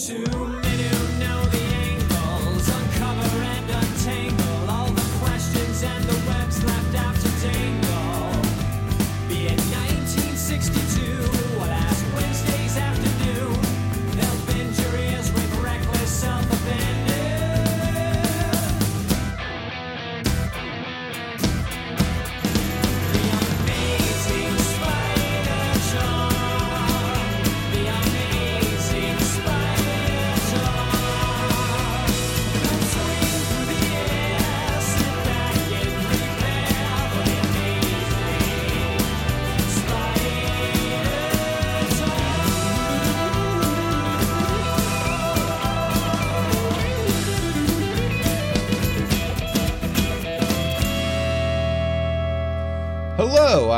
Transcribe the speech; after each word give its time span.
Two 0.00 0.16
men 0.24 0.79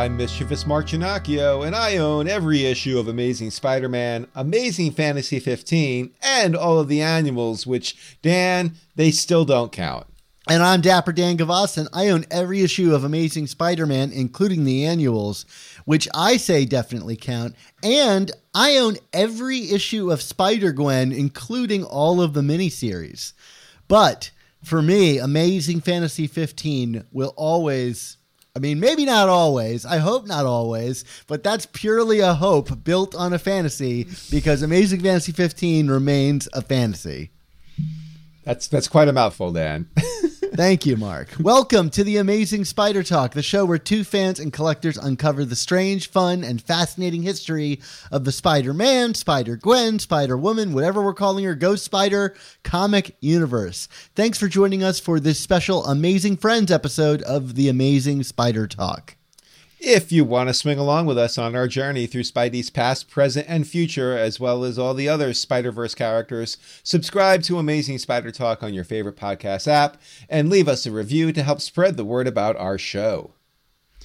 I'm 0.02 0.16
Mischievous 0.16 0.66
Mark 0.66 0.88
Ginocchio, 0.88 1.64
and 1.64 1.76
I 1.76 1.98
own 1.98 2.26
every 2.26 2.64
issue 2.64 2.98
of 2.98 3.06
Amazing 3.06 3.52
Spider 3.52 3.88
Man, 3.88 4.26
Amazing 4.34 4.90
Fantasy 4.94 5.38
15, 5.38 6.12
and 6.20 6.56
all 6.56 6.80
of 6.80 6.88
the 6.88 7.00
annuals, 7.00 7.68
which, 7.68 8.18
Dan, 8.20 8.74
they 8.96 9.12
still 9.12 9.44
don't 9.44 9.70
count. 9.70 10.08
And 10.50 10.60
I'm 10.60 10.80
Dapper 10.80 11.12
Dan 11.12 11.36
Gavas, 11.36 11.78
and 11.78 11.88
I 11.92 12.08
own 12.08 12.24
every 12.32 12.62
issue 12.62 12.92
of 12.92 13.04
Amazing 13.04 13.46
Spider 13.46 13.86
Man, 13.86 14.10
including 14.10 14.64
the 14.64 14.84
annuals, 14.84 15.46
which 15.84 16.08
I 16.12 16.36
say 16.36 16.64
definitely 16.64 17.14
count. 17.14 17.54
And 17.84 18.32
I 18.56 18.78
own 18.78 18.96
every 19.12 19.70
issue 19.70 20.10
of 20.10 20.20
Spider 20.20 20.72
Gwen, 20.72 21.12
including 21.12 21.84
all 21.84 22.20
of 22.20 22.34
the 22.34 22.40
miniseries. 22.40 23.34
But 23.86 24.32
for 24.64 24.82
me, 24.82 25.18
Amazing 25.18 25.82
Fantasy 25.82 26.26
15 26.26 27.04
will 27.12 27.34
always. 27.36 28.16
I 28.54 28.58
mean, 28.58 28.80
maybe 28.80 29.06
not 29.06 29.30
always. 29.30 29.86
I 29.86 29.96
hope 29.96 30.26
not 30.26 30.44
always, 30.44 31.06
but 31.26 31.42
that's 31.42 31.64
purely 31.64 32.20
a 32.20 32.34
hope 32.34 32.84
built 32.84 33.14
on 33.14 33.32
a 33.32 33.38
fantasy 33.38 34.06
because 34.30 34.60
Amazing 34.60 35.00
Fantasy 35.00 35.32
15 35.32 35.88
remains 35.88 36.48
a 36.52 36.60
fantasy. 36.60 37.30
That's 38.44 38.66
that's 38.68 38.88
quite 38.88 39.08
a 39.08 39.12
mouthful, 39.12 39.52
Dan. 39.52 39.88
Thank 40.54 40.84
you, 40.84 40.98
Mark. 40.98 41.28
Welcome 41.40 41.88
to 41.90 42.04
the 42.04 42.18
Amazing 42.18 42.66
Spider 42.66 43.02
Talk, 43.02 43.32
the 43.32 43.42
show 43.42 43.64
where 43.64 43.78
two 43.78 44.04
fans 44.04 44.38
and 44.38 44.52
collectors 44.52 44.98
uncover 44.98 45.46
the 45.46 45.56
strange, 45.56 46.10
fun, 46.10 46.44
and 46.44 46.60
fascinating 46.60 47.22
history 47.22 47.80
of 48.10 48.26
the 48.26 48.32
Spider 48.32 48.74
Man, 48.74 49.14
Spider 49.14 49.56
Gwen, 49.56 49.98
Spider 49.98 50.36
Woman, 50.36 50.74
whatever 50.74 51.02
we're 51.02 51.14
calling 51.14 51.46
her, 51.46 51.54
Ghost 51.54 51.86
Spider 51.86 52.34
comic 52.64 53.16
universe. 53.20 53.88
Thanks 54.14 54.36
for 54.38 54.46
joining 54.46 54.84
us 54.84 55.00
for 55.00 55.18
this 55.18 55.40
special 55.40 55.86
Amazing 55.86 56.36
Friends 56.36 56.70
episode 56.70 57.22
of 57.22 57.54
the 57.54 57.70
Amazing 57.70 58.22
Spider 58.22 58.66
Talk. 58.66 59.16
If 59.84 60.12
you 60.12 60.24
want 60.24 60.48
to 60.48 60.54
swing 60.54 60.78
along 60.78 61.06
with 61.06 61.18
us 61.18 61.36
on 61.36 61.56
our 61.56 61.66
journey 61.66 62.06
through 62.06 62.22
Spidey's 62.22 62.70
past, 62.70 63.10
present, 63.10 63.46
and 63.48 63.66
future, 63.66 64.16
as 64.16 64.38
well 64.38 64.62
as 64.62 64.78
all 64.78 64.94
the 64.94 65.08
other 65.08 65.34
Spider 65.34 65.72
Verse 65.72 65.92
characters, 65.92 66.56
subscribe 66.84 67.42
to 67.42 67.58
Amazing 67.58 67.98
Spider 67.98 68.30
Talk 68.30 68.62
on 68.62 68.74
your 68.74 68.84
favorite 68.84 69.16
podcast 69.16 69.66
app 69.66 70.00
and 70.28 70.48
leave 70.48 70.68
us 70.68 70.86
a 70.86 70.92
review 70.92 71.32
to 71.32 71.42
help 71.42 71.60
spread 71.60 71.96
the 71.96 72.04
word 72.04 72.28
about 72.28 72.56
our 72.58 72.78
show. 72.78 73.34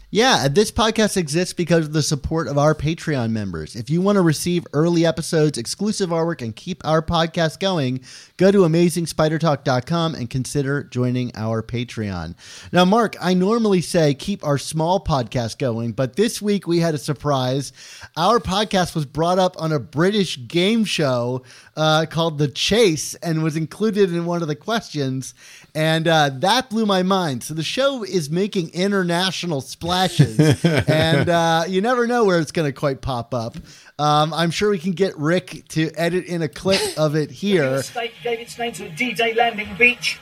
Yeah, 0.10 0.48
this 0.48 0.72
podcast 0.72 1.18
exists 1.18 1.54
because 1.54 1.88
of 1.88 1.92
the 1.92 2.02
support 2.02 2.48
of 2.48 2.58
our 2.58 2.74
Patreon 2.74 3.32
members. 3.32 3.76
If 3.76 3.90
you 3.90 4.00
want 4.02 4.16
to 4.16 4.22
receive 4.22 4.66
early 4.72 5.06
episodes, 5.06 5.58
exclusive 5.58 6.12
artwork, 6.12 6.42
and 6.42 6.56
keep 6.56 6.82
our 6.88 7.02
podcast 7.02 7.60
going, 7.60 8.00
go 8.38 8.50
to 8.50 8.60
amazingspidertalk.com 8.60 10.16
and 10.16 10.30
consider 10.30 10.84
joining 10.84 11.34
our 11.36 11.62
Patreon. 11.62 12.36
Now, 12.72 12.86
Mark, 12.86 13.18
I 13.20 13.34
normally 13.34 13.82
say 13.82 14.14
keep 14.14 14.46
our 14.46 14.58
small 14.58 15.04
podcast 15.04 15.58
going, 15.58 15.92
but 15.92 16.16
this 16.16 16.42
week 16.42 16.68
we 16.68 16.80
had 16.80 16.96
a 16.96 17.00
surprise. 17.00 17.74
Our 18.16 18.40
podcast 18.40 18.96
was 18.96 19.06
brought 19.06 19.40
up 19.40 19.62
on 19.62 19.74
a 19.74 19.80
British 19.80 20.48
game 20.48 20.86
show 20.86 21.44
uh, 21.76 22.06
called 22.10 22.38
The 22.38 22.48
Chase 22.48 23.14
and 23.16 23.44
was 23.44 23.58
included 23.58 24.14
in 24.14 24.26
one 24.26 24.42
of 24.42 24.48
the 24.48 24.56
questions. 24.56 25.34
And 25.76 26.08
uh, 26.08 26.30
that 26.36 26.70
blew 26.70 26.86
my 26.86 27.04
mind. 27.04 27.44
So 27.44 27.54
the 27.54 27.62
show 27.62 28.04
is 28.04 28.30
making 28.30 28.70
international 28.70 29.60
splashes, 30.06 30.66
and 30.88 31.30
uh, 31.30 31.64
you 31.68 31.82
never 31.82 32.08
know 32.08 32.26
where 32.26 32.40
it's 32.40 32.52
going 32.52 32.68
to 32.68 32.74
quite 32.74 33.02
pop 33.02 33.34
up. 33.34 33.56
Um, 34.00 34.34
I'm 34.34 34.52
sure 34.52 34.70
we 34.70 34.80
can 34.80 34.92
get 34.92 35.18
Rick 35.18 35.68
to 35.70 35.92
edit 35.96 36.26
in 36.26 36.42
a 36.42 36.48
clip 36.48 36.82
of 36.98 37.16
it 37.16 37.32
here. 37.32 37.82
state 37.84 38.14
gave 38.24 38.40
its 38.40 38.58
name 38.58 38.74
to 38.74 38.86
a 38.86 38.90
D-Day 38.90 39.34
landing 39.34 39.70
beach. 39.78 40.20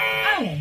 Oh, 0.00 0.58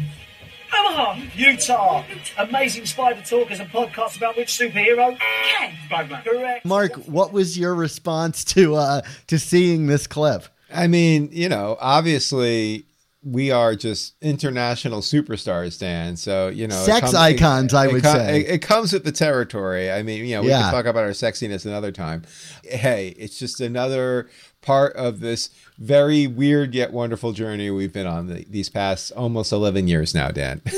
Omaha. 0.73 1.21
Utah. 1.35 2.03
Amazing 2.37 2.85
Spider 2.85 3.21
Talk 3.21 3.51
is 3.51 3.59
a 3.59 3.65
podcast 3.65 4.17
about 4.17 4.37
which 4.37 4.49
superhero? 4.49 5.17
Ken. 5.57 5.73
Spider-Man. 5.87 6.23
Correct. 6.23 6.65
Mark, 6.65 6.93
what 7.07 7.33
was 7.33 7.57
your 7.57 7.75
response 7.75 8.43
to 8.45 8.75
uh, 8.75 9.01
to 9.27 9.39
seeing 9.39 9.87
this 9.87 10.07
clip? 10.07 10.45
I 10.73 10.87
mean, 10.87 11.29
you 11.33 11.49
know, 11.49 11.77
obviously 11.81 12.85
we 13.23 13.51
are 13.51 13.75
just 13.75 14.15
international 14.21 15.01
superstars, 15.01 15.79
Dan. 15.79 16.15
So 16.17 16.47
you 16.47 16.67
know, 16.67 16.81
it 16.81 16.85
Sex 16.85 17.13
icons, 17.13 17.73
I 17.73 17.85
it 17.87 17.93
would 17.93 18.03
say. 18.03 18.41
it, 18.41 18.49
it 18.49 18.61
comes 18.61 18.93
with 18.93 19.03
the 19.03 19.11
territory. 19.11 19.91
I 19.91 20.01
mean, 20.01 20.25
you 20.25 20.35
know, 20.35 20.41
we 20.41 20.49
Yeah. 20.49 20.61
can 20.63 20.71
talk 20.73 20.85
about 20.85 21.03
our 21.03 21.11
sexiness 21.11 21.65
another 21.65 21.91
time. 21.91 22.23
Hey, 22.63 23.09
it's 23.19 23.37
just 23.37 23.61
another 23.61 24.27
part 24.61 24.95
of 24.95 25.19
this 25.19 25.49
very 25.77 26.27
weird 26.27 26.75
yet 26.75 26.93
wonderful 26.93 27.31
journey 27.31 27.69
we've 27.71 27.93
been 27.93 28.07
on 28.07 28.27
the, 28.27 28.45
these 28.49 28.69
past 28.69 29.11
almost 29.11 29.51
eleven 29.51 29.87
years 29.87 30.13
now, 30.13 30.29
Dan. 30.29 30.61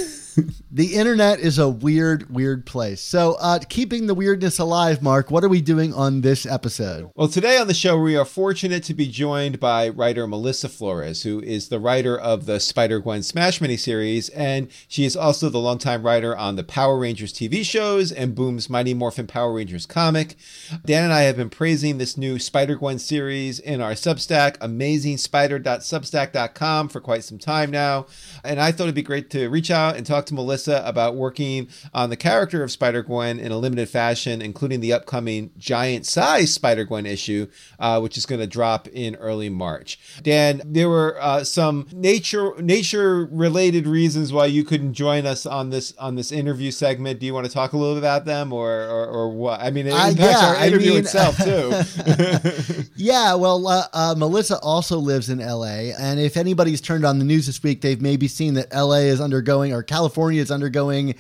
The 0.76 0.96
internet 0.96 1.40
is 1.40 1.60
a 1.60 1.70
weird, 1.70 2.34
weird 2.34 2.66
place. 2.66 3.00
So, 3.00 3.36
uh, 3.40 3.60
keeping 3.70 4.08
the 4.08 4.16
weirdness 4.16 4.58
alive, 4.58 5.04
Mark, 5.04 5.30
what 5.30 5.44
are 5.44 5.50
we 5.50 5.62
doing 5.62 5.94
on 5.94 6.22
this 6.22 6.48
episode? 6.48 7.12
Well, 7.14 7.28
today 7.28 7.60
on 7.60 7.68
the 7.68 7.76
show, 7.76 8.00
we 8.00 8.16
are 8.16 8.26
fortunate 8.26 8.84
to 8.86 8.96
be 8.96 9.08
joined 9.08 9.60
by 9.60 9.90
writer 9.90 10.26
Melissa 10.26 10.70
Flores, 10.70 11.22
who 11.22 11.40
is 11.42 11.70
the 11.70 11.80
writer 11.80 12.18
of 12.18 12.48
the 12.48 12.60
Spider 12.60 13.00
Gwen 13.00 13.22
Smash 13.22 13.60
miniseries, 13.60 14.32
and 14.36 14.68
she 14.88 15.06
is 15.06 15.16
also 15.16 15.48
the 15.48 15.60
longtime 15.60 16.02
writer 16.02 16.36
on 16.36 16.56
the 16.56 16.64
Power 16.64 16.98
Rangers 16.98 17.34
TV 17.34 17.64
shows 17.64 18.12
and 18.12 18.34
Boom's 18.34 18.68
Mighty 18.68 18.96
Morphin 18.96 19.28
Power 19.28 19.54
Rangers 19.54 19.86
comic. 19.86 20.36
Dan 20.84 21.04
and 21.04 21.14
I 21.14 21.22
have 21.22 21.38
been 21.38 21.52
praising 21.52 22.00
this 22.00 22.18
new 22.18 22.40
Spider 22.40 22.78
Gwen 22.78 22.98
series 22.98 23.60
in 23.74 23.82
our 23.82 23.92
Substack, 23.92 24.58
amazingspider.substack.com, 24.60 26.90
for 26.90 27.00
quite 27.02 27.24
some 27.24 27.38
time 27.38 27.72
now. 27.72 28.06
And 28.44 28.60
I 28.60 28.72
thought 28.72 28.84
it'd 28.84 28.96
be 28.96 29.02
great 29.02 29.30
to 29.32 29.48
reach 29.50 29.72
out 29.72 29.96
and 29.98 30.06
talk 30.06 30.26
to 30.28 30.34
Melissa 30.34 30.82
about 30.86 31.16
working 31.16 31.68
on 31.94 32.10
the 32.10 32.18
character 32.18 32.64
of 32.64 32.72
Spider 32.72 33.04
Gwen 33.04 33.40
in 33.40 33.52
a 33.52 33.58
limited 33.58 33.90
fashion, 33.90 34.42
including 34.42 34.80
the 34.80 34.94
upcoming 34.94 35.52
giant 35.58 36.06
size 36.06 36.54
Spider 36.54 36.86
Gwen 36.86 37.06
issue, 37.06 37.48
uh, 37.80 38.00
which 38.00 38.18
is 38.18 38.26
going 38.26 38.40
to 38.42 38.48
drop 38.48 38.88
in 38.90 39.16
early 39.16 39.50
March. 39.50 40.00
Dan, 40.22 40.62
there 40.66 40.90
were 40.90 41.18
uh, 41.20 41.44
some 41.44 41.88
nature 41.92 42.54
nature 42.62 43.26
related 43.32 43.88
reasons 43.88 44.32
why 44.32 44.46
you 44.46 44.64
couldn't 44.64 44.94
join 44.94 45.26
us 45.26 45.46
on 45.46 45.70
this 45.72 45.94
on 45.98 46.16
this 46.16 46.32
interview 46.32 46.72
segment. 46.72 47.20
Do 47.20 47.26
you 47.26 47.34
want 47.34 47.46
to 47.48 47.52
talk 47.52 47.74
a 47.74 47.78
little 47.78 47.96
bit 47.96 48.00
about 48.00 48.26
them, 48.26 48.54
or 48.54 48.70
or, 48.72 49.06
or 49.08 49.30
what? 49.30 49.60
I 49.62 49.72
mean, 49.72 49.88
it 49.88 49.92
Uh, 49.94 50.10
impacts 50.10 50.42
yeah, 50.42 50.48
our 50.50 50.56
I 50.56 50.68
interview 50.68 50.92
mean- 50.92 51.00
itself 51.00 51.38
too. 51.38 51.72
Yeah, 52.96 53.34
well, 53.36 53.60
uh, 53.68 53.88
uh, 53.94 54.16
Melissa 54.18 54.60
also 54.60 54.98
lives 54.98 55.30
in 55.30 55.40
LA. 55.40 55.92
And 55.98 56.20
if 56.20 56.38
anybody's 56.38 56.82
turned 56.82 57.06
on 57.06 57.20
the 57.20 57.26
news 57.26 57.48
this 57.48 57.62
week, 57.64 57.82
they've 57.82 58.02
maybe 58.02 58.28
seen 58.28 58.54
that 58.56 58.74
LA 58.74 58.98
is 58.98 59.22
undergoing, 59.22 59.74
or 59.74 59.84
California 59.84 60.42
is 60.42 60.52
undergoing, 60.52 61.16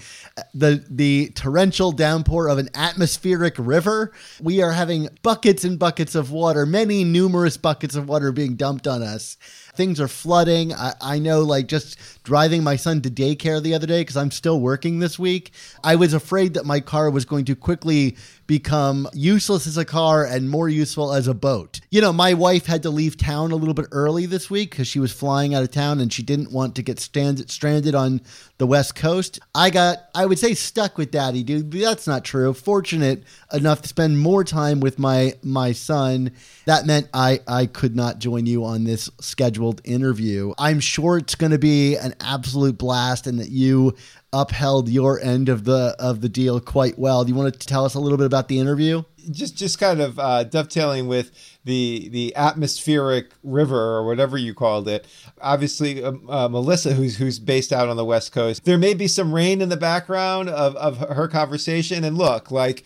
the, 0.53 0.83
the 0.89 1.29
torrential 1.35 1.91
downpour 1.91 2.47
of 2.47 2.57
an 2.57 2.69
atmospheric 2.73 3.55
river. 3.57 4.13
We 4.41 4.61
are 4.61 4.71
having 4.71 5.09
buckets 5.21 5.63
and 5.63 5.77
buckets 5.77 6.15
of 6.15 6.31
water, 6.31 6.65
many 6.65 7.03
numerous 7.03 7.57
buckets 7.57 7.95
of 7.95 8.07
water 8.07 8.31
being 8.31 8.55
dumped 8.55 8.87
on 8.87 9.01
us. 9.01 9.37
Things 9.75 9.99
are 9.99 10.07
flooding. 10.07 10.73
I, 10.73 10.93
I 11.01 11.19
know, 11.19 11.41
like, 11.41 11.67
just 11.67 11.97
driving 12.23 12.63
my 12.63 12.75
son 12.75 13.01
to 13.01 13.09
daycare 13.09 13.61
the 13.61 13.73
other 13.73 13.87
day 13.87 14.01
because 14.01 14.17
I'm 14.17 14.31
still 14.31 14.59
working 14.59 14.99
this 14.99 15.17
week. 15.17 15.51
I 15.83 15.95
was 15.95 16.13
afraid 16.13 16.53
that 16.53 16.65
my 16.65 16.79
car 16.79 17.09
was 17.09 17.25
going 17.25 17.45
to 17.45 17.55
quickly 17.55 18.15
become 18.47 19.07
useless 19.13 19.67
as 19.67 19.77
a 19.77 19.85
car 19.85 20.25
and 20.25 20.49
more 20.49 20.67
useful 20.67 21.13
as 21.13 21.27
a 21.27 21.33
boat. 21.33 21.79
You 21.89 22.01
know, 22.01 22.11
my 22.11 22.33
wife 22.33 22.65
had 22.65 22.83
to 22.83 22.89
leave 22.89 23.17
town 23.17 23.51
a 23.51 23.55
little 23.55 23.73
bit 23.73 23.87
early 23.91 24.25
this 24.25 24.49
week 24.49 24.71
because 24.71 24.87
she 24.87 24.99
was 24.99 25.11
flying 25.11 25.53
out 25.53 25.63
of 25.63 25.71
town 25.71 25.99
and 25.99 26.11
she 26.11 26.23
didn't 26.23 26.51
want 26.51 26.75
to 26.75 26.83
get 26.83 26.99
stand- 26.99 27.49
stranded 27.49 27.95
on 27.95 28.21
the 28.57 28.67
West 28.67 28.95
Coast. 28.95 29.39
I 29.55 29.69
got, 29.69 29.97
I 30.13 30.25
would 30.25 30.39
say, 30.39 30.53
stuck 30.53 30.97
with 30.97 31.11
daddy, 31.11 31.43
dude. 31.43 31.71
That's 31.71 32.07
not 32.07 32.23
true. 32.23 32.53
Fortunate 32.53 33.23
enough 33.51 33.81
to 33.81 33.87
spend 33.87 34.19
more 34.19 34.43
time 34.43 34.79
with 34.79 34.99
my 34.99 35.33
my 35.41 35.71
son. 35.71 36.31
That 36.65 36.85
meant 36.85 37.09
I 37.13 37.39
I 37.47 37.65
could 37.65 37.95
not 37.95 38.19
join 38.19 38.45
you 38.45 38.65
on 38.65 38.83
this 38.83 39.09
scheduled 39.19 39.81
interview. 39.83 40.53
I'm 40.57 40.79
sure 40.79 41.17
it's 41.17 41.35
going 41.35 41.51
to 41.51 41.59
be 41.59 41.95
an 41.95 42.13
absolute 42.19 42.77
blast, 42.77 43.27
and 43.27 43.39
that 43.39 43.49
you 43.49 43.95
upheld 44.33 44.89
your 44.89 45.19
end 45.21 45.47
of 45.47 45.63
the 45.63 45.95
of 45.99 46.21
the 46.21 46.29
deal 46.29 46.59
quite 46.59 46.99
well. 46.99 47.23
Do 47.23 47.29
you 47.29 47.35
want 47.35 47.53
to 47.53 47.67
tell 47.67 47.85
us 47.85 47.93
a 47.93 47.99
little 47.99 48.17
bit 48.17 48.25
about 48.25 48.49
the 48.49 48.59
interview? 48.59 49.03
just 49.31 49.55
just 49.55 49.79
kind 49.79 50.01
of 50.01 50.19
uh, 50.19 50.43
dovetailing 50.43 51.07
with 51.07 51.31
the 51.63 52.09
the 52.09 52.35
atmospheric 52.35 53.31
river 53.43 53.77
or 53.77 54.05
whatever 54.05 54.37
you 54.37 54.53
called 54.53 54.87
it. 54.87 55.07
Obviously, 55.41 56.03
um, 56.03 56.29
uh, 56.29 56.47
Melissa, 56.47 56.93
who's 56.93 57.17
who's 57.17 57.39
based 57.39 57.71
out 57.71 57.89
on 57.89 57.97
the 57.97 58.05
West 58.05 58.31
Coast, 58.31 58.65
there 58.65 58.77
may 58.77 58.93
be 58.93 59.07
some 59.07 59.33
rain 59.33 59.61
in 59.61 59.69
the 59.69 59.77
background 59.77 60.49
of 60.49 60.75
of 60.75 60.97
her 60.97 61.27
conversation. 61.27 62.03
And 62.03 62.17
look, 62.17 62.51
like 62.51 62.83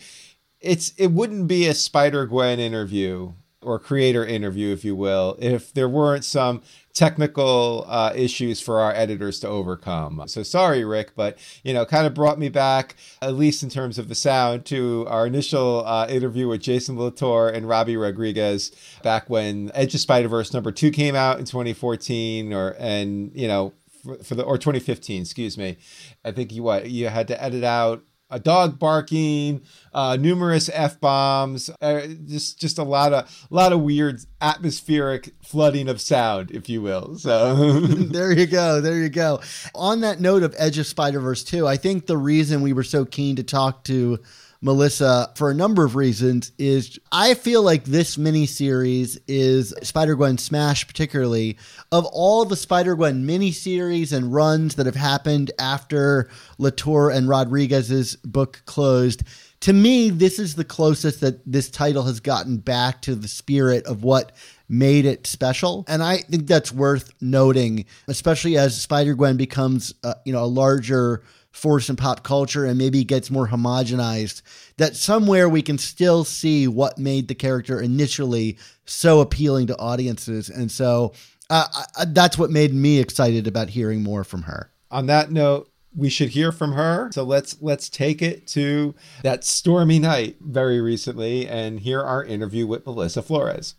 it's 0.60 0.92
it 0.96 1.08
wouldn't 1.08 1.48
be 1.48 1.66
a 1.66 1.74
Spider 1.74 2.26
Gwen 2.26 2.58
interview 2.58 3.32
or 3.62 3.78
creator 3.78 4.24
interview, 4.24 4.72
if 4.72 4.84
you 4.84 4.94
will, 4.94 5.36
if 5.40 5.72
there 5.72 5.88
weren't 5.88 6.24
some 6.24 6.62
technical 6.94 7.84
uh, 7.88 8.12
issues 8.14 8.60
for 8.60 8.80
our 8.80 8.92
editors 8.92 9.40
to 9.40 9.48
overcome. 9.48 10.22
So 10.26 10.42
sorry, 10.42 10.84
Rick, 10.84 11.12
but 11.16 11.38
you 11.64 11.74
know, 11.74 11.84
kind 11.84 12.06
of 12.06 12.14
brought 12.14 12.38
me 12.38 12.48
back, 12.48 12.94
at 13.20 13.34
least 13.34 13.62
in 13.62 13.68
terms 13.70 13.98
of 13.98 14.08
the 14.08 14.14
sound, 14.14 14.64
to 14.66 15.06
our 15.08 15.26
initial 15.26 15.84
uh, 15.86 16.06
interview 16.08 16.48
with 16.48 16.60
Jason 16.60 16.98
Latour 16.98 17.48
and 17.48 17.66
Robbi 17.66 18.00
Rodriguez 18.00 18.72
back 19.02 19.28
when 19.28 19.70
Edge 19.74 19.94
of 19.94 20.00
Spider 20.00 20.28
Verse 20.28 20.52
number 20.52 20.70
two 20.72 20.90
came 20.90 21.14
out 21.14 21.38
in 21.38 21.44
2014, 21.44 22.52
or 22.52 22.76
and 22.78 23.32
you 23.34 23.48
know. 23.48 23.72
For, 24.04 24.14
for 24.22 24.36
the 24.36 24.44
or 24.44 24.56
2015, 24.58 25.22
excuse 25.22 25.58
me, 25.58 25.76
I 26.24 26.30
think 26.30 26.52
you 26.52 26.62
what 26.62 26.88
you 26.88 27.08
had 27.08 27.26
to 27.28 27.42
edit 27.42 27.64
out 27.64 28.04
a 28.30 28.38
dog 28.38 28.78
barking, 28.78 29.62
uh, 29.92 30.16
numerous 30.20 30.68
f 30.72 31.00
bombs, 31.00 31.70
uh, 31.80 32.02
just 32.26 32.60
just 32.60 32.78
a 32.78 32.82
lot 32.82 33.12
of 33.12 33.46
a 33.50 33.54
lot 33.54 33.72
of 33.72 33.80
weird 33.80 34.20
atmospheric 34.40 35.34
flooding 35.42 35.88
of 35.88 36.00
sound, 36.00 36.50
if 36.50 36.68
you 36.68 36.82
will. 36.82 37.16
So 37.18 37.54
there 37.80 38.32
you 38.32 38.46
go. 38.46 38.80
There 38.80 38.98
you 38.98 39.08
go. 39.08 39.40
On 39.74 40.00
that 40.00 40.20
note 40.20 40.42
of 40.42 40.54
Edge 40.58 40.78
of 40.78 40.86
Spider 40.86 41.20
Verse 41.20 41.44
2, 41.44 41.66
I 41.66 41.76
think 41.76 42.06
the 42.06 42.18
reason 42.18 42.62
we 42.62 42.72
were 42.72 42.82
so 42.82 43.04
keen 43.04 43.36
to 43.36 43.42
talk 43.42 43.84
to 43.84 44.18
Melissa 44.60 45.30
for 45.36 45.50
a 45.50 45.54
number 45.54 45.84
of 45.84 45.94
reasons 45.94 46.50
is 46.58 46.98
I 47.12 47.34
feel 47.34 47.62
like 47.62 47.84
this 47.84 48.16
miniseries 48.16 49.18
is 49.28 49.72
Spider 49.82 50.16
Gwen 50.16 50.36
Smash, 50.38 50.86
particularly 50.86 51.58
of 51.92 52.04
all 52.06 52.44
the 52.44 52.56
Spider 52.56 52.96
Gwen 52.96 53.24
miniseries 53.24 54.12
and 54.12 54.32
runs 54.34 54.74
that 54.74 54.86
have 54.86 54.96
happened 54.96 55.52
after 55.58 56.28
Latour 56.58 57.10
and 57.10 57.28
Rodriguez's 57.28 58.16
book 58.16 58.62
closed. 58.66 59.22
To 59.60 59.72
me, 59.72 60.10
this 60.10 60.38
is 60.38 60.54
the 60.54 60.64
closest 60.64 61.20
that 61.20 61.40
this 61.44 61.70
title 61.70 62.04
has 62.04 62.20
gotten 62.20 62.58
back 62.58 63.02
to 63.02 63.14
the 63.14 63.26
spirit 63.26 63.86
of 63.86 64.04
what 64.04 64.32
made 64.68 65.04
it 65.04 65.26
special. 65.26 65.84
And 65.88 66.02
I 66.02 66.18
think 66.18 66.46
that's 66.46 66.72
worth 66.72 67.12
noting, 67.20 67.86
especially 68.06 68.56
as 68.56 68.80
Spider 68.80 69.14
Gwen 69.14 69.36
becomes, 69.36 69.94
uh, 70.04 70.14
you 70.24 70.32
know, 70.32 70.44
a 70.44 70.46
larger 70.46 71.22
force 71.58 71.90
in 71.90 71.96
pop 71.96 72.22
culture 72.22 72.64
and 72.64 72.78
maybe 72.78 73.04
gets 73.04 73.30
more 73.30 73.48
homogenized 73.48 74.42
that 74.76 74.94
somewhere 74.96 75.48
we 75.48 75.60
can 75.60 75.76
still 75.76 76.24
see 76.24 76.68
what 76.68 76.98
made 76.98 77.28
the 77.28 77.34
character 77.34 77.80
initially 77.80 78.56
so 78.86 79.20
appealing 79.20 79.66
to 79.66 79.78
audiences. 79.78 80.48
And 80.48 80.70
so 80.70 81.12
uh, 81.50 81.66
I, 81.96 82.04
that's 82.06 82.38
what 82.38 82.50
made 82.50 82.72
me 82.72 82.98
excited 82.98 83.46
about 83.46 83.70
hearing 83.70 84.02
more 84.02 84.24
from 84.24 84.42
her. 84.42 84.70
On 84.90 85.06
that 85.06 85.30
note 85.30 85.70
we 85.96 86.08
should 86.08 86.28
hear 86.28 86.52
from 86.52 86.72
her. 86.72 87.10
So 87.12 87.24
let's 87.24 87.60
let's 87.60 87.88
take 87.88 88.22
it 88.22 88.46
to 88.48 88.94
that 89.22 89.44
stormy 89.44 89.98
night 89.98 90.36
very 90.40 90.80
recently 90.80 91.48
and 91.48 91.80
hear 91.80 92.02
our 92.02 92.22
interview 92.24 92.66
with 92.66 92.86
melissa 92.86 93.22
flores 93.22 93.74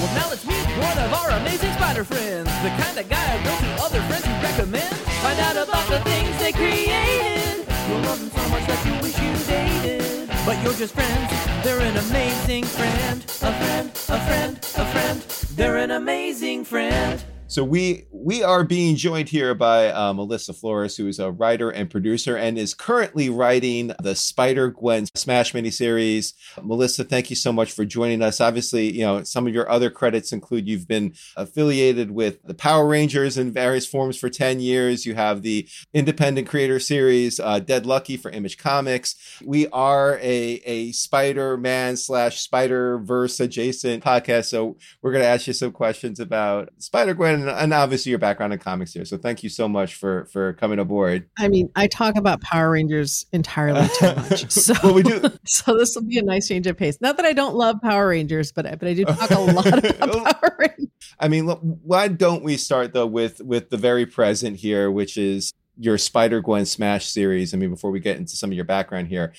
Well, 0.00 0.14
now 0.14 0.28
let's 0.28 0.44
meet 0.44 0.66
one 0.78 0.98
of 0.98 1.12
our 1.12 1.30
amazing 1.40 1.72
spider 1.72 2.04
friends. 2.04 2.50
The 2.62 2.70
kind 2.82 2.98
of 2.98 3.08
guy 3.08 3.38
who 3.38 3.44
goes 3.48 3.60
to 3.60 3.84
other 3.84 4.00
friends 4.08 4.26
who 4.26 4.34
recommend. 4.42 4.94
Find 5.22 5.38
out 5.40 5.56
about 5.56 5.86
the 5.88 6.00
things 6.00 6.38
they 6.38 6.52
created. 6.52 7.66
You'll 7.88 8.00
love 8.00 8.20
them 8.20 8.30
so 8.30 8.48
much 8.50 8.66
that 8.66 8.80
you 8.84 8.94
wish 9.02 9.16
you 9.18 9.32
dated. 9.46 10.28
But 10.44 10.62
you're 10.62 10.74
just 10.74 10.94
friends. 10.94 11.30
They're 11.62 11.80
an 11.80 11.96
amazing 11.96 12.64
friend. 12.64 13.24
A 13.42 13.52
friend, 13.60 13.90
a 14.08 14.20
friend, 14.26 14.56
a 14.76 14.86
friend. 14.92 15.20
They're 15.56 15.76
an 15.76 15.92
amazing 15.92 16.64
friend. 16.64 17.24
So 17.46 17.62
we 17.62 18.06
we 18.10 18.42
are 18.42 18.64
being 18.64 18.96
joined 18.96 19.28
here 19.28 19.54
by 19.54 19.90
uh, 19.90 20.14
Melissa 20.14 20.54
Flores, 20.54 20.96
who 20.96 21.06
is 21.06 21.18
a 21.18 21.30
writer 21.30 21.68
and 21.68 21.90
producer 21.90 22.36
and 22.36 22.56
is 22.56 22.72
currently 22.72 23.28
writing 23.28 23.92
the 24.02 24.14
Spider 24.14 24.70
Gwen 24.70 25.06
Smash 25.14 25.52
miniseries. 25.52 26.32
Melissa, 26.62 27.04
thank 27.04 27.28
you 27.28 27.36
so 27.36 27.52
much 27.52 27.70
for 27.70 27.84
joining 27.84 28.22
us. 28.22 28.40
Obviously, 28.40 28.90
you 28.90 29.04
know 29.04 29.22
some 29.24 29.46
of 29.46 29.52
your 29.52 29.70
other 29.70 29.90
credits 29.90 30.32
include 30.32 30.66
you've 30.66 30.88
been 30.88 31.14
affiliated 31.36 32.10
with 32.10 32.42
the 32.44 32.54
Power 32.54 32.88
Rangers 32.88 33.36
in 33.36 33.52
various 33.52 33.86
forms 33.86 34.18
for 34.18 34.30
ten 34.30 34.58
years. 34.58 35.04
You 35.04 35.14
have 35.14 35.42
the 35.42 35.68
independent 35.92 36.48
creator 36.48 36.80
series 36.80 37.38
uh, 37.38 37.60
Dead 37.60 37.84
Lucky 37.84 38.16
for 38.16 38.30
Image 38.30 38.56
Comics. 38.56 39.16
We 39.44 39.68
are 39.68 40.18
a 40.22 40.62
a 40.64 40.92
Spider 40.92 41.58
Man 41.58 41.98
slash 41.98 42.40
Spider 42.40 42.98
Verse 42.98 43.38
adjacent 43.38 44.02
podcast, 44.02 44.46
so 44.46 44.78
we're 45.02 45.12
going 45.12 45.22
to 45.22 45.28
ask 45.28 45.46
you 45.46 45.52
some 45.52 45.72
questions 45.72 46.18
about 46.18 46.70
Spider 46.78 47.12
Gwen 47.12 47.33
and, 47.34 47.48
and 47.50 47.74
obviously 47.74 48.10
your 48.10 48.18
background 48.18 48.52
in 48.52 48.58
comics 48.58 48.92
here. 48.92 49.04
So 49.04 49.16
thank 49.18 49.42
you 49.42 49.48
so 49.50 49.68
much 49.68 49.94
for 49.96 50.24
for 50.26 50.52
coming 50.54 50.78
aboard. 50.78 51.28
I 51.38 51.48
mean, 51.48 51.70
I 51.76 51.86
talk 51.86 52.16
about 52.16 52.40
Power 52.40 52.70
Rangers 52.70 53.26
entirely 53.32 53.86
too 53.98 54.06
much. 54.16 54.50
So, 54.50 54.74
Well, 54.82 54.94
we 54.94 55.02
do- 55.02 55.20
so 55.46 55.76
this 55.76 55.94
will 55.94 56.04
be 56.04 56.18
a 56.18 56.22
nice 56.22 56.48
change 56.48 56.66
of 56.66 56.76
pace. 56.76 56.98
Not 57.00 57.16
that 57.18 57.26
I 57.26 57.32
don't 57.32 57.54
love 57.54 57.76
Power 57.82 58.08
Rangers, 58.08 58.52
but 58.52 58.66
I- 58.66 58.74
but 58.76 58.88
I 58.88 58.94
do 58.94 59.04
talk 59.04 59.30
a 59.30 59.40
lot 59.52 59.66
about 59.66 60.40
Power 60.40 60.56
Rangers. 60.58 60.88
I 61.20 61.28
mean, 61.28 61.46
look, 61.46 61.60
why 61.62 62.08
don't 62.08 62.42
we 62.42 62.56
start 62.56 62.92
though 62.92 63.06
with 63.06 63.40
with 63.40 63.70
the 63.70 63.76
very 63.76 64.06
present 64.06 64.56
here, 64.56 64.90
which 64.90 65.16
is 65.16 65.52
your 65.78 65.98
Spider 65.98 66.40
Gwen 66.40 66.66
Smash 66.66 67.06
series. 67.06 67.52
I 67.52 67.56
mean, 67.56 67.70
before 67.70 67.90
we 67.90 68.00
get 68.00 68.16
into 68.16 68.36
some 68.36 68.50
of 68.50 68.54
your 68.54 68.64
background 68.64 69.08
here, 69.08 69.32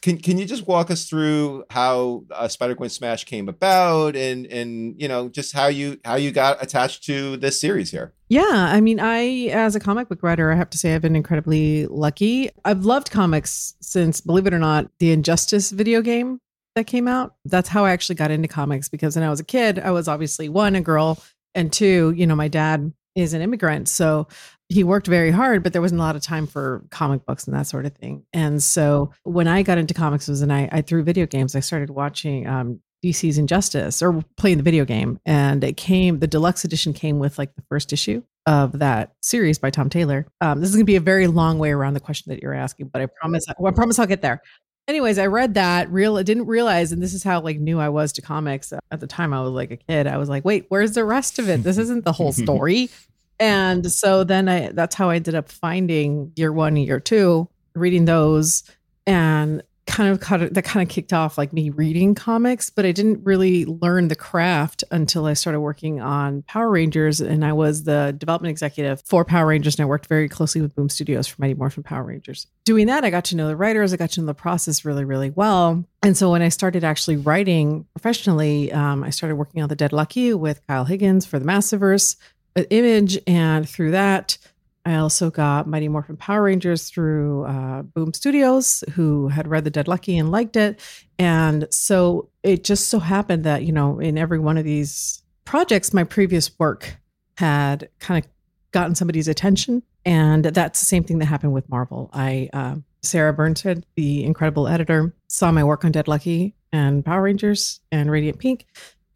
can 0.00 0.18
can 0.18 0.38
you 0.38 0.44
just 0.44 0.66
walk 0.66 0.90
us 0.90 1.08
through 1.08 1.64
how 1.70 2.24
uh, 2.30 2.48
Spider 2.48 2.74
Gwen 2.74 2.90
Smash 2.90 3.24
came 3.24 3.48
about, 3.48 4.16
and 4.16 4.46
and 4.46 5.00
you 5.00 5.08
know 5.08 5.28
just 5.28 5.52
how 5.52 5.66
you 5.68 5.98
how 6.04 6.16
you 6.16 6.32
got 6.32 6.62
attached 6.62 7.04
to 7.04 7.36
this 7.36 7.60
series 7.60 7.90
here? 7.90 8.12
Yeah, 8.28 8.42
I 8.50 8.80
mean, 8.80 8.98
I 9.00 9.48
as 9.52 9.76
a 9.76 9.80
comic 9.80 10.08
book 10.08 10.22
writer, 10.22 10.52
I 10.52 10.56
have 10.56 10.70
to 10.70 10.78
say 10.78 10.94
I've 10.94 11.02
been 11.02 11.16
incredibly 11.16 11.86
lucky. 11.86 12.50
I've 12.64 12.84
loved 12.84 13.10
comics 13.10 13.74
since, 13.80 14.20
believe 14.20 14.46
it 14.46 14.54
or 14.54 14.58
not, 14.58 14.90
the 14.98 15.12
Injustice 15.12 15.70
video 15.70 16.02
game 16.02 16.40
that 16.74 16.86
came 16.86 17.08
out. 17.08 17.34
That's 17.44 17.68
how 17.68 17.84
I 17.84 17.92
actually 17.92 18.16
got 18.16 18.30
into 18.30 18.48
comics 18.48 18.88
because 18.88 19.16
when 19.16 19.24
I 19.24 19.30
was 19.30 19.40
a 19.40 19.44
kid, 19.44 19.78
I 19.78 19.92
was 19.92 20.08
obviously 20.08 20.48
one 20.48 20.74
a 20.74 20.80
girl, 20.80 21.22
and 21.54 21.72
two, 21.72 22.12
you 22.16 22.26
know, 22.26 22.36
my 22.36 22.48
dad 22.48 22.92
is 23.14 23.32
an 23.32 23.40
immigrant, 23.40 23.88
so 23.88 24.28
he 24.68 24.82
worked 24.82 25.06
very 25.06 25.30
hard, 25.30 25.62
but 25.62 25.72
there 25.72 25.82
wasn't 25.82 26.00
a 26.00 26.04
lot 26.04 26.16
of 26.16 26.22
time 26.22 26.46
for 26.46 26.84
comic 26.90 27.24
books 27.24 27.46
and 27.46 27.54
that 27.56 27.66
sort 27.66 27.86
of 27.86 27.94
thing. 27.94 28.24
And 28.32 28.62
so 28.62 29.12
when 29.22 29.46
I 29.46 29.62
got 29.62 29.78
into 29.78 29.94
comics 29.94 30.28
was 30.28 30.42
and 30.42 30.52
I, 30.52 30.68
I 30.72 30.80
through 30.82 31.04
video 31.04 31.26
games, 31.26 31.54
I 31.54 31.60
started 31.60 31.90
watching 31.90 32.46
um, 32.46 32.80
DC's 33.04 33.38
Injustice 33.38 34.02
or 34.02 34.24
playing 34.36 34.56
the 34.56 34.62
video 34.64 34.84
game. 34.84 35.20
And 35.24 35.62
it 35.62 35.76
came, 35.76 36.18
the 36.18 36.26
deluxe 36.26 36.64
edition 36.64 36.92
came 36.92 37.18
with 37.18 37.38
like 37.38 37.54
the 37.54 37.62
first 37.68 37.92
issue 37.92 38.22
of 38.46 38.78
that 38.80 39.14
series 39.22 39.58
by 39.58 39.70
Tom 39.70 39.88
Taylor. 39.88 40.26
Um, 40.40 40.60
this 40.60 40.68
is 40.68 40.76
going 40.76 40.84
to 40.84 40.90
be 40.90 40.96
a 40.96 41.00
very 41.00 41.26
long 41.26 41.58
way 41.58 41.70
around 41.70 41.94
the 41.94 42.00
question 42.00 42.30
that 42.32 42.42
you're 42.42 42.54
asking, 42.54 42.88
but 42.88 43.02
I 43.02 43.06
promise, 43.06 43.46
well, 43.58 43.72
I 43.72 43.74
promise 43.74 43.98
I'll 43.98 44.06
get 44.06 44.22
there. 44.22 44.42
Anyways, 44.88 45.18
I 45.18 45.26
read 45.26 45.54
that 45.54 45.90
real. 45.90 46.16
I 46.16 46.22
didn't 46.22 46.46
realize, 46.46 46.92
and 46.92 47.02
this 47.02 47.12
is 47.12 47.24
how 47.24 47.40
like 47.40 47.58
new 47.58 47.80
I 47.80 47.88
was 47.88 48.12
to 48.14 48.22
comics 48.22 48.72
at 48.72 49.00
the 49.00 49.08
time. 49.08 49.32
I 49.32 49.40
was 49.40 49.50
like 49.50 49.72
a 49.72 49.76
kid. 49.76 50.06
I 50.06 50.16
was 50.16 50.28
like, 50.28 50.44
wait, 50.44 50.66
where's 50.68 50.92
the 50.92 51.04
rest 51.04 51.40
of 51.40 51.48
it? 51.48 51.64
This 51.64 51.76
isn't 51.76 52.04
the 52.04 52.12
whole 52.12 52.32
story. 52.44 52.88
And 53.38 53.90
so 53.90 54.24
then 54.24 54.48
I 54.48 54.70
that's 54.72 54.94
how 54.94 55.10
I 55.10 55.16
ended 55.16 55.34
up 55.34 55.50
finding 55.50 56.32
year 56.36 56.52
one 56.52 56.76
year 56.76 57.00
two, 57.00 57.48
reading 57.74 58.04
those 58.04 58.62
and 59.06 59.62
kind 59.86 60.10
of 60.10 60.42
of 60.42 60.54
that 60.54 60.64
kind 60.64 60.82
of 60.82 60.92
kicked 60.92 61.12
off 61.12 61.38
like 61.38 61.52
me 61.52 61.70
reading 61.70 62.14
comics, 62.14 62.70
but 62.70 62.84
I 62.84 62.92
didn't 62.92 63.24
really 63.24 63.64
learn 63.64 64.08
the 64.08 64.16
craft 64.16 64.82
until 64.90 65.26
I 65.26 65.34
started 65.34 65.60
working 65.60 66.00
on 66.00 66.42
Power 66.42 66.68
Rangers 66.68 67.20
and 67.20 67.44
I 67.44 67.52
was 67.52 67.84
the 67.84 68.14
development 68.18 68.50
executive 68.50 69.00
for 69.02 69.24
Power 69.24 69.46
Rangers 69.46 69.76
and 69.76 69.84
I 69.84 69.86
worked 69.86 70.06
very 70.06 70.28
closely 70.28 70.60
with 70.60 70.74
Boom 70.74 70.88
Studios 70.88 71.28
for 71.28 71.40
Mighty 71.40 71.54
Morphin 71.54 71.84
Power 71.84 72.02
Rangers. 72.02 72.48
Doing 72.64 72.88
that, 72.88 73.04
I 73.04 73.10
got 73.10 73.24
to 73.26 73.36
know 73.36 73.46
the 73.46 73.56
writers, 73.56 73.92
I 73.92 73.96
got 73.96 74.10
to 74.10 74.20
know 74.20 74.26
the 74.26 74.34
process 74.34 74.84
really, 74.84 75.04
really 75.04 75.30
well. 75.30 75.84
And 76.02 76.16
so 76.16 76.32
when 76.32 76.42
I 76.42 76.48
started 76.48 76.82
actually 76.82 77.16
writing 77.16 77.86
professionally, 77.94 78.72
um, 78.72 79.04
I 79.04 79.10
started 79.10 79.36
working 79.36 79.62
on 79.62 79.68
the 79.68 79.76
Dead 79.76 79.92
Lucky 79.92 80.34
with 80.34 80.66
Kyle 80.66 80.84
Higgins 80.84 81.24
for 81.24 81.38
the 81.38 81.44
Massiverse 81.44 82.16
with 82.56 82.66
Image, 82.70 83.18
and 83.26 83.68
through 83.68 83.92
that, 83.92 84.38
I 84.84 84.96
also 84.96 85.30
got 85.30 85.66
Mighty 85.66 85.88
Morphin 85.88 86.16
Power 86.16 86.44
Rangers 86.44 86.88
through 86.88 87.44
uh, 87.44 87.82
Boom 87.82 88.14
Studios, 88.14 88.84
who 88.94 89.28
had 89.28 89.48
read 89.48 89.64
The 89.64 89.70
Dead 89.70 89.88
Lucky 89.88 90.16
and 90.16 90.30
liked 90.30 90.56
it. 90.56 90.80
And 91.18 91.66
so 91.70 92.30
it 92.44 92.62
just 92.62 92.88
so 92.88 93.00
happened 93.00 93.42
that, 93.44 93.64
you 93.64 93.72
know, 93.72 93.98
in 93.98 94.16
every 94.16 94.38
one 94.38 94.56
of 94.56 94.64
these 94.64 95.22
projects, 95.44 95.92
my 95.92 96.04
previous 96.04 96.56
work 96.58 96.96
had 97.36 97.88
kind 97.98 98.24
of 98.24 98.30
gotten 98.70 98.94
somebody's 98.94 99.26
attention. 99.26 99.82
And 100.04 100.44
that's 100.44 100.78
the 100.78 100.86
same 100.86 101.02
thing 101.02 101.18
that 101.18 101.26
happened 101.26 101.52
with 101.52 101.68
Marvel. 101.68 102.08
I, 102.12 102.48
uh, 102.52 102.76
Sarah 103.02 103.34
Brunstad, 103.34 103.82
the 103.96 104.24
incredible 104.24 104.68
editor, 104.68 105.12
saw 105.26 105.50
my 105.50 105.64
work 105.64 105.84
on 105.84 105.90
Dead 105.90 106.06
Lucky 106.06 106.54
and 106.72 107.04
Power 107.04 107.22
Rangers 107.22 107.80
and 107.90 108.08
Radiant 108.08 108.38
Pink 108.38 108.66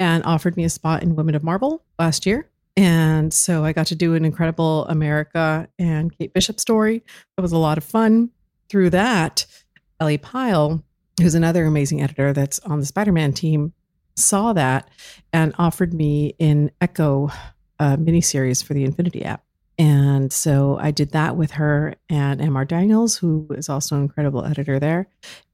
and 0.01 0.25
offered 0.25 0.57
me 0.57 0.65
a 0.65 0.69
spot 0.69 1.05
in 1.05 1.15
Women 1.15 1.37
of 1.37 1.45
Marvel 1.45 1.85
last 1.97 2.27
year. 2.27 2.50
And 2.81 3.31
so 3.35 3.63
I 3.63 3.75
got 3.75 3.89
to 3.89 3.95
do 3.95 4.15
an 4.15 4.25
incredible 4.25 4.87
America 4.87 5.69
and 5.79 6.17
Kate 6.17 6.33
Bishop 6.33 6.59
story. 6.59 7.05
It 7.37 7.41
was 7.43 7.53
a 7.53 7.59
lot 7.59 7.77
of 7.77 7.85
fun. 7.85 8.31
Through 8.71 8.89
that, 8.91 9.45
Ellie 10.01 10.17
Pyle, 10.17 10.83
who's 11.21 11.35
another 11.35 11.67
amazing 11.67 12.01
editor 12.01 12.33
that's 12.33 12.59
on 12.61 12.81
the 12.81 12.87
Spider 12.87 13.13
Man 13.13 13.35
team, 13.35 13.75
saw 14.17 14.55
that 14.55 14.89
and 15.31 15.55
offered 15.59 15.93
me 15.93 16.35
an 16.41 16.71
Echo 16.81 17.29
uh, 17.79 17.99
miniseries 17.99 18.65
for 18.65 18.73
the 18.73 18.85
Infinity 18.85 19.27
app. 19.27 19.45
And 19.79 20.33
so 20.33 20.79
I 20.81 20.91
did 20.91 21.11
that 21.11 21.37
with 21.37 21.51
her 21.51 21.97
and 22.09 22.41
MR 22.41 22.67
Daniels, 22.67 23.15
who 23.15 23.47
is 23.51 23.69
also 23.69 23.97
an 23.97 24.03
incredible 24.03 24.47
editor 24.47 24.79
there. 24.79 25.07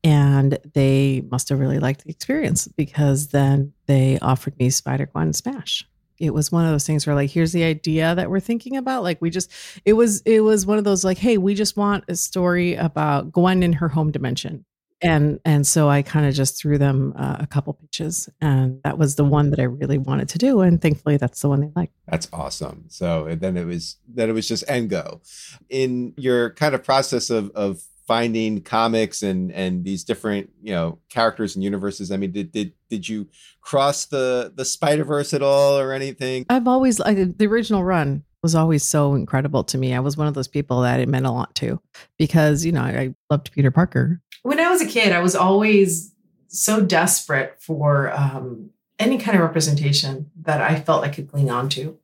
And 0.04 0.60
they 0.74 1.24
must 1.28 1.48
have 1.48 1.58
really 1.58 1.80
liked 1.80 2.04
the 2.04 2.10
experience 2.10 2.68
because 2.68 3.28
then 3.28 3.72
they 3.86 4.16
offered 4.20 4.56
me 4.60 4.70
Spider 4.70 5.06
Gwen 5.06 5.32
Smash. 5.32 5.84
It 6.18 6.30
was 6.30 6.52
one 6.52 6.64
of 6.64 6.70
those 6.70 6.86
things 6.86 7.06
where 7.06 7.14
like, 7.16 7.30
here's 7.30 7.52
the 7.52 7.64
idea 7.64 8.14
that 8.14 8.30
we're 8.30 8.40
thinking 8.40 8.76
about. 8.76 9.02
Like 9.02 9.20
we 9.20 9.30
just 9.30 9.50
it 9.84 9.94
was 9.94 10.22
it 10.22 10.40
was 10.40 10.66
one 10.66 10.78
of 10.78 10.84
those 10.84 11.04
like, 11.04 11.18
hey, 11.18 11.38
we 11.38 11.54
just 11.54 11.76
want 11.76 12.04
a 12.08 12.16
story 12.16 12.74
about 12.74 13.32
Gwen 13.32 13.62
in 13.62 13.74
her 13.74 13.88
home 13.88 14.10
dimension. 14.10 14.64
And 15.02 15.40
and 15.44 15.66
so 15.66 15.90
I 15.90 16.00
kind 16.00 16.26
of 16.26 16.34
just 16.34 16.58
threw 16.58 16.78
them 16.78 17.12
uh, 17.16 17.36
a 17.38 17.46
couple 17.46 17.74
pitches, 17.74 18.30
and 18.40 18.80
that 18.82 18.96
was 18.96 19.16
the 19.16 19.24
one 19.24 19.50
that 19.50 19.60
I 19.60 19.64
really 19.64 19.98
wanted 19.98 20.30
to 20.30 20.38
do. 20.38 20.62
And 20.62 20.80
thankfully, 20.80 21.18
that's 21.18 21.42
the 21.42 21.50
one 21.50 21.60
they 21.60 21.70
liked. 21.76 21.92
That's 22.08 22.28
awesome. 22.32 22.86
So 22.88 23.26
and 23.26 23.40
then 23.40 23.58
it 23.58 23.66
was 23.66 23.96
then 24.08 24.30
it 24.30 24.32
was 24.32 24.48
just 24.48 24.64
end 24.68 24.88
go. 24.88 25.20
In 25.68 26.14
your 26.16 26.54
kind 26.54 26.74
of 26.74 26.82
process 26.82 27.28
of 27.28 27.50
of 27.50 27.82
finding 28.06 28.62
comics 28.62 29.22
and 29.22 29.52
and 29.52 29.84
these 29.84 30.04
different 30.04 30.50
you 30.62 30.72
know 30.72 30.98
characters 31.08 31.56
and 31.56 31.64
universes. 31.64 32.12
I 32.12 32.16
mean, 32.16 32.32
did 32.32 32.52
did 32.52 32.72
did 32.88 33.08
you 33.08 33.28
cross 33.60 34.06
the 34.06 34.52
the 34.54 34.64
Spider 34.64 35.04
Verse 35.04 35.34
at 35.34 35.42
all 35.42 35.78
or 35.78 35.92
anything? 35.92 36.46
I've 36.48 36.68
always 36.68 37.00
I, 37.00 37.14
the 37.14 37.46
original 37.46 37.84
run 37.84 38.24
was 38.42 38.54
always 38.54 38.84
so 38.84 39.14
incredible 39.14 39.64
to 39.64 39.78
me. 39.78 39.94
I 39.94 40.00
was 40.00 40.16
one 40.16 40.28
of 40.28 40.34
those 40.34 40.48
people 40.48 40.82
that 40.82 41.00
it 41.00 41.08
meant 41.08 41.26
a 41.26 41.30
lot 41.30 41.54
to 41.56 41.80
because 42.18 42.64
you 42.64 42.72
know 42.72 42.82
I, 42.82 42.90
I 42.90 43.14
loved 43.30 43.52
Peter 43.52 43.70
Parker. 43.70 44.20
When 44.42 44.60
I 44.60 44.70
was 44.70 44.80
a 44.80 44.86
kid, 44.86 45.12
I 45.12 45.20
was 45.20 45.34
always 45.34 46.14
so 46.48 46.80
desperate 46.80 47.56
for 47.58 48.12
um, 48.12 48.70
any 48.98 49.18
kind 49.18 49.36
of 49.36 49.42
representation 49.42 50.30
that 50.42 50.60
I 50.60 50.78
felt 50.78 51.04
I 51.04 51.08
could 51.08 51.28
cling 51.28 51.50
on 51.50 51.68
to 51.70 51.98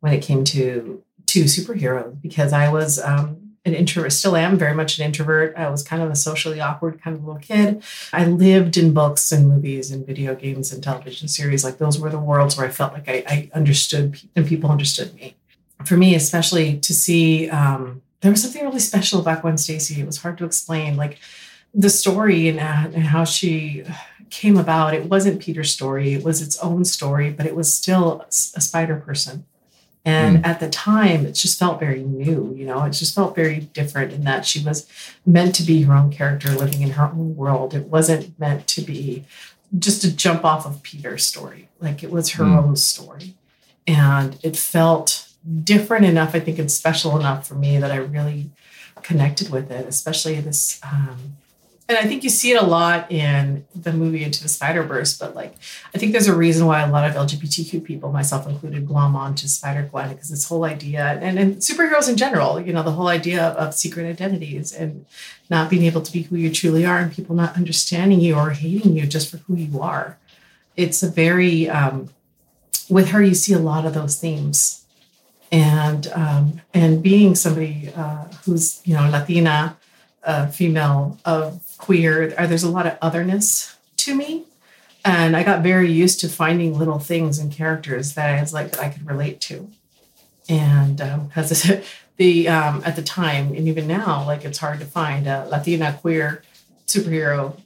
when 0.00 0.12
it 0.12 0.22
came 0.22 0.44
to 0.44 1.02
to 1.26 1.44
superheroes 1.44 2.20
because 2.20 2.52
I 2.52 2.70
was 2.70 3.00
um, 3.00 3.45
an 3.66 3.74
introvert, 3.74 4.12
still 4.12 4.36
am 4.36 4.56
very 4.56 4.74
much 4.74 4.98
an 4.98 5.04
introvert. 5.04 5.54
I 5.56 5.68
was 5.68 5.82
kind 5.82 6.00
of 6.00 6.10
a 6.10 6.16
socially 6.16 6.60
awkward 6.60 7.02
kind 7.02 7.16
of 7.16 7.24
little 7.24 7.40
kid. 7.40 7.82
I 8.12 8.24
lived 8.24 8.76
in 8.76 8.94
books 8.94 9.32
and 9.32 9.48
movies 9.48 9.90
and 9.90 10.06
video 10.06 10.36
games 10.36 10.72
and 10.72 10.82
television 10.82 11.26
series. 11.26 11.64
Like 11.64 11.78
those 11.78 11.98
were 11.98 12.08
the 12.08 12.18
worlds 12.18 12.56
where 12.56 12.66
I 12.66 12.70
felt 12.70 12.92
like 12.92 13.08
I, 13.08 13.24
I 13.26 13.50
understood 13.54 14.20
and 14.36 14.46
people 14.46 14.70
understood 14.70 15.14
me. 15.14 15.34
For 15.84 15.96
me, 15.96 16.14
especially 16.14 16.78
to 16.78 16.94
see, 16.94 17.50
um, 17.50 18.02
there 18.20 18.30
was 18.30 18.40
something 18.40 18.62
really 18.62 18.78
special 18.78 19.20
about 19.20 19.42
Gwen 19.42 19.58
Stacy. 19.58 20.00
It 20.00 20.06
was 20.06 20.18
hard 20.18 20.38
to 20.38 20.44
explain. 20.44 20.96
Like 20.96 21.18
the 21.74 21.90
story 21.90 22.48
and, 22.48 22.60
uh, 22.60 22.96
and 22.96 23.04
how 23.04 23.24
she 23.24 23.84
came 24.30 24.56
about. 24.56 24.94
It 24.94 25.06
wasn't 25.06 25.42
Peter's 25.42 25.72
story. 25.72 26.14
It 26.14 26.24
was 26.24 26.40
its 26.40 26.58
own 26.60 26.84
story, 26.84 27.30
but 27.30 27.46
it 27.46 27.54
was 27.54 27.72
still 27.72 28.24
a 28.54 28.60
spider 28.60 28.96
person 28.96 29.44
and 30.06 30.38
mm. 30.38 30.46
at 30.46 30.60
the 30.60 30.70
time, 30.70 31.26
it 31.26 31.32
just 31.32 31.58
felt 31.58 31.80
very 31.80 32.00
new, 32.00 32.54
you 32.56 32.64
know, 32.64 32.84
it 32.84 32.90
just 32.90 33.12
felt 33.12 33.34
very 33.34 33.58
different 33.58 34.12
in 34.12 34.22
that 34.22 34.46
she 34.46 34.64
was 34.64 34.86
meant 35.26 35.56
to 35.56 35.64
be 35.64 35.82
her 35.82 35.94
own 35.94 36.12
character 36.12 36.52
living 36.52 36.80
in 36.80 36.90
her 36.90 37.06
own 37.06 37.34
world. 37.34 37.74
It 37.74 37.88
wasn't 37.88 38.38
meant 38.38 38.68
to 38.68 38.82
be 38.82 39.24
just 39.76 40.02
to 40.02 40.14
jump 40.14 40.44
off 40.44 40.64
of 40.64 40.80
Peter's 40.84 41.26
story. 41.26 41.68
Like 41.80 42.04
it 42.04 42.12
was 42.12 42.30
her 42.34 42.44
mm. 42.44 42.56
own 42.56 42.76
story. 42.76 43.34
And 43.84 44.38
it 44.44 44.56
felt 44.56 45.28
different 45.64 46.06
enough, 46.06 46.36
I 46.36 46.40
think, 46.40 46.60
and 46.60 46.70
special 46.70 47.18
enough 47.18 47.46
for 47.48 47.54
me 47.54 47.78
that 47.78 47.90
I 47.90 47.96
really 47.96 48.50
connected 49.02 49.50
with 49.50 49.72
it, 49.72 49.86
especially 49.88 50.40
this 50.40 50.80
um, 50.84 51.36
and 51.88 51.96
I 51.96 52.02
think 52.02 52.24
you 52.24 52.30
see 52.30 52.50
it 52.50 52.60
a 52.60 52.66
lot 52.66 53.12
in 53.12 53.64
the 53.74 53.92
movie 53.92 54.24
Into 54.24 54.42
the 54.42 54.48
Spider 54.48 54.82
Verse, 54.82 55.16
but 55.16 55.36
like 55.36 55.54
I 55.94 55.98
think 55.98 56.12
there's 56.12 56.26
a 56.26 56.34
reason 56.34 56.66
why 56.66 56.80
a 56.82 56.90
lot 56.90 57.08
of 57.08 57.14
LGBTQ 57.14 57.84
people, 57.84 58.10
myself 58.10 58.48
included, 58.48 58.86
glom 58.86 59.14
on 59.14 59.36
to 59.36 59.48
Spider 59.48 59.88
Gwen 59.90 60.08
because 60.08 60.28
this 60.28 60.48
whole 60.48 60.64
idea 60.64 61.18
and, 61.20 61.38
and 61.38 61.56
superheroes 61.56 62.08
in 62.08 62.16
general, 62.16 62.60
you 62.60 62.72
know, 62.72 62.82
the 62.82 62.92
whole 62.92 63.08
idea 63.08 63.42
of, 63.42 63.56
of 63.56 63.74
secret 63.74 64.08
identities 64.08 64.72
and 64.72 65.06
not 65.48 65.70
being 65.70 65.84
able 65.84 66.02
to 66.02 66.12
be 66.12 66.22
who 66.22 66.36
you 66.36 66.50
truly 66.50 66.84
are 66.84 66.98
and 66.98 67.12
people 67.12 67.36
not 67.36 67.56
understanding 67.56 68.20
you 68.20 68.34
or 68.34 68.50
hating 68.50 68.96
you 68.96 69.06
just 69.06 69.30
for 69.30 69.36
who 69.38 69.54
you 69.54 69.80
are. 69.80 70.18
It's 70.76 71.02
a 71.04 71.08
very 71.08 71.68
um, 71.68 72.10
with 72.88 73.10
her, 73.10 73.22
you 73.22 73.34
see 73.34 73.52
a 73.52 73.58
lot 73.58 73.86
of 73.86 73.94
those 73.94 74.16
themes, 74.16 74.84
and 75.52 76.06
um, 76.14 76.60
and 76.74 77.02
being 77.02 77.34
somebody 77.34 77.90
uh, 77.94 78.24
who's 78.44 78.80
you 78.84 78.94
know 78.94 79.08
Latina, 79.08 79.76
uh, 80.24 80.46
female 80.48 81.18
of 81.24 81.62
queer. 81.78 82.34
Uh, 82.36 82.46
there's 82.46 82.62
a 82.62 82.70
lot 82.70 82.86
of 82.86 82.98
otherness 83.02 83.76
to 83.98 84.14
me. 84.14 84.44
And 85.04 85.36
I 85.36 85.44
got 85.44 85.62
very 85.62 85.90
used 85.90 86.20
to 86.20 86.28
finding 86.28 86.76
little 86.76 86.98
things 86.98 87.38
and 87.38 87.52
characters 87.52 88.14
that 88.14 88.36
I 88.36 88.40
was 88.40 88.52
like 88.52 88.72
that 88.72 88.80
I 88.80 88.88
could 88.88 89.06
relate 89.06 89.40
to. 89.42 89.70
And 90.48 90.96
because 90.96 91.70
um, 91.70 91.82
the 92.16 92.48
um, 92.48 92.82
at 92.84 92.96
the 92.96 93.02
time 93.02 93.54
and 93.54 93.68
even 93.68 93.86
now, 93.86 94.24
like 94.26 94.44
it's 94.44 94.58
hard 94.58 94.80
to 94.80 94.86
find 94.86 95.26
a 95.26 95.46
Latina 95.46 95.96
queer 96.00 96.42
superhero. 96.86 97.60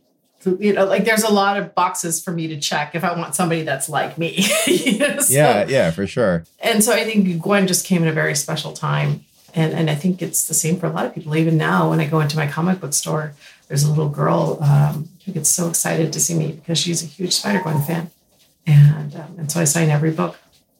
You 0.44 0.72
know, 0.72 0.86
like 0.86 1.04
there's 1.04 1.22
a 1.22 1.32
lot 1.32 1.58
of 1.58 1.74
boxes 1.74 2.22
for 2.22 2.30
me 2.30 2.48
to 2.48 2.58
check 2.58 2.94
if 2.94 3.04
I 3.04 3.16
want 3.16 3.34
somebody 3.34 3.62
that's 3.62 3.88
like 3.88 4.16
me. 4.16 4.44
you 4.66 4.98
know, 4.98 5.18
so, 5.20 5.32
yeah, 5.32 5.66
yeah, 5.66 5.90
for 5.90 6.06
sure. 6.06 6.44
And 6.60 6.82
so 6.82 6.92
I 6.92 7.04
think 7.04 7.42
Gwen 7.42 7.66
just 7.66 7.86
came 7.86 8.02
at 8.02 8.08
a 8.08 8.12
very 8.12 8.34
special 8.34 8.72
time. 8.72 9.24
And, 9.54 9.72
and 9.72 9.90
I 9.90 9.96
think 9.96 10.22
it's 10.22 10.46
the 10.46 10.54
same 10.54 10.78
for 10.78 10.86
a 10.86 10.90
lot 10.90 11.06
of 11.06 11.14
people. 11.14 11.34
Even 11.36 11.56
now, 11.56 11.90
when 11.90 12.00
I 12.00 12.06
go 12.06 12.20
into 12.20 12.36
my 12.36 12.46
comic 12.46 12.80
book 12.80 12.92
store, 12.92 13.34
there's 13.70 13.84
a 13.84 13.88
little 13.88 14.08
girl 14.08 14.58
um, 14.60 15.08
who 15.24 15.30
gets 15.30 15.48
so 15.48 15.68
excited 15.68 16.12
to 16.12 16.18
see 16.18 16.34
me 16.34 16.50
because 16.50 16.76
she's 16.76 17.04
a 17.04 17.06
huge 17.06 17.32
Spider 17.32 17.62
Gwen 17.62 17.80
fan, 17.82 18.10
and 18.66 19.14
um, 19.14 19.36
and 19.38 19.50
so 19.50 19.60
I 19.60 19.64
sign 19.64 19.90
every 19.90 20.10
book. 20.10 20.36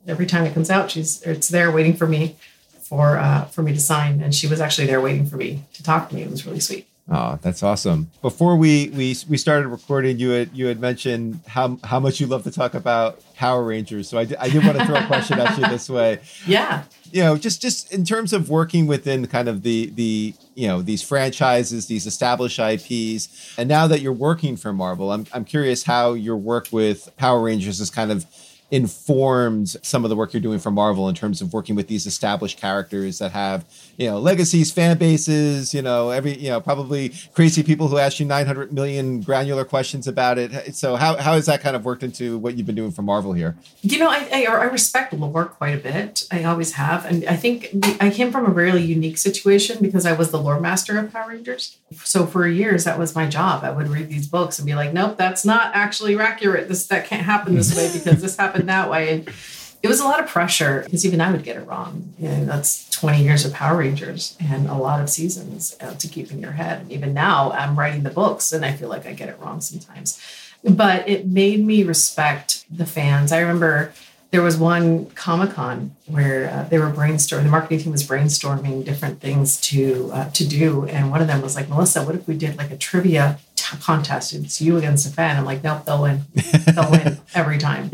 Every 0.09 0.27
time 0.27 0.45
it 0.45 0.55
comes 0.55 0.71
out, 0.71 0.91
she's 0.91 1.23
it's 1.23 1.49
there 1.49 1.71
waiting 1.71 1.95
for 1.95 2.09
me 2.09 2.35
for 2.81 3.17
uh, 3.17 3.45
for 3.45 3.63
me 3.63 3.73
to 3.73 3.81
sign, 3.81 4.21
and 4.21 4.35
she 4.35 4.49
was 4.49 4.61
actually 4.61 4.89
there 4.89 5.01
waiting 5.01 5.25
for 5.25 5.37
me 5.37 5.63
to 5.75 5.85
talk 5.85 6.09
to 6.09 6.17
me. 6.17 6.23
It 6.23 6.31
was 6.33 6.45
really 6.45 6.59
sweet. 6.59 6.89
Oh, 7.11 7.39
that's 7.43 7.63
awesome. 7.63 8.11
Before 8.23 8.57
we 8.57 8.89
we 8.91 9.17
we 9.29 9.37
started 9.37 9.69
recording, 9.69 10.19
you 10.19 10.31
had 10.31 10.51
you 10.57 10.67
had 10.67 10.81
mentioned 10.81 11.41
how 11.49 11.79
how 11.83 11.99
much 11.99 12.21
you 12.21 12.27
love 12.27 12.45
to 12.45 12.53
talk 12.53 12.75
about 12.75 13.21
Power 13.35 13.65
Rangers. 13.65 14.09
So 14.09 14.17
I 14.19 14.27
did, 14.27 14.37
I 14.39 14.49
did 14.49 14.65
want 14.65 14.79
to 14.79 14.87
throw 14.87 14.95
a 14.95 15.07
question 15.07 15.41
at 15.41 15.59
you 15.59 15.69
this 15.69 15.91
way. 15.91 16.21
Yeah 16.47 16.85
you 17.13 17.23
know 17.23 17.37
just 17.37 17.61
just 17.61 17.93
in 17.93 18.05
terms 18.05 18.33
of 18.33 18.49
working 18.49 18.87
within 18.87 19.27
kind 19.27 19.49
of 19.49 19.63
the 19.63 19.91
the 19.95 20.35
you 20.55 20.67
know 20.67 20.83
these 20.83 21.03
franchises 21.03 21.87
these 21.87 22.07
established 22.07 22.59
ips 22.59 23.55
and 23.59 23.69
now 23.69 23.87
that 23.87 24.01
you're 24.01 24.13
working 24.13 24.57
for 24.57 24.73
marvel 24.73 25.11
i'm, 25.11 25.27
I'm 25.33 25.45
curious 25.45 25.85
how 25.85 26.13
your 26.13 26.37
work 26.37 26.69
with 26.71 27.15
power 27.17 27.41
rangers 27.41 27.79
has 27.79 27.91
kind 27.91 28.11
of 28.11 28.27
informed 28.71 29.69
some 29.83 30.05
of 30.05 30.11
the 30.11 30.17
work 30.17 30.33
you're 30.33 30.41
doing 30.41 30.59
for 30.59 30.71
marvel 30.71 31.09
in 31.09 31.15
terms 31.15 31.41
of 31.41 31.53
working 31.53 31.75
with 31.75 31.89
these 31.89 32.07
established 32.07 32.59
characters 32.59 33.19
that 33.19 33.33
have 33.33 33.65
you 33.97 34.09
know 34.09 34.19
legacies 34.19 34.71
fan 34.71 34.97
bases 34.97 35.75
you 35.75 35.83
know 35.83 36.11
every 36.11 36.37
you 36.39 36.49
know 36.49 36.61
probably 36.61 37.13
crazy 37.35 37.63
people 37.63 37.89
who 37.89 37.99
ask 37.99 38.21
you 38.21 38.27
900 38.27 38.73
million 38.73 39.21
granular 39.21 39.65
questions 39.65 40.07
about 40.07 40.39
it. 40.39 40.75
So 40.75 40.97
how, 40.97 41.17
how 41.17 41.35
has 41.35 41.47
that 41.47 41.61
kind 41.61 41.75
of 41.75 41.85
worked 41.85 42.03
into 42.03 42.39
what 42.39 42.57
you've 42.57 42.67
been 42.67 42.77
doing 42.77 42.93
for 42.93 43.03
marvel 43.03 43.33
here? 43.33 43.57
You 43.83 43.99
know 43.99 44.09
i 44.09 44.29
i, 44.33 44.45
I 44.45 44.65
respect 44.65 45.13
lore 45.13 45.47
quite 45.47 45.75
a 45.75 45.79
bit. 45.79 46.27
I 46.31 46.45
always 46.45 46.75
have. 46.75 47.05
And 47.05 47.25
i 47.25 47.37
think 47.37 47.69
i 48.01 48.11
came 48.11 48.31
from 48.31 48.47
a 48.47 48.51
really 48.51 48.83
unique 48.83 49.19
situation 49.19 49.79
because 49.81 50.07
i 50.07 50.13
was 50.13 50.31
the 50.31 50.41
lore 50.41 50.61
master 50.61 50.99
of 50.99 51.13
power 51.13 51.31
rangers. 51.31 51.79
So 52.05 52.27
for 52.27 52.47
years 52.47 52.85
that 52.85 52.99
was 52.99 53.15
my 53.15 53.27
job. 53.27 53.65
I 53.65 53.71
would 53.71 53.89
read 53.89 54.09
these 54.09 54.29
books 54.29 54.59
and 54.59 54.67
be 54.67 54.75
like 54.75 54.93
nope 54.93 55.17
that's 55.17 55.45
not 55.45 55.75
actually 55.75 56.19
accurate. 56.19 56.69
This 56.69 56.87
that 56.87 57.07
can't 57.07 57.23
happen 57.23 57.55
this 57.55 57.77
way 57.77 57.91
because 57.93 58.21
this 58.23 58.37
happened 58.43 58.60
that 58.67 58.91
way 58.91 59.13
and 59.15 59.31
it 59.83 59.89
was 59.89 60.01
a 60.01 60.05
lot 60.05 60.21
of 60.21 60.29
pressure 60.29 60.83
because 60.85 61.07
even 61.07 61.21
I 61.21 61.33
would 61.33 61.43
get 61.43 61.57
it 61.57 61.67
wrong. 61.67 62.13
And 62.21 62.49
that's 62.49 62.89
20 62.91 63.23
years 63.23 63.45
of 63.47 63.55
Power 63.55 63.79
Rangers 63.79 64.37
and 64.39 64.69
a 64.69 64.75
lot 64.75 65.01
of 65.01 65.09
seasons 65.09 65.75
uh, 65.81 65.95
to 65.95 66.09
keep 66.09 66.31
in 66.31 66.41
your 66.41 66.53
head. 66.53 66.83
And 66.83 66.93
even 66.93 67.15
now, 67.15 67.51
I'm 67.53 67.79
writing 67.79 68.03
the 68.03 68.11
books 68.11 68.53
and 68.53 68.65
I 68.65 68.73
feel 68.73 68.89
like 68.89 69.07
I 69.07 69.15
get 69.15 69.31
it 69.31 69.39
wrong 69.41 69.61
sometimes. 69.61 70.21
But 70.63 71.09
it 71.09 71.27
made 71.27 71.65
me 71.65 71.83
respect 71.83 72.67
the 72.71 72.85
fans. 72.85 73.33
I 73.33 73.41
remember 73.41 73.95
there 74.31 74.43
was 74.43 74.59
one 74.59 75.07
Comic 75.13 75.53
Con 75.53 75.97
where 76.07 76.51
uh, 76.51 76.65
they 76.65 76.79
were 76.79 76.91
brainstorming. 76.91 77.45
The 77.45 77.49
marketing 77.49 77.81
team 77.81 77.93
was 77.93 78.07
brainstorming 78.07 78.85
different 78.85 79.21
things 79.21 79.59
to 79.63 80.11
uh, 80.13 80.31
to 80.31 80.47
do, 80.47 80.87
and 80.87 81.11
one 81.11 81.21
of 81.21 81.27
them 81.27 81.41
was 81.43 81.57
like, 81.57 81.69
Melissa, 81.69 82.05
what 82.05 82.15
if 82.15 82.29
we 82.29 82.37
did 82.37 82.57
like 82.57 82.71
a 82.71 82.77
trivia 82.77 83.41
t- 83.57 83.77
contest? 83.79 84.35
It's 84.35 84.61
you 84.61 84.77
against 84.77 85.07
a 85.07 85.11
fan. 85.11 85.37
I'm 85.37 85.45
like, 85.45 85.65
nope, 85.65 85.85
they'll 85.85 86.03
win. 86.03 86.23
They'll 86.75 86.91
win 86.91 87.19
every 87.35 87.59
time. 87.59 87.91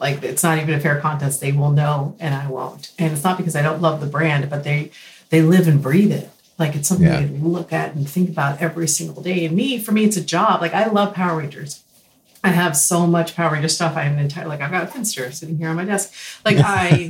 Like 0.00 0.22
it's 0.22 0.42
not 0.42 0.58
even 0.58 0.74
a 0.74 0.80
fair 0.80 1.00
contest. 1.00 1.40
They 1.40 1.52
will 1.52 1.70
know, 1.72 2.14
and 2.20 2.34
I 2.34 2.48
won't. 2.48 2.92
And 2.98 3.12
it's 3.12 3.24
not 3.24 3.36
because 3.36 3.56
I 3.56 3.62
don't 3.62 3.82
love 3.82 4.00
the 4.00 4.06
brand, 4.06 4.48
but 4.50 4.64
they 4.64 4.90
they 5.30 5.42
live 5.42 5.66
and 5.68 5.82
breathe 5.82 6.12
it. 6.12 6.30
Like 6.58 6.74
it's 6.76 6.88
something 6.88 7.06
Yeah. 7.06 7.20
they 7.20 7.26
look 7.38 7.72
at 7.72 7.94
and 7.94 8.08
think 8.08 8.28
about 8.30 8.60
every 8.60 8.88
single 8.88 9.22
day. 9.22 9.44
And 9.44 9.56
me, 9.56 9.78
for 9.78 9.92
me, 9.92 10.04
it's 10.04 10.16
a 10.16 10.24
job. 10.24 10.60
Like 10.60 10.74
I 10.74 10.86
love 10.86 11.14
Power 11.14 11.38
Rangers. 11.38 11.82
I 12.44 12.50
have 12.50 12.76
so 12.76 13.06
much 13.06 13.34
Power 13.34 13.52
Ranger 13.52 13.68
stuff. 13.68 13.96
I 13.96 14.02
have 14.02 14.12
an 14.12 14.20
entire 14.20 14.46
like 14.46 14.60
I've 14.60 14.70
got 14.70 14.84
a 14.84 14.86
Finster 14.86 15.30
sitting 15.32 15.58
here 15.58 15.68
on 15.70 15.76
my 15.76 15.84
desk. 15.84 16.12
Like 16.44 16.58
I 16.60 17.08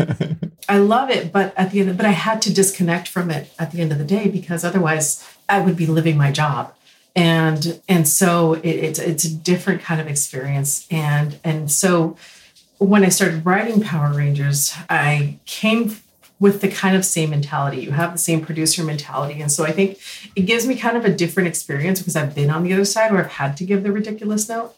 I 0.68 0.78
love 0.78 1.10
it, 1.10 1.30
but 1.32 1.52
at 1.56 1.70
the 1.70 1.80
end, 1.80 1.96
but 1.96 2.06
I 2.06 2.10
had 2.12 2.40
to 2.42 2.52
disconnect 2.52 3.08
from 3.08 3.30
it 3.30 3.50
at 3.58 3.70
the 3.72 3.80
end 3.80 3.92
of 3.92 3.98
the 3.98 4.04
day 4.04 4.28
because 4.28 4.64
otherwise 4.64 5.22
I 5.48 5.60
would 5.60 5.76
be 5.76 5.86
living 5.86 6.16
my 6.16 6.30
job. 6.32 6.74
And 7.14 7.80
and 7.88 8.08
so 8.08 8.54
it, 8.54 8.66
it's 8.66 8.98
it's 8.98 9.24
a 9.24 9.34
different 9.34 9.82
kind 9.82 10.00
of 10.00 10.06
experience. 10.06 10.86
And 10.90 11.38
and 11.44 11.70
so 11.70 12.16
when 12.78 13.04
I 13.04 13.08
started 13.08 13.44
writing 13.44 13.80
Power 13.80 14.12
Rangers, 14.14 14.74
I 14.88 15.38
came 15.46 15.96
with 16.40 16.60
the 16.60 16.68
kind 16.68 16.94
of 16.96 17.04
same 17.04 17.30
mentality. 17.30 17.78
You 17.80 17.90
have 17.90 18.12
the 18.12 18.18
same 18.18 18.44
producer 18.44 18.84
mentality. 18.84 19.40
And 19.40 19.50
so 19.50 19.64
I 19.64 19.72
think 19.72 19.98
it 20.36 20.42
gives 20.42 20.66
me 20.66 20.76
kind 20.76 20.96
of 20.96 21.04
a 21.04 21.12
different 21.12 21.48
experience 21.48 21.98
because 21.98 22.14
I've 22.14 22.34
been 22.34 22.50
on 22.50 22.62
the 22.62 22.72
other 22.72 22.84
side 22.84 23.10
where 23.10 23.20
I've 23.24 23.32
had 23.32 23.56
to 23.56 23.64
give 23.64 23.82
the 23.82 23.90
ridiculous 23.90 24.48
note, 24.48 24.76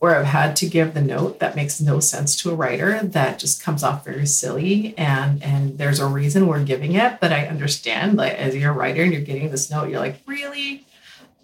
where 0.00 0.16
I've 0.16 0.26
had 0.26 0.56
to 0.56 0.66
give 0.66 0.94
the 0.94 1.00
note 1.00 1.38
that 1.38 1.54
makes 1.54 1.80
no 1.80 2.00
sense 2.00 2.34
to 2.42 2.50
a 2.50 2.54
writer 2.54 3.00
that 3.00 3.38
just 3.38 3.62
comes 3.62 3.84
off 3.84 4.04
very 4.04 4.26
silly 4.26 4.94
and 4.98 5.40
and 5.42 5.78
there's 5.78 6.00
a 6.00 6.06
reason 6.06 6.48
we're 6.48 6.64
giving 6.64 6.94
it. 6.94 7.20
But 7.20 7.32
I 7.32 7.46
understand 7.46 8.16
like 8.16 8.32
as 8.34 8.56
you're 8.56 8.72
a 8.72 8.74
writer 8.74 9.02
and 9.04 9.12
you're 9.12 9.22
getting 9.22 9.50
this 9.52 9.70
note, 9.70 9.90
you're 9.90 10.00
like, 10.00 10.20
really? 10.26 10.84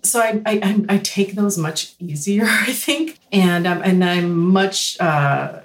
so 0.02 0.18
I, 0.20 0.42
I 0.44 0.60
I- 0.62 0.84
I 0.96 0.98
take 0.98 1.34
those 1.36 1.56
much 1.56 1.94
easier, 2.00 2.44
I 2.48 2.72
think, 2.72 3.18
and 3.30 3.66
um, 3.68 3.80
and 3.84 4.04
I'm 4.04 4.36
much 4.36 4.98
uh, 5.00 5.60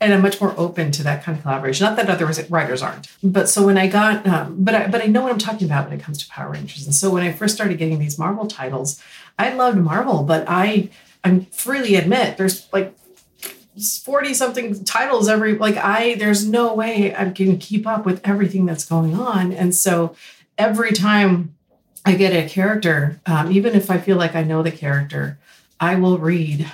and 0.00 0.12
I'm 0.12 0.22
much 0.22 0.40
more 0.40 0.54
open 0.58 0.90
to 0.92 1.02
that 1.04 1.22
kind 1.22 1.38
of 1.38 1.42
collaboration. 1.42 1.84
Not 1.84 1.96
that 1.96 2.10
other 2.10 2.26
writers 2.50 2.82
aren't, 2.82 3.08
but 3.22 3.48
so 3.48 3.64
when 3.64 3.78
I 3.78 3.86
got, 3.86 4.26
um, 4.26 4.56
but 4.58 4.74
I 4.74 4.86
but 4.88 5.02
I 5.02 5.06
know 5.06 5.22
what 5.22 5.32
I'm 5.32 5.38
talking 5.38 5.66
about 5.66 5.88
when 5.88 5.98
it 5.98 6.02
comes 6.02 6.18
to 6.24 6.30
Power 6.30 6.50
Rangers. 6.50 6.84
And 6.84 6.94
so 6.94 7.10
when 7.10 7.22
I 7.22 7.32
first 7.32 7.54
started 7.54 7.78
getting 7.78 7.98
these 7.98 8.18
Marvel 8.18 8.46
titles, 8.46 9.02
I 9.38 9.54
loved 9.54 9.78
Marvel, 9.78 10.22
but 10.22 10.44
I 10.48 10.90
I 11.22 11.46
freely 11.52 11.94
admit 11.94 12.36
there's 12.36 12.70
like 12.72 12.94
40 14.04 14.34
something 14.34 14.84
titles 14.84 15.28
every 15.28 15.56
like 15.56 15.76
I 15.76 16.14
there's 16.14 16.46
no 16.46 16.74
way 16.74 17.14
I 17.14 17.30
can 17.30 17.58
keep 17.58 17.86
up 17.86 18.04
with 18.04 18.20
everything 18.24 18.66
that's 18.66 18.84
going 18.84 19.14
on. 19.14 19.52
And 19.52 19.74
so 19.74 20.14
every 20.58 20.92
time 20.92 21.54
I 22.04 22.14
get 22.14 22.32
a 22.32 22.48
character, 22.48 23.20
um, 23.26 23.50
even 23.50 23.74
if 23.74 23.90
I 23.90 23.98
feel 23.98 24.16
like 24.16 24.34
I 24.34 24.42
know 24.42 24.62
the 24.62 24.70
character, 24.70 25.38
I 25.80 25.94
will 25.96 26.18
read 26.18 26.70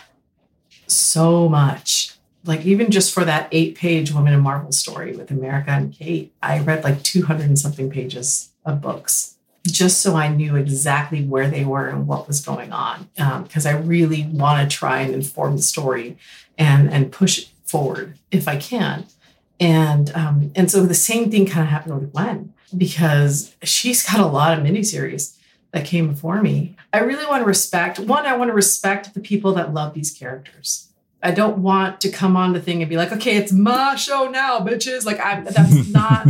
so 0.89 1.49
much. 1.49 2.10
Like 2.45 2.65
even 2.65 2.91
just 2.91 3.13
for 3.13 3.25
that 3.25 3.49
eight 3.53 3.77
page 3.77 4.13
Woman 4.13 4.33
in 4.33 4.41
Marvel 4.41 4.73
story 4.73 5.15
with 5.15 5.31
America 5.31 5.71
and 5.71 5.93
Kate, 5.93 6.33
I 6.43 6.61
read 6.61 6.85
like 6.85 7.03
200 7.03 7.45
and 7.45 7.59
something 7.59 7.91
pages 7.91 8.51
of 8.65 8.81
books 8.81 9.37
just 9.67 10.01
so 10.01 10.17
I 10.17 10.29
knew 10.29 10.57
exactly 10.57 11.23
where 11.23 11.51
they 11.51 11.65
were 11.65 11.89
and 11.89 12.07
what 12.07 12.27
was 12.27 12.41
going 12.41 12.73
on. 12.73 13.09
Because 13.43 13.67
I 13.67 13.73
really 13.73 14.27
want 14.27 14.69
to 14.69 14.77
try 14.77 15.01
and 15.01 15.15
inform 15.15 15.57
the 15.57 15.63
story 15.63 16.17
and 16.59 16.91
and 16.91 17.13
push 17.13 17.41
it 17.41 17.49
forward 17.65 18.19
if 18.31 18.49
I 18.49 18.57
can. 18.57 19.07
And 19.59 20.11
um, 20.15 20.53
and 20.55 20.71
so 20.71 20.87
the 20.87 20.95
same 20.95 21.31
thing 21.31 21.47
kind 21.47 21.63
of 21.63 21.69
happened 21.69 22.01
with 22.01 22.13
Gwen 22.13 22.55
because 22.77 23.55
she's 23.63 24.09
got 24.09 24.21
a 24.21 24.27
lot 24.27 24.57
of 24.57 24.65
miniseries 24.65 25.37
that 25.73 25.85
came 25.85 26.09
before 26.09 26.43
me. 26.43 26.77
I 26.93 27.01
really 27.01 27.27
want 27.27 27.43
to 27.43 27.47
respect 27.47 27.99
one. 27.99 28.27
I 28.27 28.37
want 28.37 28.49
to 28.49 28.55
respect 28.55 29.15
the 29.15 29.21
people 29.21 29.53
that 29.55 29.75
love 29.75 29.95
these 29.95 30.11
characters. 30.11 30.89
I 31.23 31.33
don't 31.33 31.59
want 31.59 32.01
to 32.03 32.11
come 32.11 32.37
on 32.37 32.53
the 32.53 32.61
thing 32.61 32.83
and 32.83 32.89
be 32.89 32.97
like, 32.97 33.13
okay, 33.13 33.37
it's 33.37 33.53
my 33.53 33.95
show 33.95 34.29
now, 34.29 34.61
bitches. 34.61 35.05
Like 35.05 35.21
I'm 35.21 35.45
that's 35.45 35.89
not. 35.93 36.25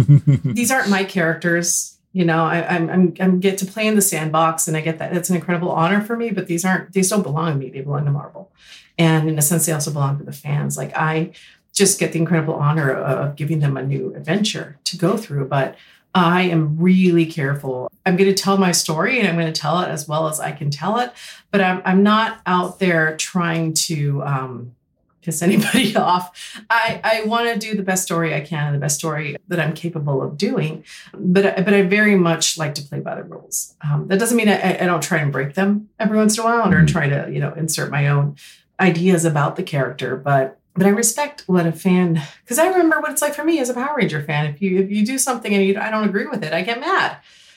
these 0.45 0.71
aren't 0.71 0.91
my 0.91 1.05
characters. 1.05 1.97
You 2.13 2.25
know, 2.25 2.45
I, 2.45 2.67
I'm 2.67 2.91
I'm 2.91 3.15
I'm 3.21 3.41
get 3.41 3.59
to 3.59 3.67
play 3.67 3.87
in 3.87 3.95
the 3.95 4.03
sandbox, 4.03 4.67
and 4.67 4.77
I 4.77 4.81
get 4.81 4.99
that. 4.99 5.17
It's 5.17 5.31
an 5.31 5.37
incredible 5.37 5.71
honor 5.71 6.01
for 6.01 6.17
me. 6.17 6.31
But 6.31 6.49
these 6.49 6.65
aren't. 6.65 6.93
These 6.93 7.09
don't 7.09 7.23
belong 7.23 7.53
to 7.53 7.59
me. 7.59 7.71
They 7.71 7.83
belong 7.83 8.05
to 8.07 8.11
Marvel, 8.11 8.51
and 8.99 9.29
in 9.29 9.39
a 9.39 9.43
sense, 9.43 9.67
they 9.67 9.73
also 9.73 9.93
belong 9.93 10.19
to 10.19 10.25
the 10.25 10.33
fans. 10.33 10.77
Like 10.77 10.97
I 10.97 11.33
just 11.73 12.01
get 12.01 12.13
the 12.13 12.19
incredible 12.19 12.55
honor 12.55 12.93
of 12.93 13.37
giving 13.37 13.61
them 13.61 13.77
a 13.77 13.83
new 13.83 14.13
adventure 14.15 14.79
to 14.85 14.97
go 14.97 15.17
through. 15.17 15.47
But 15.47 15.77
I 16.15 16.43
am 16.43 16.77
really 16.79 17.27
careful. 17.27 17.91
I'm 18.05 18.17
going 18.17 18.35
to 18.35 18.43
tell 18.43 18.57
my 18.57 18.73
story 18.73 19.21
and 19.21 19.29
I'm 19.29 19.37
going 19.37 19.53
to 19.53 19.61
tell 19.61 19.81
it 19.81 19.89
as 19.89 20.09
well 20.09 20.27
as 20.27 20.41
I 20.41 20.51
can 20.53 20.71
tell 20.71 20.99
it. 20.99 21.13
But 21.51 21.61
I'm, 21.61 21.83
I'm 21.85 22.03
not 22.03 22.41
out 22.47 22.81
there 22.81 23.17
trying 23.17 23.75
to 23.75 24.23
um, 24.25 24.75
piss 25.23 25.43
anybody 25.43 25.95
off. 26.11 26.61
I, 26.71 27.01
I 27.05 27.23
want 27.27 27.53
to 27.53 27.59
do 27.59 27.77
the 27.77 27.83
best 27.83 28.03
story 28.03 28.35
I 28.35 28.41
can 28.41 28.67
and 28.67 28.75
the 28.75 28.81
best 28.81 28.99
story 28.99 29.37
that 29.49 29.61
I'm 29.61 29.73
capable 29.75 30.23
of 30.23 30.37
doing. 30.39 30.85
But, 31.15 31.59
I- 31.59 31.63
but 31.63 31.75
I 31.75 31.83
very 31.83 32.17
much 32.17 32.57
like 32.59 32.75
to 32.77 32.83
play 32.83 33.01
by 33.01 33.15
the 33.15 33.23
rules. 33.25 33.75
Um, 33.83 34.07
that 34.09 34.19
doesn't 34.19 34.37
mean 34.37 34.49
I, 34.49 34.79
I 34.83 34.87
don't 34.87 35.03
try 35.03 35.19
and 35.19 35.31
break 35.33 35.55
them 35.55 35.89
every 35.99 36.17
once 36.17 36.37
in 36.39 36.43
a 36.43 36.47
while 36.47 36.73
or 36.73 36.85
try 36.87 37.09
to, 37.09 37.29
you 37.33 37.41
know, 37.41 37.53
insert 37.55 37.91
my 37.91 38.09
own 38.09 38.37
ideas 38.79 39.25
about 39.25 39.57
the 39.57 39.63
character. 39.63 40.17
But 40.17 40.57
but 40.75 40.87
I 40.87 40.91
respect 40.91 41.43
what 41.47 41.67
a 41.67 41.73
fan 41.73 42.23
because 42.43 42.59
I 42.59 42.69
remember 42.69 43.01
what 43.01 43.11
it's 43.11 43.21
like 43.21 43.35
for 43.35 43.45
me 43.45 43.59
as 43.59 43.69
a 43.69 43.75
Power 43.75 43.97
Ranger 43.97 44.23
fan. 44.23 44.47
If 44.47 44.63
you 44.63 44.79
if 44.79 44.91
you 44.91 45.05
do 45.05 45.19
something 45.19 45.53
and 45.53 45.65
you 45.65 45.77
I 45.79 45.91
don't 45.91 46.09
agree 46.09 46.27
with 46.27 46.45
it, 46.45 46.53
I 46.53 46.63
get 46.63 46.81
mad. 46.81 47.17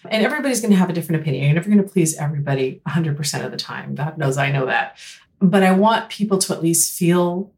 And 0.10 0.26
everybody's 0.26 0.60
going 0.60 0.71
to 0.71 0.78
have 0.78 0.89
a 0.89 0.93
different 0.93 1.21
opinion. 1.21 1.45
You're 1.45 1.54
never 1.54 1.69
going 1.69 1.82
to 1.82 1.89
please 1.89 2.17
everybody 2.17 2.82
100% 2.89 3.45
of 3.45 3.52
the 3.52 3.58
time. 3.58 3.95
God 3.95 4.17
knows 4.17 4.38
I 4.38 4.52
know 4.52 4.65
that. 4.65 4.97
But 5.43 5.62
I 5.62 5.73
want 5.73 6.10
people 6.10 6.38
to 6.39 6.53
at 6.53 6.63
least 6.63 6.97
feel 6.97 7.51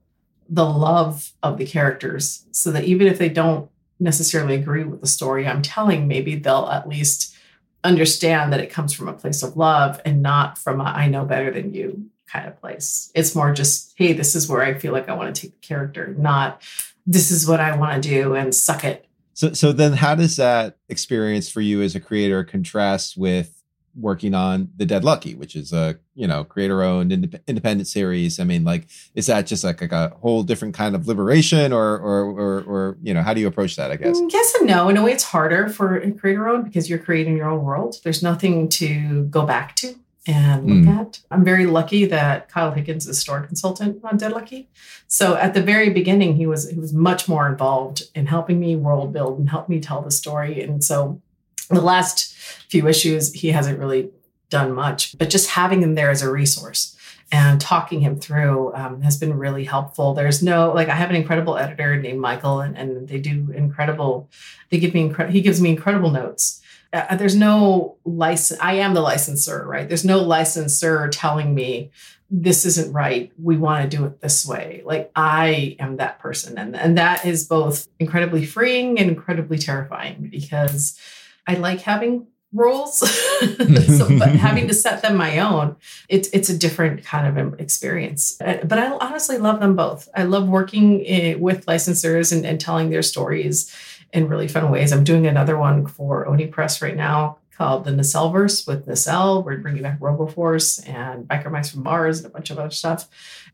the 0.49 0.65
love 0.65 1.33
of 1.43 1.59
the 1.59 1.65
characters 1.65 2.45
so 2.51 2.71
that 2.71 2.85
even 2.85 3.05
if 3.05 3.19
they 3.19 3.29
don't 3.29 3.69
necessarily 3.99 4.55
agree 4.55 4.83
with 4.83 5.01
the 5.01 5.07
story 5.07 5.47
I'm 5.47 5.61
telling, 5.61 6.07
maybe 6.07 6.35
they'll 6.35 6.67
at 6.67 6.89
least 6.89 7.35
understand 7.83 8.51
that 8.51 8.59
it 8.59 8.71
comes 8.71 8.91
from 8.91 9.07
a 9.07 9.13
place 9.13 9.43
of 9.43 9.55
love 9.55 10.01
and 10.03 10.23
not 10.23 10.57
from 10.57 10.81
a 10.81 10.85
I 10.85 11.07
know 11.07 11.25
better 11.25 11.51
than 11.51 11.75
you 11.75 12.09
kind 12.27 12.47
of 12.47 12.59
place. 12.59 13.11
It's 13.13 13.35
more 13.35 13.53
just, 13.53 13.93
hey, 13.95 14.13
this 14.13 14.35
is 14.35 14.49
where 14.49 14.63
I 14.63 14.73
feel 14.73 14.91
like 14.91 15.07
I 15.07 15.13
want 15.13 15.35
to 15.35 15.39
take 15.39 15.51
the 15.51 15.67
character, 15.67 16.15
not 16.17 16.63
this 17.05 17.29
is 17.29 17.47
what 17.47 17.59
I 17.59 17.77
want 17.77 18.01
to 18.01 18.09
do 18.09 18.33
and 18.33 18.53
suck 18.53 18.83
it. 18.83 19.05
So, 19.35 19.53
so 19.53 19.71
then 19.71 19.93
how 19.93 20.15
does 20.15 20.37
that 20.37 20.77
experience 20.89 21.49
for 21.49 21.61
you 21.61 21.83
as 21.83 21.93
a 21.93 21.99
creator 21.99 22.43
contrast 22.43 23.15
with 23.15 23.54
working 23.97 24.33
on 24.33 24.69
The 24.77 24.85
Dead 24.85 25.03
Lucky, 25.03 25.35
which 25.35 25.55
is 25.55 25.71
a, 25.73 25.97
you 26.15 26.27
know, 26.27 26.43
creator 26.43 26.83
owned 26.83 27.11
indep- 27.11 27.39
independent 27.47 27.87
series? 27.87 28.39
I 28.39 28.43
mean, 28.43 28.63
like, 28.63 28.87
is 29.15 29.27
that 29.27 29.47
just 29.47 29.63
like, 29.63 29.81
like 29.81 29.91
a 29.91 30.09
whole 30.21 30.43
different 30.43 30.73
kind 30.73 30.95
of 30.95 31.07
liberation 31.07 31.71
or, 31.73 31.97
or, 31.97 32.25
or, 32.25 32.61
or, 32.63 32.97
you 33.01 33.13
know, 33.13 33.21
how 33.21 33.33
do 33.33 33.41
you 33.41 33.47
approach 33.47 33.75
that, 33.77 33.91
I 33.91 33.95
guess? 33.95 34.17
Mm, 34.19 34.31
Yes 34.31 34.53
and 34.59 34.67
no. 34.67 34.89
In 34.89 34.97
a 34.97 35.03
way, 35.03 35.11
it's 35.13 35.23
harder 35.23 35.69
for 35.69 35.97
a 35.97 36.11
creator 36.11 36.47
owned 36.47 36.65
because 36.65 36.89
you're 36.89 36.99
creating 36.99 37.37
your 37.37 37.49
own 37.49 37.63
world. 37.63 37.95
There's 38.03 38.21
nothing 38.21 38.69
to 38.69 39.23
go 39.25 39.45
back 39.45 39.75
to 39.77 39.95
and 40.27 40.65
look 40.65 40.77
Mm. 40.95 40.99
at. 40.99 41.19
I'm 41.29 41.43
very 41.45 41.67
lucky 41.67 42.05
that 42.05 42.49
Kyle 42.49 42.71
Higgins 42.71 43.07
is 43.07 43.19
store 43.19 43.41
consultant 43.41 43.99
on 44.03 44.17
Dead 44.17 44.31
Lucky. 44.31 44.67
So 45.07 45.35
at 45.35 45.53
the 45.53 45.61
very 45.61 45.91
beginning, 45.91 46.35
he 46.35 46.47
was 46.47 46.67
he 46.67 46.79
was 46.79 46.91
much 46.93 47.27
more 47.29 47.47
involved 47.47 48.03
in 48.15 48.25
helping 48.25 48.59
me 48.59 48.75
world 48.75 49.13
build 49.13 49.37
and 49.37 49.47
help 49.51 49.69
me 49.69 49.79
tell 49.79 50.01
the 50.01 50.09
story. 50.09 50.63
And 50.63 50.83
so 50.83 51.21
the 51.69 51.81
last 51.81 52.33
few 52.69 52.87
issues, 52.87 53.33
he 53.33 53.49
hasn't 53.49 53.79
really 53.79 54.09
done 54.49 54.73
much, 54.73 55.17
but 55.17 55.29
just 55.29 55.49
having 55.49 55.81
him 55.81 55.95
there 55.95 56.09
as 56.09 56.21
a 56.21 56.31
resource 56.31 56.95
and 57.31 57.59
talking 57.59 58.01
him 58.01 58.19
through 58.19 58.73
um, 58.75 59.01
has 59.01 59.17
been 59.17 59.37
really 59.37 59.63
helpful. 59.63 60.13
There's 60.13 60.43
no 60.43 60.71
like 60.73 60.89
I 60.89 60.95
have 60.95 61.09
an 61.09 61.15
incredible 61.15 61.57
editor 61.57 61.99
named 61.99 62.19
Michael, 62.19 62.61
and, 62.61 62.77
and 62.77 63.07
they 63.07 63.19
do 63.19 63.51
incredible. 63.55 64.29
They 64.69 64.79
give 64.79 64.93
me 64.93 65.09
incre- 65.09 65.29
he 65.29 65.41
gives 65.41 65.61
me 65.61 65.69
incredible 65.69 66.11
notes. 66.11 66.61
Uh, 66.93 67.15
there's 67.15 67.35
no 67.35 67.97
license. 68.05 68.59
I 68.61 68.73
am 68.75 68.93
the 68.93 69.01
licensor, 69.01 69.65
right? 69.67 69.87
There's 69.87 70.05
no 70.05 70.19
licensor 70.19 71.09
telling 71.09 71.53
me 71.53 71.91
this 72.29 72.65
isn't 72.65 72.93
right. 72.93 73.31
We 73.41 73.57
want 73.57 73.89
to 73.89 73.97
do 73.97 74.05
it 74.05 74.21
this 74.21 74.45
way. 74.45 74.81
Like 74.85 75.11
I 75.15 75.75
am 75.79 75.97
that 75.97 76.19
person, 76.19 76.57
and 76.57 76.75
and 76.75 76.97
that 76.97 77.25
is 77.25 77.47
both 77.47 77.87
incredibly 77.99 78.45
freeing 78.45 78.99
and 78.99 79.09
incredibly 79.09 79.57
terrifying 79.57 80.29
because 80.31 80.99
I 81.47 81.55
like 81.55 81.81
having 81.81 82.27
roles, 82.53 82.99
so, 82.99 84.17
but 84.17 84.29
having 84.29 84.67
to 84.67 84.73
set 84.85 85.01
them 85.01 85.17
my 85.17 85.39
own, 85.39 85.75
it's 86.09 86.29
it's 86.29 86.49
a 86.49 86.57
different 86.57 87.03
kind 87.03 87.37
of 87.37 87.59
experience. 87.59 88.39
Uh, 88.41 88.59
But 88.63 88.79
I 88.79 88.91
honestly 88.91 89.37
love 89.37 89.59
them 89.59 89.75
both. 89.75 90.07
I 90.15 90.23
love 90.23 90.47
working 90.47 91.03
eh, 91.05 91.35
with 91.35 91.65
licensors 91.65 92.31
and, 92.31 92.45
and 92.45 92.59
telling 92.59 92.89
their 92.89 93.03
stories 93.03 93.75
in 94.13 94.29
really 94.29 94.47
fun 94.47 94.71
ways. 94.71 94.91
I'm 94.91 95.03
doing 95.03 95.27
another 95.27 95.57
one 95.57 95.85
for 95.85 96.25
Oni 96.27 96.47
Press 96.47 96.81
right 96.81 96.95
now 96.95 97.37
called 97.57 97.85
the 97.85 97.91
Nacelverse 97.91 98.67
with 98.67 98.87
Nacelle. 98.87 99.43
We're 99.43 99.57
bringing 99.57 99.83
back 99.83 99.99
RoboForce 99.99 100.87
and 100.87 101.25
Biker 101.27 101.51
Mice 101.51 101.71
from 101.71 101.83
Mars 101.83 102.19
and 102.19 102.27
a 102.27 102.29
bunch 102.29 102.49
of 102.49 102.59
other 102.59 102.71
stuff. 102.71 103.07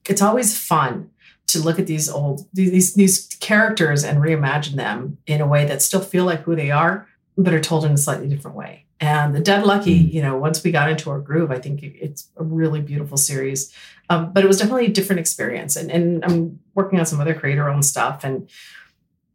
It's 0.08 0.22
always 0.22 0.58
fun 0.58 1.12
to 1.48 1.60
look 1.60 1.80
at 1.80 1.88
these 1.88 2.10
old 2.10 2.48
these 2.54 2.94
these 2.94 3.28
characters 3.40 4.04
and 4.04 4.20
reimagine 4.20 4.76
them 4.76 5.18
in 5.28 5.42
a 5.42 5.48
way 5.48 5.66
that 5.66 5.82
still 5.82 6.00
feel 6.00 6.26
like 6.26 6.42
who 6.42 6.56
they 6.56 6.72
are, 6.72 7.08
but 7.38 7.54
are 7.54 7.60
told 7.60 7.86
in 7.86 7.92
a 7.92 7.98
slightly 7.98 8.28
different 8.28 8.58
way. 8.58 8.86
And 9.00 9.34
the 9.34 9.40
Dead 9.40 9.66
Lucky, 9.66 9.94
you 9.94 10.22
know, 10.22 10.38
once 10.38 10.64
we 10.64 10.72
got 10.72 10.90
into 10.90 11.10
our 11.10 11.20
groove, 11.20 11.50
I 11.50 11.58
think 11.58 11.82
it's 11.82 12.30
a 12.38 12.44
really 12.44 12.82
beautiful 12.82 13.18
series. 13.18 13.74
Um, 14.10 14.32
but 14.32 14.44
it 14.44 14.48
was 14.48 14.60
definitely 14.60 14.86
a 14.86 14.92
different 14.92 15.20
experience. 15.20 15.76
And 15.76 15.90
and 15.90 16.24
I'm 16.24 16.60
working 16.76 17.00
on 17.00 17.06
some 17.06 17.20
other 17.20 17.34
creator 17.34 17.68
owned 17.68 17.86
stuff, 17.86 18.24
and 18.24 18.48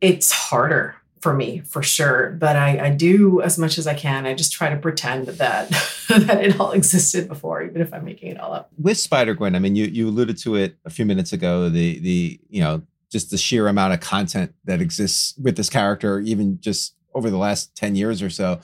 it's 0.01 0.31
harder 0.31 0.95
for 1.21 1.35
me 1.35 1.61
for 1.61 1.83
sure. 1.83 2.37
But 2.39 2.55
I, 2.55 2.87
I 2.87 2.91
do 2.91 3.41
as 3.43 3.59
much 3.59 3.79
as 3.79 3.89
I 3.89 3.95
can. 3.95 4.27
I 4.27 4.35
just 4.35 4.53
try 4.53 4.71
to 4.71 4.77
pretend 4.77 5.27
that 5.27 5.71
that 6.09 6.45
it 6.45 6.61
all 6.61 6.71
existed 6.71 7.27
before, 7.27 7.63
even 7.63 7.81
if 7.81 7.93
I'm 7.93 8.05
making 8.05 8.31
it 8.31 8.39
all 8.39 8.53
up. 8.53 8.71
with 8.79 8.99
Spider 8.99 9.35
Gwen, 9.35 9.57
I 9.57 9.59
mean, 9.59 9.75
you 9.75 9.87
you 9.87 10.09
alluded 10.09 10.39
to 10.39 10.55
it 10.55 10.77
a 10.85 10.91
few 10.91 11.05
minutes 11.05 11.33
ago. 11.33 11.69
The 11.69 11.99
the 11.99 12.41
you 12.49 12.61
know 12.61 12.83
just 13.11 13.31
the 13.31 13.39
sheer 13.39 13.67
amount 13.67 13.95
of 13.95 14.01
content 14.01 14.55
that 14.65 14.81
exists 14.81 15.35
with 15.39 15.57
this 15.57 15.71
character, 15.71 16.21
even 16.21 16.61
just 16.61 16.95
over 17.17 17.31
the 17.31 17.39
last 17.39 17.75
ten 17.75 17.97
years 17.97 18.23
or 18.23 18.31
so. 18.31 18.61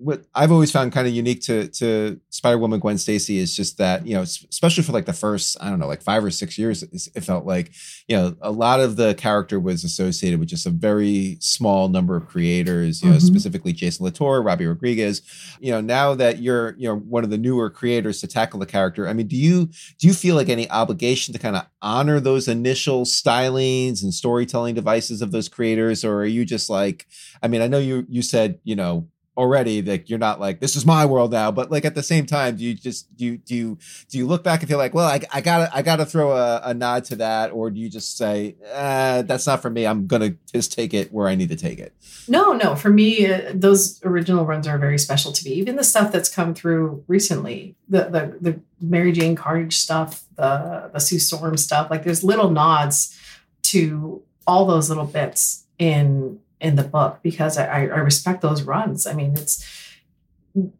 What 0.00 0.24
I've 0.32 0.52
always 0.52 0.70
found 0.70 0.92
kind 0.92 1.08
of 1.08 1.12
unique 1.12 1.40
to 1.42 1.66
to 1.68 2.20
Spider 2.30 2.56
Woman 2.58 2.78
Gwen 2.78 2.98
Stacy 2.98 3.38
is 3.38 3.54
just 3.56 3.78
that 3.78 4.06
you 4.06 4.14
know, 4.14 4.22
especially 4.22 4.84
for 4.84 4.92
like 4.92 5.06
the 5.06 5.12
first 5.12 5.56
I 5.60 5.68
don't 5.70 5.80
know, 5.80 5.88
like 5.88 6.02
five 6.02 6.24
or 6.24 6.30
six 6.30 6.56
years, 6.56 6.84
it 6.84 7.20
felt 7.24 7.46
like 7.46 7.72
you 8.06 8.16
know 8.16 8.36
a 8.40 8.52
lot 8.52 8.78
of 8.78 8.94
the 8.94 9.14
character 9.14 9.58
was 9.58 9.82
associated 9.82 10.38
with 10.38 10.48
just 10.48 10.66
a 10.66 10.70
very 10.70 11.36
small 11.40 11.88
number 11.88 12.14
of 12.16 12.28
creators. 12.28 13.02
You 13.02 13.10
know, 13.10 13.16
Mhm. 13.16 13.22
specifically 13.22 13.72
Jason 13.72 14.04
Latour, 14.04 14.40
Robbi 14.40 14.68
Rodriguez. 14.68 15.20
You 15.60 15.72
know, 15.72 15.80
now 15.80 16.14
that 16.14 16.40
you're 16.40 16.76
you 16.78 16.86
know 16.88 16.96
one 16.96 17.24
of 17.24 17.30
the 17.30 17.38
newer 17.38 17.68
creators 17.68 18.20
to 18.20 18.28
tackle 18.28 18.60
the 18.60 18.66
character, 18.66 19.08
I 19.08 19.12
mean, 19.12 19.26
do 19.26 19.36
you 19.36 19.66
do 19.98 20.06
you 20.06 20.12
feel 20.14 20.36
like 20.36 20.48
any 20.48 20.70
obligation 20.70 21.32
to 21.32 21.40
kind 21.40 21.56
of 21.56 21.66
honor 21.82 22.20
those 22.20 22.46
initial 22.46 23.04
stylings 23.04 24.02
and 24.04 24.14
storytelling 24.14 24.76
devices 24.76 25.22
of 25.22 25.32
those 25.32 25.48
creators 25.48 26.04
or 26.04 26.16
are 26.18 26.26
you 26.26 26.44
just 26.44 26.68
like 26.68 27.06
i 27.42 27.46
mean 27.48 27.60
i 27.62 27.68
know 27.68 27.78
you 27.78 28.04
you 28.08 28.20
said 28.20 28.58
you 28.64 28.74
know 28.74 29.06
already 29.38 29.80
that 29.80 30.10
you're 30.10 30.18
not 30.18 30.40
like 30.40 30.58
this 30.58 30.74
is 30.74 30.84
my 30.84 31.06
world 31.06 31.30
now 31.30 31.50
but 31.50 31.70
like 31.70 31.84
at 31.84 31.94
the 31.94 32.02
same 32.02 32.26
time 32.26 32.56
do 32.56 32.64
you 32.64 32.74
just 32.74 33.16
do 33.16 33.24
you 33.24 33.38
do 33.38 33.54
you 33.54 33.78
do 34.10 34.18
you 34.18 34.26
look 34.26 34.42
back 34.42 34.60
and 34.60 34.68
feel 34.68 34.78
like 34.78 34.92
well 34.92 35.06
i, 35.06 35.20
I 35.32 35.40
gotta 35.40 35.70
i 35.74 35.80
gotta 35.80 36.04
throw 36.04 36.32
a, 36.32 36.60
a 36.64 36.74
nod 36.74 37.04
to 37.04 37.16
that 37.16 37.52
or 37.52 37.70
do 37.70 37.78
you 37.78 37.88
just 37.88 38.16
say 38.18 38.56
uh, 38.74 39.22
that's 39.22 39.46
not 39.46 39.62
for 39.62 39.70
me 39.70 39.86
i'm 39.86 40.08
gonna 40.08 40.34
just 40.52 40.72
take 40.72 40.92
it 40.92 41.12
where 41.12 41.28
i 41.28 41.36
need 41.36 41.50
to 41.50 41.56
take 41.56 41.78
it 41.78 41.94
No, 42.28 42.52
no. 42.52 42.74
For 42.76 42.90
me, 42.90 43.26
uh, 43.26 43.52
those 43.54 44.04
original 44.04 44.44
runs 44.44 44.66
are 44.68 44.78
very 44.78 44.98
special 44.98 45.32
to 45.32 45.44
me. 45.44 45.52
Even 45.52 45.76
the 45.76 45.84
stuff 45.84 46.12
that's 46.12 46.28
come 46.28 46.52
through 46.54 47.02
recently, 47.06 47.74
the 47.88 48.04
the, 48.04 48.36
the 48.40 48.60
Mary 48.80 49.12
Jane 49.12 49.34
Carnage 49.34 49.76
stuff, 49.78 50.24
the 50.36 50.90
the 50.92 51.00
Sue 51.00 51.18
Storm 51.18 51.56
stuff. 51.56 51.90
Like 51.90 52.04
there's 52.04 52.22
little 52.22 52.50
nods 52.50 53.18
to 53.64 54.22
all 54.46 54.66
those 54.66 54.88
little 54.88 55.06
bits 55.06 55.64
in 55.78 56.38
in 56.60 56.76
the 56.76 56.82
book 56.82 57.20
because 57.22 57.56
I, 57.58 57.66
I 57.66 57.98
respect 57.98 58.42
those 58.42 58.62
runs. 58.62 59.06
I 59.06 59.12
mean, 59.12 59.32
it's 59.32 59.66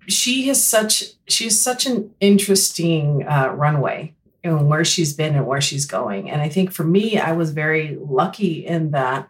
she 0.07 0.49
has 0.49 0.65
such 0.65 1.05
she 1.29 1.45
has 1.45 1.61
such 1.61 1.87
an 1.87 2.15
interesting 2.21 3.27
uh, 3.27 3.53
runway 3.55 4.15
and 4.43 4.69
where 4.69 4.85
she's 4.85 5.13
been 5.13 5.35
and 5.35 5.47
where 5.47 5.61
she's 5.61 5.87
going. 5.87 6.31
And 6.31 6.41
I 6.41 6.49
think 6.49 6.73
for 6.73 6.85
me, 6.85 7.19
I 7.19 7.33
was 7.33 7.51
very 7.51 7.97
lucky 8.01 8.67
in 8.67 8.93
that 8.93 9.29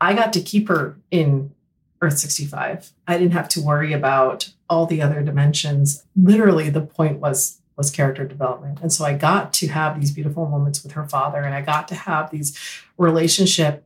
I 0.00 0.14
got 0.14 0.32
to 0.34 0.40
keep 0.40 0.68
her 0.68 0.96
in 1.10 1.52
Earth 2.00 2.18
65. 2.18 2.92
I 3.06 3.18
didn't 3.18 3.32
have 3.32 3.48
to 3.50 3.60
worry 3.60 3.92
about 3.92 4.50
all 4.68 4.86
the 4.86 5.00
other 5.00 5.22
dimensions. 5.22 6.04
Literally, 6.16 6.70
the 6.70 6.80
point 6.80 7.18
was 7.18 7.60
was 7.76 7.90
character 7.90 8.24
development. 8.24 8.78
And 8.82 8.92
so 8.92 9.04
I 9.04 9.14
got 9.14 9.52
to 9.54 9.66
have 9.66 9.98
these 9.98 10.12
beautiful 10.12 10.48
moments 10.48 10.84
with 10.84 10.92
her 10.92 11.08
father, 11.08 11.40
and 11.40 11.54
I 11.54 11.60
got 11.60 11.88
to 11.88 11.94
have 11.94 12.30
these 12.30 12.56
relationship 12.98 13.84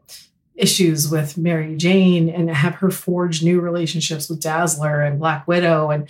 issues 0.59 1.09
with 1.09 1.39
Mary 1.39 1.77
Jane 1.77 2.29
and 2.29 2.51
have 2.51 2.75
her 2.77 2.91
forge 2.91 3.43
new 3.43 3.61
relationships 3.61 4.29
with 4.29 4.43
Dazzler 4.43 5.01
and 5.01 5.19
Black 5.19 5.47
Widow. 5.47 5.91
And 5.91 6.09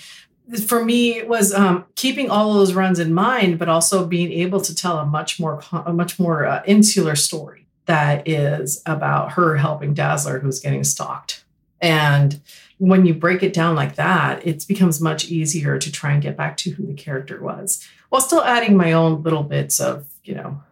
for 0.66 0.84
me, 0.84 1.16
it 1.16 1.28
was 1.28 1.52
um, 1.52 1.84
keeping 1.94 2.30
all 2.30 2.54
those 2.54 2.72
runs 2.72 2.98
in 2.98 3.12
mind, 3.12 3.58
but 3.58 3.68
also 3.68 4.06
being 4.06 4.32
able 4.32 4.60
to 4.62 4.74
tell 4.74 4.98
a 4.98 5.06
much 5.06 5.38
more 5.38 5.62
a 5.72 5.92
much 5.92 6.18
more 6.18 6.46
uh, 6.46 6.62
insular 6.66 7.14
story 7.14 7.66
that 7.84 8.26
is 8.26 8.82
about 8.86 9.32
her 9.32 9.56
helping 9.56 9.94
Dazzler, 9.94 10.38
who's 10.38 10.60
getting 10.60 10.84
stalked. 10.84 11.44
And 11.80 12.40
when 12.78 13.06
you 13.06 13.14
break 13.14 13.42
it 13.42 13.52
down 13.52 13.74
like 13.74 13.96
that, 13.96 14.46
it 14.46 14.66
becomes 14.66 15.00
much 15.00 15.30
easier 15.30 15.78
to 15.78 15.92
try 15.92 16.12
and 16.12 16.22
get 16.22 16.36
back 16.36 16.56
to 16.58 16.70
who 16.70 16.86
the 16.86 16.94
character 16.94 17.42
was, 17.42 17.86
while 18.08 18.22
still 18.22 18.42
adding 18.42 18.76
my 18.76 18.92
own 18.92 19.22
little 19.22 19.42
bits 19.42 19.80
of 19.80 20.06
you 20.24 20.34
know 20.34 20.62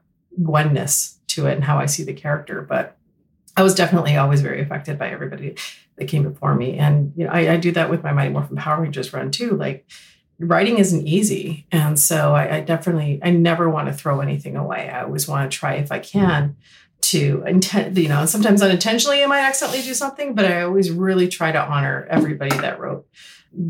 Gwenness 0.40 1.16
to 1.28 1.46
it 1.46 1.54
and 1.54 1.64
how 1.64 1.78
I 1.78 1.86
see 1.86 2.02
the 2.02 2.14
character. 2.14 2.62
But 2.62 2.95
I 3.56 3.62
was 3.62 3.74
definitely 3.74 4.16
always 4.16 4.42
very 4.42 4.60
affected 4.60 4.98
by 4.98 5.10
everybody 5.10 5.56
that 5.96 6.08
came 6.08 6.22
before 6.22 6.54
me, 6.54 6.78
and 6.78 7.12
you 7.16 7.24
know 7.24 7.30
I, 7.30 7.52
I 7.52 7.56
do 7.56 7.72
that 7.72 7.90
with 7.90 8.02
my 8.02 8.12
Mighty 8.12 8.30
Morphin 8.32 8.56
Power 8.56 8.82
Rangers 8.82 9.12
run 9.12 9.30
too. 9.30 9.56
Like 9.56 9.86
writing 10.38 10.78
isn't 10.78 11.06
easy, 11.06 11.66
and 11.72 11.98
so 11.98 12.34
I, 12.34 12.56
I 12.56 12.60
definitely 12.60 13.20
I 13.22 13.30
never 13.30 13.68
want 13.70 13.88
to 13.88 13.94
throw 13.94 14.20
anything 14.20 14.56
away. 14.56 14.90
I 14.90 15.02
always 15.02 15.26
want 15.26 15.50
to 15.50 15.56
try 15.56 15.74
if 15.74 15.90
I 15.90 15.98
can 15.98 16.56
to 17.02 17.44
intent 17.46 17.96
you 17.96 18.08
know 18.08 18.24
sometimes 18.26 18.62
unintentionally 18.62 19.22
i 19.22 19.26
might 19.26 19.42
accidentally 19.42 19.82
do 19.82 19.94
something 19.94 20.34
but 20.34 20.44
i 20.44 20.62
always 20.62 20.90
really 20.90 21.28
try 21.28 21.52
to 21.52 21.60
honor 21.60 22.06
everybody 22.10 22.56
that 22.56 22.80
wrote 22.80 23.06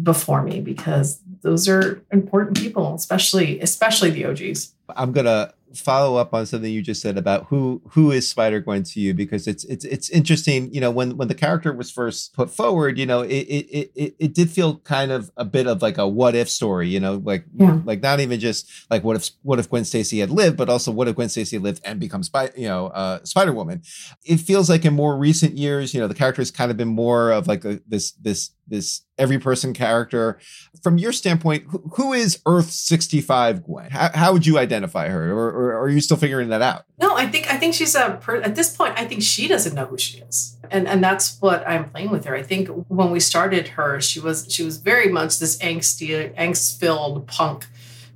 before 0.02 0.42
me 0.42 0.60
because 0.60 1.20
those 1.42 1.68
are 1.68 2.02
important 2.12 2.56
people 2.56 2.94
especially 2.94 3.60
especially 3.60 4.10
the 4.10 4.24
og's 4.24 4.72
I'm 4.94 5.12
gonna 5.12 5.52
follow 5.74 6.16
up 6.16 6.32
on 6.32 6.46
something 6.46 6.72
you 6.72 6.82
just 6.82 7.02
said 7.02 7.18
about 7.18 7.46
who 7.46 7.82
who 7.90 8.10
is 8.10 8.28
Spider 8.28 8.60
Gwen 8.60 8.82
to 8.84 9.00
you 9.00 9.12
because 9.14 9.46
it's 9.46 9.64
it's 9.64 9.84
it's 9.84 10.08
interesting. 10.10 10.72
You 10.72 10.80
know, 10.80 10.90
when 10.90 11.16
when 11.16 11.28
the 11.28 11.34
character 11.34 11.72
was 11.72 11.90
first 11.90 12.34
put 12.34 12.50
forward, 12.50 12.98
you 12.98 13.06
know, 13.06 13.20
it 13.22 13.28
it 13.48 13.90
it 13.94 14.16
it 14.18 14.34
did 14.34 14.50
feel 14.50 14.78
kind 14.78 15.10
of 15.10 15.30
a 15.36 15.44
bit 15.44 15.66
of 15.66 15.82
like 15.82 15.98
a 15.98 16.06
what 16.06 16.34
if 16.34 16.48
story. 16.48 16.88
You 16.88 17.00
know, 17.00 17.20
like 17.24 17.44
Yeah. 17.58 17.80
like 17.84 18.02
not 18.02 18.20
even 18.20 18.38
just 18.40 18.70
like 18.90 19.04
what 19.04 19.16
if 19.16 19.30
what 19.42 19.58
if 19.58 19.68
Gwen 19.68 19.84
Stacy 19.84 20.20
had 20.20 20.30
lived, 20.30 20.56
but 20.56 20.68
also 20.68 20.90
what 20.92 21.08
if 21.08 21.14
Gwen 21.16 21.28
Stacy 21.28 21.58
lived 21.58 21.80
and 21.84 21.98
become 22.00 22.22
Spy, 22.22 22.50
you 22.56 22.68
know, 22.68 22.86
uh, 22.88 23.24
Spider 23.24 23.52
Woman. 23.52 23.82
It 24.24 24.38
feels 24.38 24.68
like 24.70 24.84
in 24.84 24.94
more 24.94 25.16
recent 25.16 25.56
years, 25.56 25.92
you 25.94 26.00
know, 26.00 26.08
the 26.08 26.14
character 26.14 26.40
has 26.40 26.50
kind 26.50 26.70
of 26.70 26.76
been 26.76 26.88
more 26.88 27.30
of 27.30 27.46
like 27.46 27.64
a, 27.64 27.80
this 27.86 28.12
this 28.12 28.50
this 28.66 29.02
every 29.18 29.38
person 29.38 29.72
character. 29.72 30.38
From 30.82 30.98
your 30.98 31.12
standpoint, 31.12 31.64
who, 31.68 31.78
who 31.96 32.12
is 32.12 32.40
Earth 32.46 32.70
65 32.70 33.64
Gwen? 33.64 33.90
How, 33.90 34.10
how 34.14 34.32
would 34.32 34.46
you 34.46 34.58
identify 34.58 35.08
her? 35.08 35.32
Or, 35.32 35.50
or, 35.50 35.72
or 35.72 35.80
are 35.80 35.88
you 35.88 36.00
still 36.00 36.16
figuring 36.16 36.48
that 36.48 36.62
out? 36.62 36.86
no 36.98 37.16
i 37.16 37.26
think 37.26 37.50
i 37.52 37.56
think 37.56 37.74
she's 37.74 37.94
a 37.94 38.20
at 38.42 38.54
this 38.54 38.74
point 38.76 38.94
i 38.96 39.04
think 39.04 39.22
she 39.22 39.48
doesn't 39.48 39.74
know 39.74 39.86
who 39.86 39.98
she 39.98 40.18
is 40.18 40.56
and 40.70 40.86
and 40.88 41.02
that's 41.02 41.40
what 41.40 41.66
i'm 41.68 41.88
playing 41.90 42.10
with 42.10 42.24
her 42.24 42.34
i 42.34 42.42
think 42.42 42.68
when 42.88 43.10
we 43.10 43.20
started 43.20 43.68
her 43.68 44.00
she 44.00 44.20
was 44.20 44.46
she 44.50 44.62
was 44.62 44.78
very 44.78 45.08
much 45.08 45.38
this 45.38 45.58
angsty 45.58 46.34
angst 46.36 46.78
filled 46.78 47.26
punk 47.26 47.66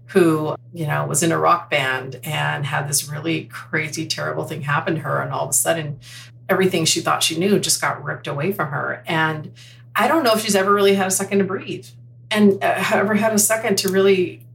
who 0.07 0.55
you 0.73 0.87
know 0.87 1.05
was 1.07 1.23
in 1.23 1.33
a 1.33 1.39
rock 1.39 1.71
band 1.71 2.21
and 2.25 2.67
had 2.67 2.89
this 2.89 3.09
really 3.09 3.45
crazy 3.45 4.07
terrible 4.07 4.45
thing 4.45 4.63
happen 4.63 4.95
to 4.97 5.01
her 5.01 5.21
and 5.21 5.33
all 5.33 5.45
of 5.45 5.51
a 5.51 5.55
sudden 5.55 5.99
everything 6.49 6.85
she 6.85 7.01
thought 7.01 7.23
she 7.23 7.39
knew 7.39 7.59
just 7.59 7.81
got 7.81 8.03
ripped 8.03 8.27
away 8.27 8.51
from 8.51 8.69
her 8.69 9.03
and 9.07 9.53
i 10.01 10.09
don't 10.09 10.25
know 10.25 10.33
if 10.33 10.41
she's 10.43 10.57
ever 10.57 10.73
really 10.73 10.95
had 10.95 11.07
a 11.07 11.11
second 11.11 11.39
to 11.39 11.45
breathe 11.45 11.87
and 12.31 12.63
uh, 12.63 12.85
ever 12.93 13.15
had 13.15 13.33
a 13.33 13.39
second 13.39 13.77
to 13.79 13.89
really 13.89 14.47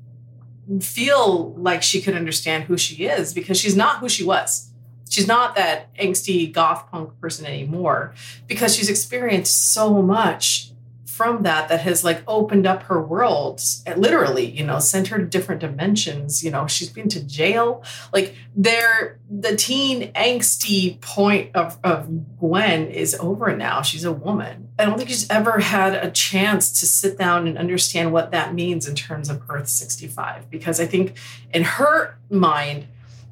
feel 0.79 1.53
like 1.53 1.83
she 1.83 2.01
could 2.01 2.15
understand 2.15 2.63
who 2.65 2.77
she 2.77 3.05
is 3.05 3.33
because 3.33 3.59
she's 3.59 3.75
not 3.75 3.99
who 3.99 4.09
she 4.09 4.23
was. 4.23 4.71
She's 5.09 5.27
not 5.27 5.55
that 5.55 5.93
angsty 5.95 6.51
goth 6.51 6.89
punk 6.89 7.19
person 7.21 7.45
anymore 7.45 8.13
because 8.47 8.75
she's 8.75 8.89
experienced 8.89 9.73
so 9.73 10.01
much 10.01 10.71
from 11.15 11.43
that 11.43 11.69
that 11.69 11.79
has 11.79 12.03
like 12.03 12.21
opened 12.27 12.67
up 12.67 12.83
her 12.83 13.01
world 13.01 13.61
literally 13.95 14.45
you 14.45 14.65
know 14.65 14.79
sent 14.79 15.07
her 15.07 15.17
to 15.17 15.25
different 15.25 15.61
dimensions 15.61 16.43
you 16.43 16.51
know 16.51 16.67
she's 16.67 16.89
been 16.89 17.07
to 17.07 17.23
jail. 17.23 17.81
Like 18.11 18.35
there 18.53 19.17
the 19.29 19.55
teen 19.55 20.11
angsty 20.11 20.99
point 20.99 21.55
of, 21.55 21.77
of 21.85 22.37
gwen 22.37 22.87
is 22.87 23.15
over 23.15 23.55
now. 23.55 23.81
She's 23.81 24.03
a 24.03 24.11
woman. 24.11 24.67
I 24.77 24.83
don't 24.83 24.97
think 24.97 25.09
she's 25.09 25.29
ever 25.29 25.59
had 25.59 25.93
a 25.93 26.11
chance 26.11 26.81
to 26.81 26.85
sit 26.85 27.17
down 27.17 27.47
and 27.47 27.57
understand 27.57 28.11
what 28.11 28.31
that 28.31 28.53
means 28.53 28.85
in 28.85 28.95
terms 28.95 29.29
of 29.29 29.41
earth 29.49 29.69
65 29.69 30.49
because 30.49 30.81
i 30.81 30.85
think 30.85 31.15
in 31.53 31.63
her 31.63 32.17
mind 32.29 32.87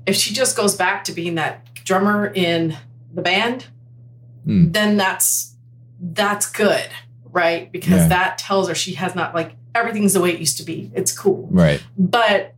if 0.05 0.15
she 0.15 0.33
just 0.33 0.55
goes 0.55 0.75
back 0.75 1.03
to 1.03 1.11
being 1.11 1.35
that 1.35 1.73
drummer 1.83 2.27
in 2.27 2.77
the 3.13 3.21
band 3.21 3.67
Hmm. 4.45 4.71
then 4.71 4.97
that's 4.97 5.55
that's 6.01 6.49
good 6.49 6.89
right? 7.33 7.69
Because 7.71 8.01
Yeah. 8.03 8.07
that 8.09 8.37
tells 8.37 8.69
her 8.69 8.75
she 8.75 8.93
has 8.93 9.13
not 9.15 9.33
like 9.35 9.55
everything's 9.75 10.13
the 10.13 10.21
way 10.21 10.31
it 10.31 10.39
used 10.39 10.57
to 10.57 10.63
be. 10.63 10.89
It's 10.95 11.11
cool. 11.11 11.49
Right. 11.51 11.83
but 11.97 12.55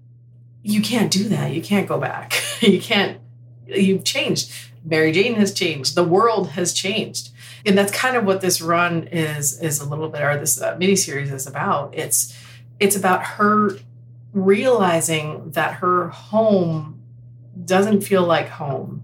you 0.68 0.82
can't 0.82 1.12
do 1.12 1.26
that. 1.30 1.54
You 1.54 1.62
can't 1.62 1.88
go 1.88 2.00
back. 2.00 2.34
You 2.62 2.80
can't 2.80 3.20
you've 3.68 4.04
changed. 4.04 4.52
Mary 4.84 5.12
jane 5.12 5.36
has 5.36 5.54
changed. 5.54 5.96
The 5.96 6.04
world 6.04 6.50
has 6.52 6.74
changed. 6.74 7.30
And 7.66 7.78
that's 7.78 7.92
kind 7.92 8.16
of 8.16 8.24
what 8.26 8.42
this 8.42 8.62
run 8.62 9.08
is 9.12 9.60
is 9.60 9.80
a 9.80 9.86
little 9.90 10.10
bit 10.10 10.22
or 10.22 10.38
this 10.38 10.62
uh, 10.62 10.76
miniseries 10.78 11.32
is 11.32 11.46
about. 11.48 11.94
It's 11.96 12.36
it's 12.80 12.96
about 12.96 13.24
her 13.24 13.72
realizing 14.34 15.52
that 15.52 15.76
her 15.76 16.10
home 16.10 17.02
doesn't 17.64 18.02
feel 18.02 18.24
like 18.24 18.50
home 18.50 19.04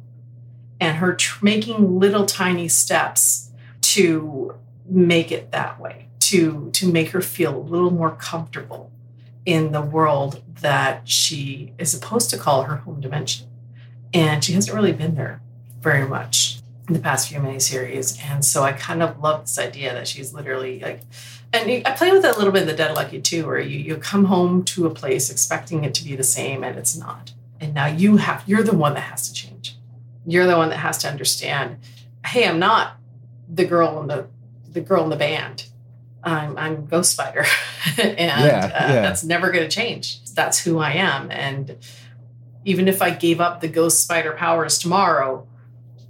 and 0.80 0.98
her 0.98 1.14
tr- 1.16 1.44
making 1.44 2.00
little 2.00 2.26
tiny 2.26 2.68
steps 2.68 3.50
to 3.82 4.56
make 4.92 5.32
it 5.32 5.52
that 5.52 5.80
way, 5.80 6.08
to 6.20 6.70
to 6.72 6.92
make 6.92 7.10
her 7.10 7.22
feel 7.22 7.56
a 7.56 7.60
little 7.60 7.92
more 7.92 8.12
comfortable 8.12 8.92
in 9.46 9.72
the 9.72 9.82
world 9.82 10.44
that 10.62 11.08
she 11.10 11.74
is 11.80 11.90
supposed 11.90 12.30
to 12.30 12.38
call 12.38 12.64
her 12.64 12.78
home 12.78 13.02
dimension. 13.02 13.48
And 14.14 14.44
she 14.44 14.54
hasn't 14.54 14.76
really 14.76 14.92
been 14.92 15.16
there 15.16 15.42
very 15.80 16.08
much 16.08 16.60
in 16.88 16.94
the 16.94 17.00
past 17.00 17.30
few 17.30 17.40
miniseries. 17.40 18.22
And 18.24 18.44
so 18.44 18.64
I 18.64 18.74
kind 18.74 19.02
of 19.02 19.20
love 19.20 19.42
this 19.42 19.58
idea 19.58 19.94
that 19.94 20.08
she's 20.08 20.34
literally 20.34 20.80
like, 20.80 21.02
and 21.54 21.86
I 21.86 21.92
play 21.92 22.12
with 22.12 22.26
it 22.26 22.36
a 22.36 22.38
little 22.38 22.54
bit 22.54 22.64
in 22.64 22.68
the 22.68 22.76
Dead 22.76 22.96
Lucky 22.96 23.22
too, 23.22 23.46
where 23.46 23.60
you 23.60 23.80
you 23.80 23.96
come 23.98 24.26
home 24.26 24.64
to 24.66 24.86
a 24.86 24.90
place 24.90 25.30
expecting 25.30 25.84
it 25.84 25.94
to 25.96 26.04
be 26.04 26.16
the 26.16 26.24
same 26.24 26.64
and 26.64 26.78
it's 26.78 26.96
not. 26.96 27.34
And 27.60 27.74
now 27.74 27.88
you 27.88 28.18
have 28.18 28.44
you're 28.46 28.64
the 28.64 28.76
one 28.76 28.94
that 28.94 29.02
has 29.02 29.28
to 29.30 29.34
change. 29.34 29.78
You're 30.26 30.48
the 30.48 30.58
one 30.58 30.70
that 30.70 30.78
has 30.78 30.98
to 31.00 31.10
understand, 31.10 31.78
hey, 32.26 32.48
I'm 32.48 32.60
not 32.60 32.98
the 33.50 33.66
girl 33.66 34.00
in 34.02 34.08
the 34.08 34.28
the 34.72 34.82
girl 34.82 35.04
in 35.04 35.10
the 35.10 35.16
band. 35.18 35.66
I'm 36.24 36.58
I'm 36.58 36.86
Ghost 36.86 37.12
Spider, 37.14 37.46
and 37.98 38.18
Yeah, 38.20 38.66
uh, 38.66 38.94
yeah. 38.94 39.02
that's 39.02 39.24
never 39.24 39.52
going 39.52 39.68
to 39.68 39.76
change. 39.76 40.24
That's 40.34 40.60
who 40.60 40.78
I 40.80 40.92
am, 40.92 41.32
and 41.32 41.78
even 42.64 42.88
if 42.88 43.02
I 43.02 43.10
gave 43.10 43.42
up 43.42 43.60
the 43.62 43.68
Ghost 43.68 44.02
Spider 44.04 44.34
powers 44.34 44.78
tomorrow, 44.78 45.48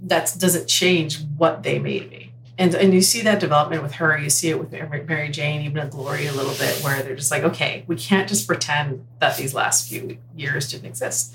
that 0.02 0.34
doesn't 0.38 0.68
change 0.68 1.18
what 1.38 1.62
they 1.62 1.78
made 1.78 2.10
me. 2.10 2.32
And 2.58 2.74
and 2.74 2.92
you 2.92 3.00
see 3.00 3.22
that 3.22 3.40
development 3.40 3.82
with 3.82 3.92
her. 3.92 4.18
You 4.18 4.28
see 4.28 4.50
it 4.50 4.58
with 4.58 4.70
Mary 4.70 5.02
Mary 5.04 5.30
Jane, 5.30 5.62
even 5.62 5.82
with 5.82 5.92
Glory 5.92 6.26
a 6.26 6.32
little 6.32 6.52
bit, 6.54 6.84
where 6.84 7.02
they're 7.02 7.16
just 7.16 7.30
like, 7.30 7.42
okay, 7.44 7.84
we 7.86 7.96
can't 7.96 8.28
just 8.28 8.46
pretend 8.46 9.06
that 9.20 9.38
these 9.38 9.54
last 9.54 9.88
few 9.88 10.18
years 10.36 10.70
didn't 10.70 10.86
exist. 10.86 11.34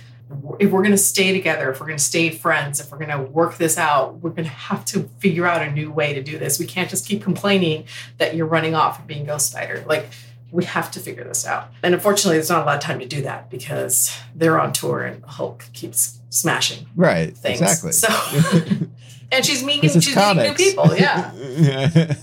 If 0.59 0.71
we're 0.71 0.81
going 0.81 0.91
to 0.91 0.97
stay 0.97 1.31
together, 1.33 1.71
if 1.71 1.79
we're 1.79 1.87
going 1.87 1.97
to 1.97 2.03
stay 2.03 2.29
friends, 2.29 2.79
if 2.79 2.91
we're 2.91 2.97
going 2.97 3.09
to 3.11 3.21
work 3.31 3.57
this 3.57 3.77
out, 3.77 4.15
we're 4.15 4.31
going 4.31 4.43
to 4.45 4.49
have 4.49 4.83
to 4.85 5.03
figure 5.19 5.45
out 5.45 5.61
a 5.61 5.71
new 5.71 5.91
way 5.91 6.13
to 6.13 6.21
do 6.21 6.37
this. 6.37 6.59
We 6.59 6.65
can't 6.65 6.89
just 6.89 7.07
keep 7.07 7.21
complaining 7.23 7.85
that 8.17 8.35
you're 8.35 8.45
running 8.47 8.75
off 8.75 8.99
and 8.99 9.07
being 9.07 9.25
Ghost 9.25 9.47
Spider. 9.51 9.83
Like 9.87 10.07
we 10.51 10.63
have 10.65 10.89
to 10.91 10.99
figure 10.99 11.23
this 11.23 11.45
out. 11.45 11.71
And 11.83 11.93
unfortunately, 11.93 12.37
there's 12.37 12.49
not 12.49 12.63
a 12.63 12.65
lot 12.65 12.75
of 12.75 12.81
time 12.81 12.99
to 12.99 13.05
do 13.05 13.21
that 13.23 13.49
because 13.49 14.17
they're 14.35 14.59
on 14.59 14.73
tour 14.73 15.03
and 15.03 15.23
Hulk 15.25 15.65
keeps 15.73 16.19
smashing 16.29 16.87
Right. 16.95 17.35
things. 17.35 17.61
Exactly. 17.61 17.91
So, 17.91 18.07
and 19.31 19.45
she's 19.45 19.63
meeting, 19.63 19.89
she's 19.89 20.15
meeting 20.15 20.37
new 20.43 20.53
people. 20.53 20.95
Yeah. 20.95 21.31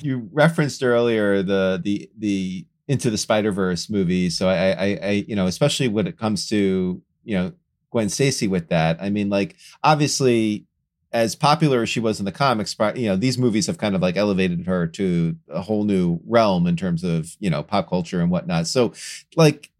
you 0.00 0.28
referenced 0.32 0.82
earlier 0.82 1.42
the 1.42 1.80
the 1.82 2.10
the 2.18 2.66
into 2.86 3.10
the 3.10 3.18
Spider 3.18 3.52
Verse 3.52 3.90
movie, 3.90 4.30
so 4.30 4.48
I, 4.48 4.70
I 4.70 4.98
I 5.02 5.10
you 5.28 5.36
know 5.36 5.46
especially 5.46 5.88
when 5.88 6.06
it 6.06 6.18
comes 6.18 6.48
to 6.48 7.02
you 7.28 7.36
know 7.36 7.52
Gwen 7.90 8.08
Stacy 8.08 8.48
with 8.48 8.68
that. 8.68 9.00
I 9.00 9.10
mean, 9.10 9.28
like 9.28 9.56
obviously 9.84 10.66
as 11.12 11.34
popular 11.34 11.82
as 11.82 11.88
she 11.88 12.00
was 12.00 12.18
in 12.18 12.24
the 12.24 12.32
comics, 12.32 12.74
you 12.96 13.06
know 13.06 13.16
these 13.16 13.38
movies 13.38 13.66
have 13.66 13.78
kind 13.78 13.94
of 13.94 14.00
like 14.02 14.16
elevated 14.16 14.66
her 14.66 14.86
to 14.86 15.36
a 15.48 15.60
whole 15.60 15.84
new 15.84 16.20
realm 16.26 16.66
in 16.66 16.76
terms 16.76 17.04
of 17.04 17.36
you 17.38 17.50
know 17.50 17.62
pop 17.62 17.88
culture 17.88 18.20
and 18.20 18.30
whatnot. 18.30 18.66
So 18.66 18.94
like 19.36 19.70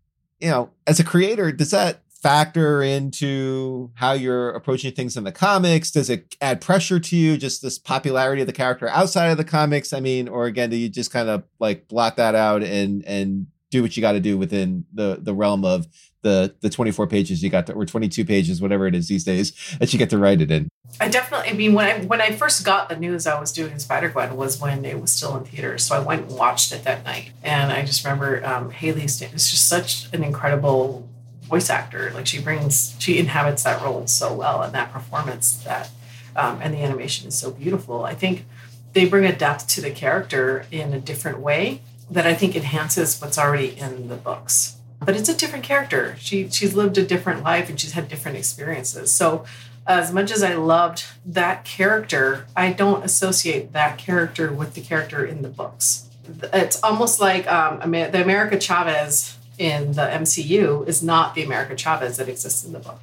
you 0.40 0.50
know 0.50 0.70
as 0.86 1.00
a 1.00 1.04
creator, 1.04 1.50
does 1.50 1.70
that 1.70 2.02
factor 2.10 2.82
into 2.82 3.90
how 3.94 4.12
you're 4.12 4.50
approaching 4.50 4.92
things 4.92 5.16
in 5.16 5.24
the 5.24 5.32
comics? 5.32 5.90
Does 5.90 6.10
it 6.10 6.36
add 6.40 6.60
pressure 6.60 7.00
to 7.00 7.16
you, 7.16 7.38
just 7.38 7.62
this 7.62 7.78
popularity 7.78 8.42
of 8.42 8.46
the 8.46 8.52
character 8.52 8.88
outside 8.88 9.28
of 9.28 9.38
the 9.38 9.44
comics? 9.44 9.94
I 9.94 10.00
mean, 10.00 10.28
or 10.28 10.44
again, 10.44 10.68
do 10.68 10.76
you 10.76 10.90
just 10.90 11.12
kind 11.12 11.30
of 11.30 11.44
like 11.58 11.88
blot 11.88 12.16
that 12.16 12.34
out 12.34 12.62
and 12.62 13.04
and 13.06 13.46
do 13.70 13.82
what 13.82 13.96
you 13.96 14.00
got 14.00 14.12
to 14.12 14.20
do 14.20 14.36
within 14.36 14.84
the 14.92 15.18
the 15.20 15.34
realm 15.34 15.64
of 15.64 15.86
the 16.22 16.54
the 16.60 16.70
24 16.70 17.06
pages 17.06 17.42
you 17.42 17.50
got 17.50 17.66
to, 17.66 17.72
or 17.72 17.84
22 17.84 18.24
pages, 18.24 18.60
whatever 18.60 18.86
it 18.86 18.94
is 18.94 19.08
these 19.08 19.24
days 19.24 19.52
that 19.78 19.92
you 19.92 19.98
get 19.98 20.10
to 20.10 20.18
write 20.18 20.40
it 20.40 20.50
in? 20.50 20.68
I 21.00 21.08
definitely. 21.08 21.50
I 21.50 21.52
mean, 21.52 21.74
when 21.74 21.86
I 21.86 22.04
when 22.04 22.20
I 22.20 22.32
first 22.32 22.64
got 22.64 22.88
the 22.88 22.96
news 22.96 23.26
I 23.26 23.38
was 23.38 23.52
doing 23.52 23.78
Spider 23.78 24.08
Gwen 24.08 24.36
was 24.36 24.60
when 24.60 24.84
it 24.84 25.00
was 25.00 25.12
still 25.12 25.36
in 25.36 25.44
theaters, 25.44 25.84
so 25.84 25.96
I 25.96 26.00
went 26.00 26.28
and 26.28 26.38
watched 26.38 26.72
it 26.72 26.84
that 26.84 27.04
night. 27.04 27.32
And 27.42 27.72
I 27.72 27.84
just 27.84 28.04
remember 28.04 28.44
um, 28.44 28.70
Hailee 28.70 29.04
is 29.04 29.18
just 29.20 29.68
such 29.68 30.12
an 30.12 30.24
incredible 30.24 31.08
voice 31.48 31.70
actor. 31.70 32.10
Like 32.14 32.26
she 32.26 32.40
brings, 32.40 32.94
she 32.98 33.18
inhabits 33.18 33.64
that 33.64 33.82
role 33.82 34.06
so 34.06 34.32
well, 34.32 34.62
and 34.62 34.72
that 34.74 34.92
performance 34.92 35.56
that, 35.64 35.90
um, 36.36 36.60
and 36.62 36.74
the 36.74 36.78
animation 36.78 37.28
is 37.28 37.38
so 37.38 37.50
beautiful. 37.50 38.04
I 38.04 38.14
think 38.14 38.44
they 38.92 39.06
bring 39.06 39.24
a 39.24 39.36
depth 39.36 39.66
to 39.68 39.80
the 39.80 39.90
character 39.90 40.66
in 40.70 40.92
a 40.92 41.00
different 41.00 41.40
way 41.40 41.82
that 42.10 42.26
I 42.26 42.34
think 42.34 42.56
enhances 42.56 43.20
what's 43.20 43.38
already 43.38 43.78
in 43.78 44.08
the 44.08 44.16
books. 44.16 44.77
But 45.00 45.16
it's 45.16 45.28
a 45.28 45.36
different 45.36 45.64
character. 45.64 46.16
She 46.18 46.48
she's 46.50 46.74
lived 46.74 46.98
a 46.98 47.06
different 47.06 47.42
life 47.42 47.68
and 47.68 47.78
she's 47.78 47.92
had 47.92 48.08
different 48.08 48.36
experiences. 48.36 49.12
So 49.12 49.44
as 49.86 50.12
much 50.12 50.30
as 50.30 50.42
I 50.42 50.54
loved 50.54 51.04
that 51.24 51.64
character, 51.64 52.46
I 52.54 52.72
don't 52.72 53.04
associate 53.04 53.72
that 53.72 53.96
character 53.96 54.52
with 54.52 54.74
the 54.74 54.82
character 54.82 55.24
in 55.24 55.42
the 55.42 55.48
books. 55.48 56.08
It's 56.52 56.82
almost 56.82 57.20
like 57.20 57.50
um, 57.50 57.90
the 57.90 58.22
America 58.22 58.60
Chavez 58.60 59.38
in 59.56 59.92
the 59.92 60.02
MCU 60.02 60.86
is 60.86 61.02
not 61.02 61.34
the 61.34 61.42
America 61.42 61.74
Chavez 61.74 62.18
that 62.18 62.28
exists 62.28 62.64
in 62.64 62.72
the 62.72 62.78
book. 62.78 63.00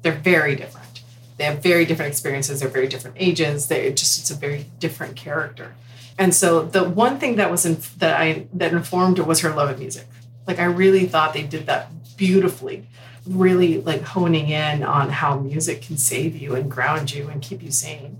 They're 0.00 0.12
very 0.12 0.56
different. 0.56 1.02
They 1.36 1.44
have 1.44 1.62
very 1.62 1.84
different 1.84 2.10
experiences. 2.10 2.60
They're 2.60 2.68
very 2.68 2.88
different 2.88 3.16
ages. 3.18 3.68
They 3.68 3.92
just 3.92 4.18
it's 4.18 4.30
a 4.30 4.34
very 4.34 4.66
different 4.78 5.16
character. 5.16 5.74
And 6.18 6.34
so 6.34 6.62
the 6.62 6.84
one 6.84 7.18
thing 7.18 7.36
that 7.36 7.50
was 7.50 7.64
in, 7.66 7.78
that 7.98 8.18
I 8.18 8.46
that 8.54 8.72
informed 8.72 9.18
was 9.18 9.40
her 9.40 9.50
love 9.50 9.70
of 9.70 9.78
music. 9.78 10.06
Like 10.46 10.58
I 10.58 10.64
really 10.64 11.06
thought 11.06 11.34
they 11.34 11.42
did 11.42 11.66
that 11.66 11.88
beautifully 12.16 12.86
really 13.26 13.80
like 13.80 14.02
honing 14.02 14.48
in 14.48 14.82
on 14.82 15.10
how 15.10 15.38
music 15.38 15.82
can 15.82 15.96
save 15.96 16.36
you 16.36 16.54
and 16.54 16.70
ground 16.70 17.12
you 17.12 17.28
and 17.28 17.40
keep 17.40 17.62
you 17.62 17.70
sane. 17.70 18.18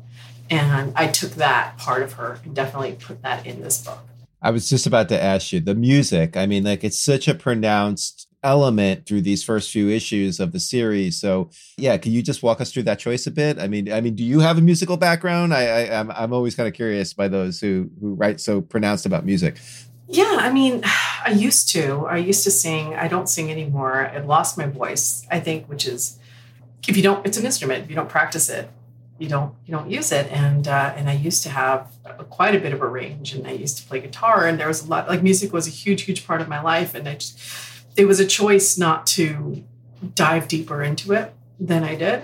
And 0.51 0.93
I 0.97 1.09
took 1.09 1.33
that 1.33 1.79
part 1.79 2.03
of 2.03 2.15
her 2.15 2.39
and 2.45 2.55
definitely 2.55 2.93
put 2.93 3.23
that 3.23 3.47
in 3.47 3.63
this 3.63 3.85
book. 3.85 4.01
I 4.41 4.51
was 4.51 4.69
just 4.69 4.87
about 4.87 5.09
to 5.09 5.21
ask 5.21 5.53
you 5.53 5.61
the 5.61 5.75
music. 5.75 6.37
I 6.37 6.47
mean, 6.47 6.65
like 6.65 6.85
it's 6.85 6.99
such 6.99 7.29
a 7.29 7.35
pronounced 7.35 8.29
element 8.43 9.07
through 9.07 9.21
these 9.21 9.45
first 9.45 9.71
few 9.71 9.89
issues 9.89 10.41
of 10.41 10.51
the 10.51 10.59
series. 10.59 11.21
So, 11.21 11.51
yeah, 11.77 11.97
can 11.97 12.11
you 12.11 12.23
just 12.23 12.43
walk 12.43 12.61
us 12.61 12.73
through 12.73 12.83
that 12.85 12.99
choice 12.99 13.27
a 13.27 13.31
bit? 13.31 13.59
I 13.59 13.69
mean, 13.69 13.93
I 13.93 14.01
mean, 14.01 14.17
do 14.17 14.25
you 14.25 14.41
have 14.41 14.59
a 14.59 14.61
musical 14.61 14.97
background? 14.97 15.55
I, 15.55 15.65
I 15.85 16.01
I'm 16.01 16.11
I'm 16.11 16.33
always 16.33 16.55
kind 16.57 16.69
of 16.69 16.75
curious 16.75 17.15
by 17.15 17.29
those 17.29 17.61
who 17.61 17.89
who 18.01 18.15
write 18.15 18.41
so 18.41 18.61
pronounced 18.61 19.07
about 19.07 19.25
music. 19.25 19.59
Yeah, 20.09 20.37
I 20.41 20.53
mean, 20.53 20.83
I 21.25 21.31
used 21.31 21.69
to. 21.71 22.07
I 22.07 22.17
used 22.19 22.45
to 22.45 22.51
sing. 22.51 22.95
I 22.95 23.09
don't 23.09 23.29
sing 23.29 23.51
anymore. 23.51 24.07
I've 24.07 24.27
lost 24.27 24.59
my 24.59 24.67
voice, 24.67 25.27
I 25.31 25.41
think, 25.41 25.67
which 25.67 25.87
is 25.87 26.19
if 26.89 26.97
you 26.97 27.03
don't 27.03 27.25
it's 27.27 27.39
an 27.39 27.45
instrument, 27.45 27.85
if 27.85 27.91
you 27.91 27.97
don't 27.97 28.09
practice 28.09 28.49
it, 28.49 28.69
you 29.19 29.29
don't 29.29 29.55
you 29.67 29.73
don't 29.73 29.91
use 29.91 30.13
it. 30.13 30.31
And 30.33 30.67
uh, 30.67 30.95
and 30.97 31.09
I 31.09 31.15
used 31.15 31.43
to 31.45 31.51
have 31.51 31.93
a, 32.05 32.25
quite 32.25 32.55
a 32.55 32.59
bit 32.59 32.73
of 32.73 32.83
a 32.83 32.87
range 32.87 33.35
and 33.35 33.47
I 33.47 33.53
used 33.53 33.79
to 33.79 33.85
play 33.85 34.01
guitar 34.01 34.47
and 34.47 34.59
there 34.59 34.69
was 34.69 34.85
a 34.85 34.89
lot 34.89 35.09
like 35.09 35.23
music 35.23 35.53
was 35.53 35.67
a 35.67 35.71
huge 35.71 36.03
huge 36.03 36.27
part 36.27 36.41
of 36.41 36.49
my 36.49 36.61
life 36.61 36.95
and 36.95 37.09
I 37.09 37.15
just 37.15 37.39
it 37.97 38.07
was 38.07 38.21
a 38.21 38.27
choice 38.27 38.79
not 38.79 39.07
to 39.09 39.65
dive 40.15 40.49
deeper 40.49 40.83
into 40.83 41.13
it 41.13 41.33
than 41.61 41.85
I 41.85 41.95
did. 41.95 42.23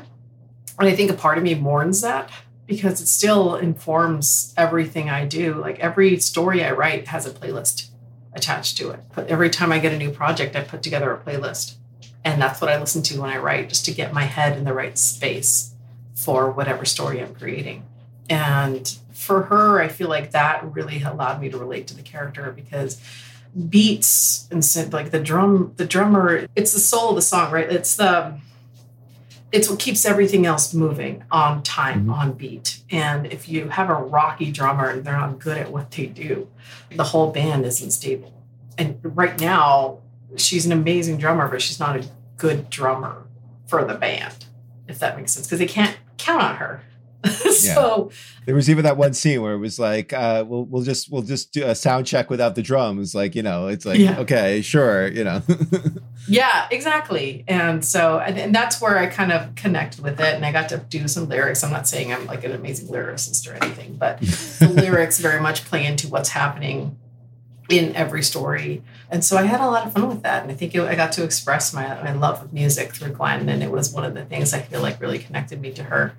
And 0.79 0.89
I 0.89 0.95
think 0.95 1.11
a 1.11 1.15
part 1.15 1.39
of 1.39 1.45
me 1.45 1.55
mourns 1.55 2.01
that 2.01 2.31
because 2.67 3.01
it 3.01 3.07
still 3.07 3.57
informs 3.57 4.53
everything 4.57 5.09
I 5.09 5.25
do. 5.25 5.55
Like 5.55 5.79
every 5.79 6.19
story 6.21 6.65
I 6.65 6.73
write 6.73 7.09
has 7.09 7.27
a 7.27 7.31
playlist 7.31 7.89
attached 8.33 8.77
to 8.79 8.91
it. 8.91 9.01
But 9.15 9.29
every 9.29 9.51
time 9.51 9.73
I 9.73 9.79
get 9.79 9.93
a 9.93 9.99
new 9.99 10.11
project, 10.11 10.57
I 10.57 10.63
put 10.63 10.83
together 10.83 11.13
a 11.13 11.19
playlist. 11.19 11.75
And 12.25 12.41
that's 12.43 12.61
what 12.61 12.71
I 12.71 12.79
listen 12.79 13.03
to 13.05 13.21
when 13.21 13.31
I 13.31 13.39
write, 13.39 13.69
just 13.69 13.85
to 13.87 13.93
get 13.93 14.13
my 14.13 14.25
head 14.25 14.57
in 14.59 14.65
the 14.65 14.75
right 14.75 14.99
space 14.99 15.75
for 16.15 16.51
whatever 16.51 16.85
story 16.85 17.23
I'm 17.23 17.35
creating. 17.35 17.87
And 18.29 18.99
for 19.13 19.43
her, 19.45 19.81
I 19.81 19.89
feel 19.89 20.09
like 20.09 20.33
that 20.33 20.65
really 20.75 21.03
allowed 21.03 21.41
me 21.41 21.49
to 21.49 21.59
relate 21.59 21.87
to 21.89 21.95
the 21.95 22.03
character 22.03 22.53
because 22.53 23.01
beats 23.69 24.49
and 24.51 24.93
like 24.93 25.11
the 25.11 25.19
drum 25.19 25.73
the 25.77 25.85
drummer 25.87 26.47
it's 26.55 26.75
the 26.75 26.79
soul 26.79 27.11
of 27.11 27.17
the 27.17 27.23
song 27.23 27.51
right 27.51 27.73
it's 27.73 27.97
the 27.97 28.39
it's 29.51 29.69
what 29.71 29.79
keeps 29.79 30.05
everything 30.05 30.45
else 30.47 30.75
moving 30.75 31.25
on 31.31 31.63
time 31.63 32.07
Mhm. 32.07 32.13
on 32.15 32.33
beat. 32.33 32.81
And 32.91 33.27
if 33.27 33.49
you 33.49 33.69
have 33.71 33.89
a 33.89 33.95
rocky 33.95 34.53
drummer 34.53 34.89
and 34.91 35.05
they're 35.05 35.17
not 35.17 35.39
good 35.39 35.57
at 35.57 35.73
what 35.73 35.91
they 35.93 36.07
do 36.07 36.49
the 36.91 37.05
whole 37.05 37.31
band 37.31 37.65
isn't 37.67 37.91
stable 37.91 38.33
and 38.79 38.99
right 39.03 39.39
now 39.41 39.99
she's 40.37 40.65
an 40.67 40.73
amazing 40.73 41.17
drummer 41.19 41.49
but 41.49 41.61
she's 41.63 41.79
not 41.81 41.97
a 41.97 42.05
good 42.37 42.69
drummer 42.71 43.25
for 43.67 43.85
the 43.85 43.95
band 43.95 44.47
if 44.87 44.99
that 44.99 45.17
makes 45.17 45.33
sense 45.33 45.47
because 45.47 45.59
they 45.59 45.67
can't 45.67 45.97
count 46.19 46.43
on 46.43 46.57
her 46.57 46.83
so 47.53 48.11
There 48.47 48.55
was 48.55 48.71
even 48.71 48.85
that 48.85 48.97
one 48.97 49.13
scene 49.13 49.43
where 49.43 49.53
it 49.55 49.59
was 49.59 49.79
like, 49.79 50.13
uh, 50.13 50.45
we'll 50.47 50.65
we'll 50.65 50.83
just 50.83 51.11
we'll 51.11 51.23
just 51.23 51.53
do 51.53 51.65
a 51.67 51.75
sound 51.75 52.07
check 52.07 52.31
without 52.31 52.55
the 52.55 52.63
drums. 52.63 53.15
Like, 53.15 53.35
you 53.35 53.43
know, 53.43 53.67
it's 53.69 53.85
like, 53.85 53.99
Yeah. 53.99 54.19
okay, 54.21 54.63
sure, 54.63 55.09
you 55.09 55.25
know. 55.25 55.43
Yeah, 56.31 56.69
exactly. 56.71 57.43
And 57.49 57.83
so, 57.83 58.19
and, 58.19 58.39
and 58.39 58.55
that's 58.55 58.83
where 58.83 58.99
I 58.99 59.07
kind 59.07 59.33
of 59.33 59.55
connect 59.55 59.99
with 59.99 60.21
it. 60.21 60.35
And 60.35 60.45
I 60.45 60.53
got 60.53 60.69
to 60.69 60.77
do 60.77 61.09
some 61.09 61.27
lyrics. 61.27 61.65
I'm 61.65 61.73
not 61.73 61.89
saying 61.89 62.13
I'm 62.13 62.27
like 62.27 62.45
an 62.45 62.53
amazing 62.53 62.89
lyricist 62.89 63.51
or 63.51 63.55
anything, 63.65 63.97
but 63.97 64.21
the 64.21 64.69
lyrics 64.77 65.19
very 65.21 65.41
much 65.41 65.65
play 65.65 65.87
into 65.87 66.07
what's 66.09 66.29
happening 66.31 66.99
in 67.71 67.97
every 67.97 68.23
story. 68.23 68.83
And 69.11 69.25
so 69.25 69.39
I 69.39 69.45
had 69.45 69.61
a 69.61 69.67
lot 69.67 69.87
of 69.87 69.95
fun 69.95 70.09
with 70.09 70.23
that. 70.23 70.43
And 70.43 70.53
I 70.53 70.55
think 70.55 70.75
it, 70.75 70.83
I 70.83 70.95
got 70.95 71.13
to 71.13 71.25
express 71.25 71.73
my, 71.73 71.87
my 72.03 72.13
love 72.13 72.43
of 72.43 72.53
music 72.53 72.93
through 72.95 73.13
Gwen. 73.13 73.49
And 73.49 73.63
it 73.63 73.71
was 73.71 73.91
one 73.93 74.05
of 74.05 74.13
the 74.13 74.25
things 74.27 74.53
I 74.53 74.61
feel 74.61 74.83
like 74.83 75.01
really 75.01 75.19
connected 75.19 75.63
me 75.63 75.73
to 75.73 75.85
her. 75.85 76.13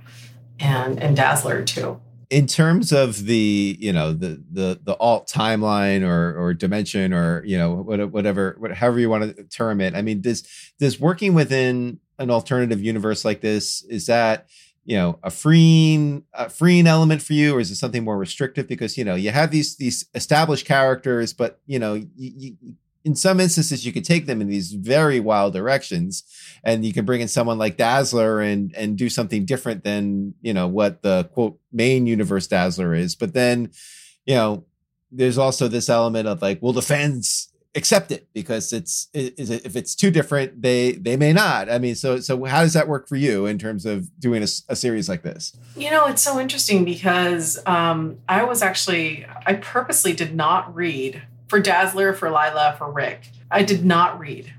And 0.60 1.02
and 1.02 1.16
Dazzler 1.16 1.64
too. 1.64 2.00
in 2.30 2.46
terms 2.48 2.92
of 2.92 3.26
the 3.26 3.78
you 3.80 3.92
know 3.92 4.14
the 4.14 4.44
the 4.52 4.80
the 4.84 4.96
alt 5.00 5.28
timeline 5.28 6.08
or 6.08 6.38
or 6.38 6.54
dimension 6.54 7.14
or 7.14 7.44
you 7.46 7.58
know 7.58 7.76
whatever 7.76 8.56
whatever 8.60 9.00
you 9.00 9.10
want 9.10 9.36
to 9.36 9.44
term 9.46 9.82
it 9.82 9.96
i 9.96 10.02
mean 10.02 10.22
does 10.22 10.48
does 10.80 11.00
working 11.00 11.34
within 11.34 12.00
an 12.20 12.30
alternative 12.30 12.82
universe 12.84 13.26
like 13.26 13.42
this 13.42 13.84
is 13.84 14.06
that 14.06 14.48
you 14.86 14.96
know 14.96 15.20
a 15.24 15.32
freeing 15.32 16.24
a 16.34 16.50
freeing 16.50 16.88
element 16.88 17.22
for 17.22 17.34
you 17.34 17.56
or 17.56 17.60
is 17.60 17.72
it 17.72 17.76
something 17.76 18.04
more 18.04 18.18
restrictive 18.18 18.68
because 18.68 18.98
you 18.98 19.04
know 19.04 19.16
you 19.16 19.32
have 19.32 19.52
these 19.52 19.76
these 19.78 20.06
established 20.14 20.66
characters 20.66 21.34
but 21.34 21.60
you 21.66 21.80
know 21.80 21.94
you, 21.94 22.08
you, 22.16 22.58
in 23.06 23.16
some 23.16 23.40
instances 23.40 23.86
you 23.86 23.92
could 23.92 24.04
take 24.04 24.26
them 24.26 24.42
in 24.42 24.48
these 24.48 24.74
very 24.74 25.20
wild 25.20 25.54
directions 25.54 26.24
and 26.64 26.86
you 26.86 26.94
can 26.94 27.06
bring 27.06 27.22
in 27.22 27.28
someone 27.28 27.58
like 27.58 27.78
Dazzler 27.78 28.42
and 28.42 28.74
and 28.76 28.98
do 28.98 29.10
something 29.10 29.46
different 29.46 29.84
than 29.84 30.34
you 30.42 30.54
know 30.54 30.68
what 30.68 31.02
the 31.02 31.30
quote 31.34 31.60
main 31.72 32.08
universe 32.08 32.48
Dazzler 32.48 32.94
is. 32.94 33.16
But 33.16 33.34
then, 33.34 33.72
you 34.26 34.36
know, 34.36 34.66
there's 35.12 35.38
also 35.38 35.68
this 35.68 35.90
element 35.90 36.28
of 36.28 36.42
like, 36.42 36.62
will 36.62 36.74
the 36.74 36.82
fans 36.82 37.48
accept 37.76 38.12
it 38.12 38.28
because 38.34 38.74
it's 38.74 39.10
is 39.14 39.50
it, 39.50 39.66
if 39.66 39.76
it's 39.76 39.96
too 39.96 40.12
different, 40.12 40.62
they 40.62 40.94
they 40.94 41.16
may 41.16 41.32
not. 41.32 41.70
I 41.70 41.78
mean, 41.78 41.96
so 41.96 42.20
so 42.20 42.44
how 42.46 42.62
does 42.62 42.74
that 42.74 42.88
work 42.88 43.08
for 43.08 43.16
you 43.16 43.46
in 43.46 43.58
terms 43.58 43.86
of 43.86 44.10
doing 44.20 44.44
a 44.44 44.76
series 44.76 45.08
like 45.08 45.24
this? 45.24 45.56
You 45.76 45.92
know, 45.92 46.06
it's 46.08 46.22
so 46.22 46.40
interesting 46.40 46.84
because 46.84 47.60
um, 47.66 48.18
I 48.28 48.44
was 48.44 48.62
actually, 48.62 49.26
I 49.46 49.54
purposely 49.54 50.14
did 50.14 50.36
not 50.36 50.76
read 50.76 51.22
for 51.50 51.60
Dazzler, 51.60 52.14
for 52.14 52.30
Lila, 52.30 52.76
for 52.78 52.90
Rick. 52.90 53.30
I 53.52 53.64
did 53.64 53.84
not 53.84 54.20
read 54.20 54.54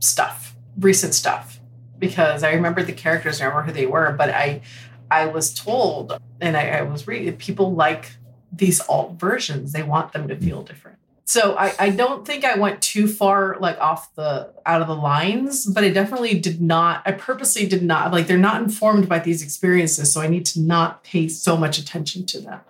stuff, 0.00 0.56
recent 0.78 1.14
stuff, 1.14 1.60
because 1.98 2.42
I 2.42 2.52
remembered 2.52 2.86
the 2.86 2.92
characters, 2.92 3.40
I 3.40 3.44
remember 3.44 3.66
who 3.66 3.72
they 3.72 3.86
were, 3.86 4.12
but 4.12 4.30
I, 4.30 4.62
I 5.10 5.26
was 5.26 5.54
told, 5.54 6.18
and 6.40 6.56
I, 6.56 6.68
I 6.70 6.82
was 6.82 7.06
reading, 7.06 7.36
people 7.36 7.74
like 7.74 8.12
these 8.50 8.80
alt 8.88 9.14
versions. 9.14 9.72
They 9.72 9.82
want 9.82 10.12
them 10.12 10.28
to 10.28 10.36
feel 10.36 10.62
different. 10.62 10.98
So 11.26 11.56
I, 11.56 11.72
I 11.78 11.90
don't 11.90 12.26
think 12.26 12.44
I 12.44 12.56
went 12.56 12.82
too 12.82 13.08
far 13.08 13.56
like 13.58 13.78
off 13.80 14.14
the 14.14 14.52
out 14.66 14.82
of 14.82 14.88
the 14.88 14.94
lines, 14.94 15.64
but 15.64 15.82
I 15.82 15.88
definitely 15.88 16.38
did 16.38 16.60
not. 16.60 17.02
I 17.06 17.12
purposely 17.12 17.66
did 17.66 17.82
not 17.82 18.12
like 18.12 18.26
they're 18.26 18.36
not 18.36 18.62
informed 18.62 19.08
by 19.08 19.20
these 19.20 19.42
experiences, 19.42 20.12
so 20.12 20.20
I 20.20 20.26
need 20.26 20.44
to 20.46 20.60
not 20.60 21.02
pay 21.02 21.28
so 21.28 21.56
much 21.56 21.78
attention 21.78 22.26
to 22.26 22.40
them. 22.40 22.60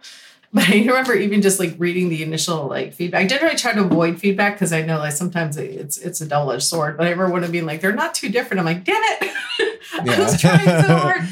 But 0.55 0.71
I 0.71 0.79
remember 0.79 1.15
even 1.15 1.43
just 1.43 1.59
like 1.59 1.75
reading 1.79 2.11
the 2.11 2.23
initial 2.23 2.69
like 2.69 2.95
feedback. 2.95 3.25
I 3.25 3.27
generally 3.27 3.57
try 3.57 3.73
to 3.73 3.81
avoid 3.81 4.21
feedback 4.21 4.55
because 4.55 4.73
I 4.73 4.83
know 4.83 4.99
like 4.99 5.13
sometimes 5.13 5.57
it's 5.57 5.99
it's 5.99 6.21
a 6.21 6.27
double 6.27 6.53
edged 6.53 6.63
sword. 6.63 6.97
But 6.97 7.09
I 7.09 7.11
remember 7.11 7.33
when 7.33 7.51
being 7.51 7.67
like 7.67 7.81
they're 7.81 7.93
not 7.93 8.15
too 8.15 8.29
different. 8.29 8.61
I'm 8.61 8.65
like, 8.65 8.85
damn 8.85 9.03
it, 9.03 9.33
I 9.95 10.21
was 10.21 10.41
trying 10.41 10.65
so 10.65 10.97
hard. 10.97 11.23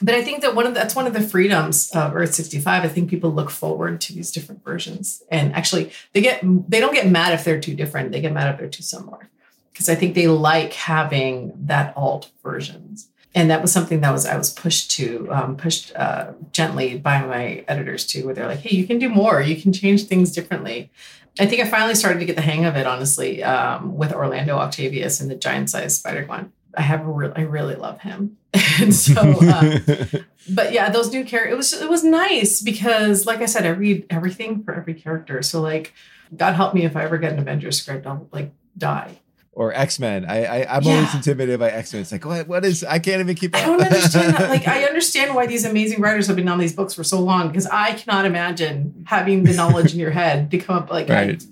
But 0.00 0.14
I 0.14 0.22
think 0.22 0.40
that 0.40 0.54
one 0.54 0.66
of 0.66 0.72
the, 0.72 0.80
that's 0.80 0.94
one 0.94 1.06
of 1.06 1.12
the 1.12 1.20
freedoms 1.20 1.90
of 1.90 2.16
Earth 2.16 2.32
65. 2.32 2.84
I 2.84 2.88
think 2.88 3.10
people 3.10 3.30
look 3.30 3.50
forward 3.50 4.00
to 4.00 4.14
these 4.14 4.30
different 4.30 4.64
versions, 4.64 5.22
and 5.30 5.54
actually 5.54 5.92
they 6.14 6.22
get 6.22 6.40
they 6.42 6.80
don't 6.80 6.94
get 6.94 7.06
mad 7.06 7.34
if 7.34 7.44
they're 7.44 7.60
too 7.60 7.74
different. 7.74 8.12
They 8.12 8.22
get 8.22 8.32
mad 8.32 8.50
if 8.50 8.58
they're 8.58 8.68
too 8.68 8.82
similar, 8.82 9.28
because 9.74 9.90
I 9.90 9.94
think 9.94 10.14
they 10.14 10.26
like 10.26 10.72
having 10.72 11.52
that 11.66 11.94
alt 11.98 12.30
versions. 12.42 13.08
And 13.34 13.50
that 13.50 13.62
was 13.62 13.70
something 13.70 14.00
that 14.00 14.10
was 14.10 14.26
I 14.26 14.36
was 14.36 14.50
pushed 14.50 14.90
to 14.92 15.28
um, 15.30 15.56
pushed 15.56 15.94
uh, 15.94 16.32
gently 16.50 16.98
by 16.98 17.24
my 17.24 17.64
editors 17.68 18.04
too, 18.04 18.24
where 18.24 18.34
they're 18.34 18.48
like, 18.48 18.58
"Hey, 18.58 18.76
you 18.76 18.86
can 18.86 18.98
do 18.98 19.08
more. 19.08 19.40
You 19.40 19.60
can 19.60 19.72
change 19.72 20.04
things 20.04 20.32
differently." 20.32 20.90
I 21.38 21.46
think 21.46 21.62
I 21.62 21.68
finally 21.68 21.94
started 21.94 22.18
to 22.18 22.26
get 22.26 22.36
the 22.36 22.42
hang 22.42 22.64
of 22.64 22.76
it, 22.76 22.86
honestly, 22.86 23.42
um, 23.42 23.96
with 23.96 24.12
Orlando 24.12 24.56
Octavius 24.56 25.20
and 25.20 25.30
the 25.30 25.36
giant-sized 25.36 25.98
Spider-Gwen. 25.98 26.52
I 26.76 26.82
have 26.82 27.06
a 27.06 27.10
real, 27.10 27.32
I 27.36 27.42
really 27.42 27.76
love 27.76 28.00
him, 28.00 28.36
and 28.80 28.94
so. 28.94 29.20
Uh, 29.20 29.78
but 30.50 30.72
yeah, 30.72 30.90
those 30.90 31.12
new 31.12 31.24
characters, 31.24 31.52
it 31.52 31.56
was 31.56 31.72
it 31.82 31.90
was 31.90 32.04
nice 32.04 32.60
because, 32.60 33.26
like 33.26 33.40
I 33.40 33.46
said, 33.46 33.64
I 33.64 33.70
read 33.70 34.06
everything 34.10 34.62
for 34.64 34.74
every 34.74 34.94
character. 34.94 35.42
So 35.42 35.60
like, 35.60 35.94
God 36.36 36.54
help 36.54 36.74
me 36.74 36.84
if 36.84 36.96
I 36.96 37.04
ever 37.04 37.18
get 37.18 37.32
an 37.32 37.38
Avengers 37.38 37.80
script, 37.80 38.06
I'll 38.06 38.28
like 38.32 38.52
die. 38.76 39.18
Or 39.60 39.74
X 39.74 39.98
Men. 39.98 40.24
I, 40.24 40.62
I 40.62 40.76
I'm 40.76 40.86
always 40.86 41.14
intimidated 41.14 41.60
by 41.60 41.68
X 41.70 41.92
Men. 41.92 42.00
It's 42.00 42.10
like 42.10 42.24
what 42.24 42.48
what 42.48 42.64
is 42.64 42.82
I 42.82 42.98
can't 42.98 43.20
even 43.20 43.34
keep 43.36 43.54
up. 43.54 43.60
I 43.62 43.66
don't 43.66 43.82
understand 43.82 44.34
that. 44.34 44.48
Like, 44.48 44.66
I 44.76 44.84
understand 44.84 45.34
why 45.34 45.46
these 45.46 45.66
amazing 45.66 46.00
writers 46.00 46.26
have 46.28 46.36
been 46.36 46.48
on 46.48 46.58
these 46.58 46.72
books 46.72 46.94
for 46.94 47.04
so 47.04 47.20
long 47.20 47.48
because 47.48 47.66
I 47.66 47.92
cannot 47.92 48.24
imagine 48.24 49.04
having 49.06 49.44
the 49.44 49.52
knowledge 49.52 49.92
in 49.92 50.00
your 50.00 50.12
head 50.12 50.50
to 50.52 50.58
come 50.58 50.76
up 50.78 50.90
like 50.90 51.10
I- 51.10 51.14
Right. 51.26 51.44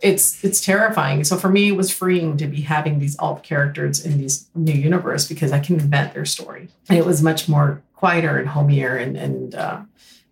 it's 0.00 0.42
it's 0.42 0.64
terrifying. 0.64 1.24
So 1.24 1.36
for 1.36 1.50
me, 1.50 1.68
it 1.68 1.76
was 1.76 1.90
freeing 1.92 2.38
to 2.38 2.46
be 2.46 2.62
having 2.62 3.00
these 3.00 3.18
alt 3.18 3.42
characters 3.42 4.02
in 4.02 4.16
these 4.16 4.46
new 4.54 4.72
universe 4.72 5.28
because 5.28 5.52
I 5.52 5.60
can 5.60 5.74
invent 5.78 6.14
their 6.14 6.24
story, 6.24 6.70
and 6.88 6.98
it 6.98 7.04
was 7.04 7.22
much 7.22 7.50
more 7.50 7.82
quieter 7.96 8.38
and 8.38 8.48
homier 8.48 8.96
and 8.96 9.14
and. 9.16 9.54
Uh, 9.54 9.80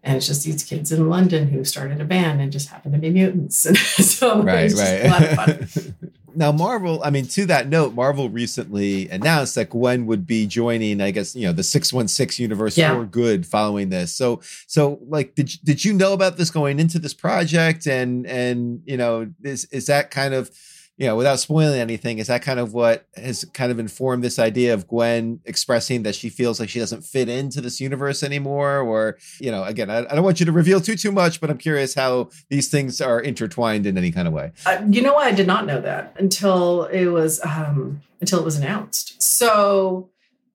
and 0.07 0.19
it's 0.19 0.27
just 0.27 0.45
these 0.45 0.63
kids 0.63 0.93
in 0.93 1.09
London 1.09 1.49
who 1.49 1.65
started 1.65 1.99
a 1.99 2.05
band 2.05 2.39
and 2.43 2.53
just 2.53 2.69
happened 2.69 2.93
to 2.93 3.01
be 3.01 3.09
mutants. 3.09 3.65
And 3.65 3.75
so 4.19 4.41
it 4.41 4.45
right 4.45 4.65
was 4.65 4.75
just 4.75 4.93
a 4.93 5.09
lot 5.09 5.23
of 5.23 5.71
fun. 5.71 5.95
now 6.37 6.51
marvel 6.53 7.01
i 7.05 7.11
mean 7.11 7.27
to 7.27 7.47
that 7.47 7.69
note 7.69 7.95
marvel 7.95 8.29
recently 8.29 9.09
announced 9.11 9.55
that 9.55 9.71
gwen 9.71 10.07
would 10.07 10.27
be 10.27 10.47
joining 10.47 11.01
i 11.01 11.11
guess 11.11 11.35
you 11.37 11.47
know 11.47 11.53
the 11.53 11.63
616 11.63 12.43
universe 12.43 12.77
Yeah. 12.77 12.95
for 12.95 13.05
good 13.05 13.47
following 13.47 13.89
this 13.91 14.13
so 14.15 14.41
so 14.67 14.99
like 15.09 15.35
did, 15.35 15.53
you- 15.53 15.61
did 15.65 15.85
you 15.85 15.93
know 15.93 16.13
about 16.13 16.37
this 16.37 16.51
going 16.51 16.79
into 16.81 16.99
this 16.99 17.15
project 17.15 17.87
and 17.87 18.27
and 18.27 18.83
you 18.85 18.97
know 18.97 19.31
is 19.43 19.65
is 19.67 19.87
that 19.87 20.11
kind 20.11 20.35
of 20.35 20.51
you 20.97 21.07
know 21.07 21.17
without 21.17 21.41
spoiling 21.41 21.81
anything 21.81 22.19
is 22.19 22.29
that 22.29 22.43
kind 22.43 22.61
of 22.61 22.73
what 22.73 23.07
has 23.17 23.45
kind 23.53 23.73
of 23.73 23.79
informed 23.79 24.23
this 24.23 24.39
idea 24.39 24.73
of 24.73 24.87
gwen 24.87 25.41
expressing 25.45 26.05
that 26.05 26.15
she 26.15 26.29
feels 26.29 26.61
like 26.61 26.69
she 26.69 26.79
doesn't 26.79 27.03
fit 27.03 27.29
into 27.29 27.61
this 27.61 27.81
universe 27.81 28.23
anymore 28.23 28.79
or 28.81 29.19
you 29.41 29.51
know 29.51 29.65
again 29.65 29.91
i, 29.91 29.99
I 29.99 30.15
don't 30.15 30.23
want 30.23 30.39
you 30.39 30.47
to 30.47 30.53
reveal 30.53 30.81
too 30.81 30.95
too 30.95 31.11
much 31.11 31.41
but 31.41 31.51
i'm 31.51 31.59
curious 31.59 31.95
how 31.95 32.29
these 32.49 32.69
things 32.69 33.01
are 33.01 33.21
intertwined 33.21 33.87
in 33.87 33.99
any 33.99 34.13
kind 34.13 34.29
of 34.29 34.35
way 34.35 34.53
Uh, 34.67 34.83
you 34.89 35.03
know? 35.03 35.17
I 35.17 35.33
did 35.33 35.47
not 35.47 35.67
know 35.67 35.81
that 35.81 36.15
until 36.19 36.85
it 36.85 37.07
was 37.07 37.41
um, 37.45 38.03
until 38.21 38.39
it 38.41 38.45
was 38.45 38.57
announced. 38.57 39.23
So, 39.23 40.11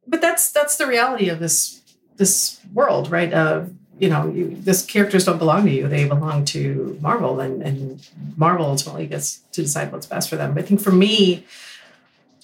but 0.05 0.21
that's 0.21 0.51
that's 0.51 0.75
the 0.77 0.85
reality 0.85 1.29
of 1.29 1.39
this 1.39 1.81
this 2.17 2.59
world, 2.73 3.09
right? 3.09 3.33
Uh, 3.33 3.65
you 3.99 4.09
know, 4.09 4.29
you, 4.29 4.55
this 4.55 4.85
characters 4.85 5.25
don't 5.25 5.37
belong 5.37 5.65
to 5.65 5.71
you; 5.71 5.87
they 5.87 6.07
belong 6.07 6.45
to 6.45 6.97
Marvel, 7.01 7.39
and 7.39 7.61
and 7.61 8.07
Marvel 8.37 8.65
ultimately 8.65 9.07
gets 9.07 9.39
to 9.51 9.61
decide 9.61 9.91
what's 9.91 10.07
best 10.07 10.29
for 10.29 10.35
them. 10.35 10.53
But 10.53 10.63
I 10.63 10.67
think 10.67 10.81
for 10.81 10.91
me, 10.91 11.45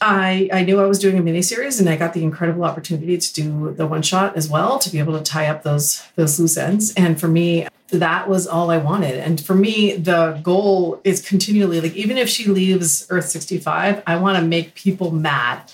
I 0.01 0.49
I 0.51 0.63
knew 0.63 0.79
I 0.79 0.85
was 0.85 0.99
doing 0.99 1.17
a 1.17 1.21
miniseries, 1.21 1.79
and 1.79 1.89
I 1.89 1.95
got 1.95 2.13
the 2.13 2.23
incredible 2.23 2.63
opportunity 2.63 3.17
to 3.17 3.33
do 3.33 3.73
the 3.73 3.87
one 3.87 4.01
shot 4.01 4.35
as 4.35 4.49
well 4.49 4.79
to 4.79 4.89
be 4.89 4.99
able 4.99 5.17
to 5.17 5.23
tie 5.23 5.47
up 5.47 5.63
those 5.63 6.05
those 6.15 6.39
loose 6.39 6.57
ends. 6.57 6.93
And 6.95 7.19
for 7.19 7.27
me, 7.27 7.67
that 7.89 8.27
was 8.27 8.47
all 8.47 8.71
I 8.71 8.77
wanted. 8.77 9.15
And 9.15 9.39
for 9.39 9.55
me, 9.55 9.95
the 9.95 10.39
goal 10.43 10.99
is 11.03 11.27
continually 11.27 11.81
like 11.81 11.95
even 11.95 12.17
if 12.17 12.29
she 12.29 12.45
leaves 12.45 13.07
Earth 13.09 13.29
65, 13.29 14.03
I 14.05 14.17
want 14.17 14.37
to 14.37 14.43
make 14.43 14.75
people 14.75 15.11
mad 15.11 15.71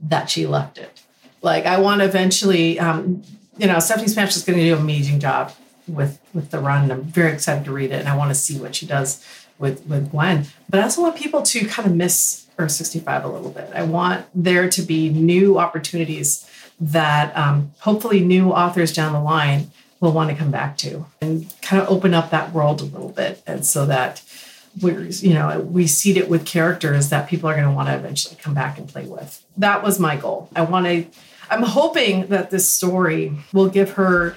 that 0.00 0.30
she 0.30 0.46
left 0.46 0.78
it. 0.78 1.02
Like 1.42 1.66
I 1.66 1.78
want 1.80 2.00
to 2.00 2.06
eventually, 2.06 2.78
um, 2.78 3.22
you 3.58 3.66
know, 3.66 3.78
Stephanie 3.80 4.08
Smash 4.08 4.36
is 4.36 4.44
going 4.44 4.58
to 4.58 4.64
do 4.64 4.74
an 4.74 4.80
amazing 4.80 5.20
job 5.20 5.52
with 5.86 6.20
with 6.32 6.50
the 6.50 6.58
run. 6.58 6.90
I'm 6.90 7.02
very 7.02 7.32
excited 7.32 7.64
to 7.64 7.72
read 7.72 7.90
it, 7.90 8.00
and 8.00 8.08
I 8.08 8.16
want 8.16 8.30
to 8.30 8.34
see 8.34 8.58
what 8.58 8.74
she 8.74 8.86
does 8.86 9.24
with 9.58 9.84
with 9.86 10.10
Gwen. 10.10 10.46
But 10.68 10.80
I 10.80 10.84
also 10.84 11.02
want 11.02 11.16
people 11.16 11.42
to 11.42 11.66
kind 11.66 11.88
of 11.88 11.94
miss 11.94 12.46
Earth 12.58 12.72
65 12.72 13.24
a 13.24 13.28
little 13.28 13.50
bit. 13.50 13.70
I 13.74 13.82
want 13.82 14.26
there 14.34 14.68
to 14.68 14.82
be 14.82 15.10
new 15.10 15.58
opportunities 15.58 16.48
that 16.80 17.36
um, 17.36 17.72
hopefully 17.80 18.20
new 18.20 18.50
authors 18.50 18.92
down 18.92 19.12
the 19.12 19.20
line 19.20 19.70
will 20.00 20.12
want 20.12 20.30
to 20.30 20.36
come 20.36 20.50
back 20.50 20.76
to 20.78 21.06
and 21.20 21.52
kind 21.60 21.82
of 21.82 21.88
open 21.88 22.14
up 22.14 22.30
that 22.30 22.52
world 22.52 22.80
a 22.80 22.84
little 22.84 23.10
bit, 23.10 23.42
and 23.46 23.66
so 23.66 23.86
that 23.86 24.22
we're 24.80 25.02
you 25.02 25.34
know 25.34 25.60
we 25.60 25.86
seed 25.86 26.16
it 26.16 26.28
with 26.28 26.46
characters 26.46 27.08
that 27.08 27.28
people 27.28 27.48
are 27.48 27.54
going 27.54 27.66
to 27.66 27.72
want 27.74 27.88
to 27.88 27.94
eventually 27.94 28.36
come 28.36 28.54
back 28.54 28.78
and 28.78 28.88
play 28.88 29.04
with. 29.04 29.44
That 29.56 29.82
was 29.82 29.98
my 29.98 30.16
goal. 30.16 30.48
I 30.54 30.62
want 30.62 30.86
to. 30.86 31.06
I'm 31.50 31.62
hoping 31.62 32.26
that 32.28 32.50
this 32.50 32.68
story 32.68 33.32
will 33.52 33.68
give 33.68 33.92
her 33.92 34.36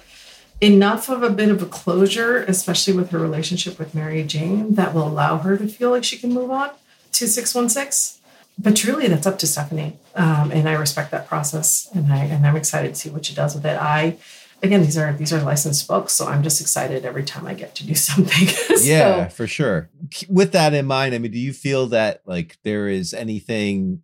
enough 0.62 1.10
of 1.10 1.24
a 1.24 1.30
bit 1.30 1.50
of 1.50 1.62
a 1.62 1.66
closure, 1.66 2.44
especially 2.44 2.94
with 2.94 3.10
her 3.12 3.20
relationship 3.20 3.80
with 3.80 3.96
Mary 3.96 4.24
Jane, 4.24 4.76
that 4.76 4.94
will 4.94 5.08
allow 5.08 5.38
her 5.40 5.58
to 5.58 5.68
feel 5.68 5.90
like 5.90 6.04
she 6.04 6.18
can 6.18 6.32
move 6.34 6.52
on 6.52 6.70
to 7.14 7.28
616. 7.28 8.22
But 8.60 8.76
truly, 8.76 9.08
that's 9.08 9.26
up 9.26 9.40
to 9.40 9.48
Stephanie, 9.48 9.98
um, 10.14 10.52
and 10.52 10.70
I 10.70 10.74
respect 10.74 11.10
that 11.12 11.28
process, 11.28 11.90
and 11.96 12.12
I 12.14 12.26
and 12.26 12.46
I'm 12.46 12.56
excited 12.56 12.90
to 12.90 12.96
see 13.00 13.10
what 13.10 13.26
she 13.26 13.34
does 13.34 13.56
with 13.56 13.66
it. 13.66 13.76
I, 13.82 14.18
again, 14.62 14.82
these 14.82 14.98
are 14.98 15.14
these 15.14 15.34
are 15.34 15.42
licensed 15.42 15.88
books, 15.88 16.14
so 16.14 16.28
I'm 16.28 16.44
just 16.44 16.62
excited 16.62 17.04
every 17.06 17.24
time 17.24 17.48
I 17.48 17.56
get 17.56 17.74
to 17.76 17.88
do 17.88 17.96
something. 18.08 18.48
So- 18.48 18.76
yeah 18.84 19.28
for 19.30 19.48
sure 19.48 19.90
with 20.30 20.52
that 20.54 20.74
in 20.74 20.86
mind 20.86 21.14
i 21.14 21.18
mean 21.20 21.32
do 21.32 21.38
you 21.38 21.54
feel 21.54 21.88
that 21.88 22.22
like 22.26 22.58
there 22.64 22.88
is 22.88 23.14
anything 23.14 24.02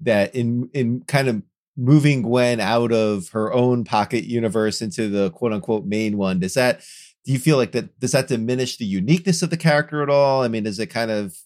that 0.00 0.34
in 0.34 0.68
in 0.74 1.00
kind 1.06 1.28
of 1.28 1.42
moving 1.78 2.22
gwen 2.22 2.60
out 2.60 2.92
of 2.92 3.28
her 3.30 3.52
own 3.52 3.84
pocket 3.84 4.24
universe 4.24 4.82
into 4.82 5.08
the 5.08 5.30
quote 5.30 5.52
unquote 5.52 5.86
main 5.86 6.18
one 6.18 6.40
does 6.40 6.54
that 6.54 6.82
do 7.28 7.34
you 7.34 7.38
feel 7.38 7.58
like 7.58 7.72
that 7.72 8.00
does 8.00 8.12
that 8.12 8.26
diminish 8.26 8.78
the 8.78 8.86
uniqueness 8.86 9.42
of 9.42 9.50
the 9.50 9.56
character 9.58 10.02
at 10.02 10.08
all? 10.08 10.42
I 10.42 10.48
mean, 10.48 10.64
is 10.64 10.78
it 10.78 10.86
kind 10.86 11.10
of 11.10 11.36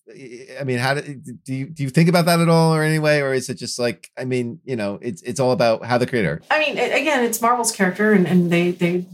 I 0.60 0.62
mean, 0.62 0.78
how 0.78 0.94
do, 0.94 1.02
do 1.02 1.52
you 1.52 1.66
do 1.66 1.82
you 1.82 1.90
think 1.90 2.08
about 2.08 2.24
that 2.26 2.38
at 2.38 2.48
all 2.48 2.72
or 2.72 2.84
anyway 2.84 3.18
or 3.18 3.34
is 3.34 3.48
it 3.48 3.54
just 3.54 3.80
like 3.80 4.08
I 4.16 4.24
mean, 4.24 4.60
you 4.64 4.76
know, 4.76 5.00
it's 5.02 5.22
it's 5.22 5.40
all 5.40 5.50
about 5.50 5.84
how 5.84 5.98
the 5.98 6.06
creator. 6.06 6.40
I 6.52 6.60
mean, 6.60 6.78
again, 6.78 7.24
it's 7.24 7.42
Marvel's 7.42 7.72
character, 7.72 8.12
and, 8.12 8.28
and 8.28 8.48
they 8.52 8.70
they 8.70 9.04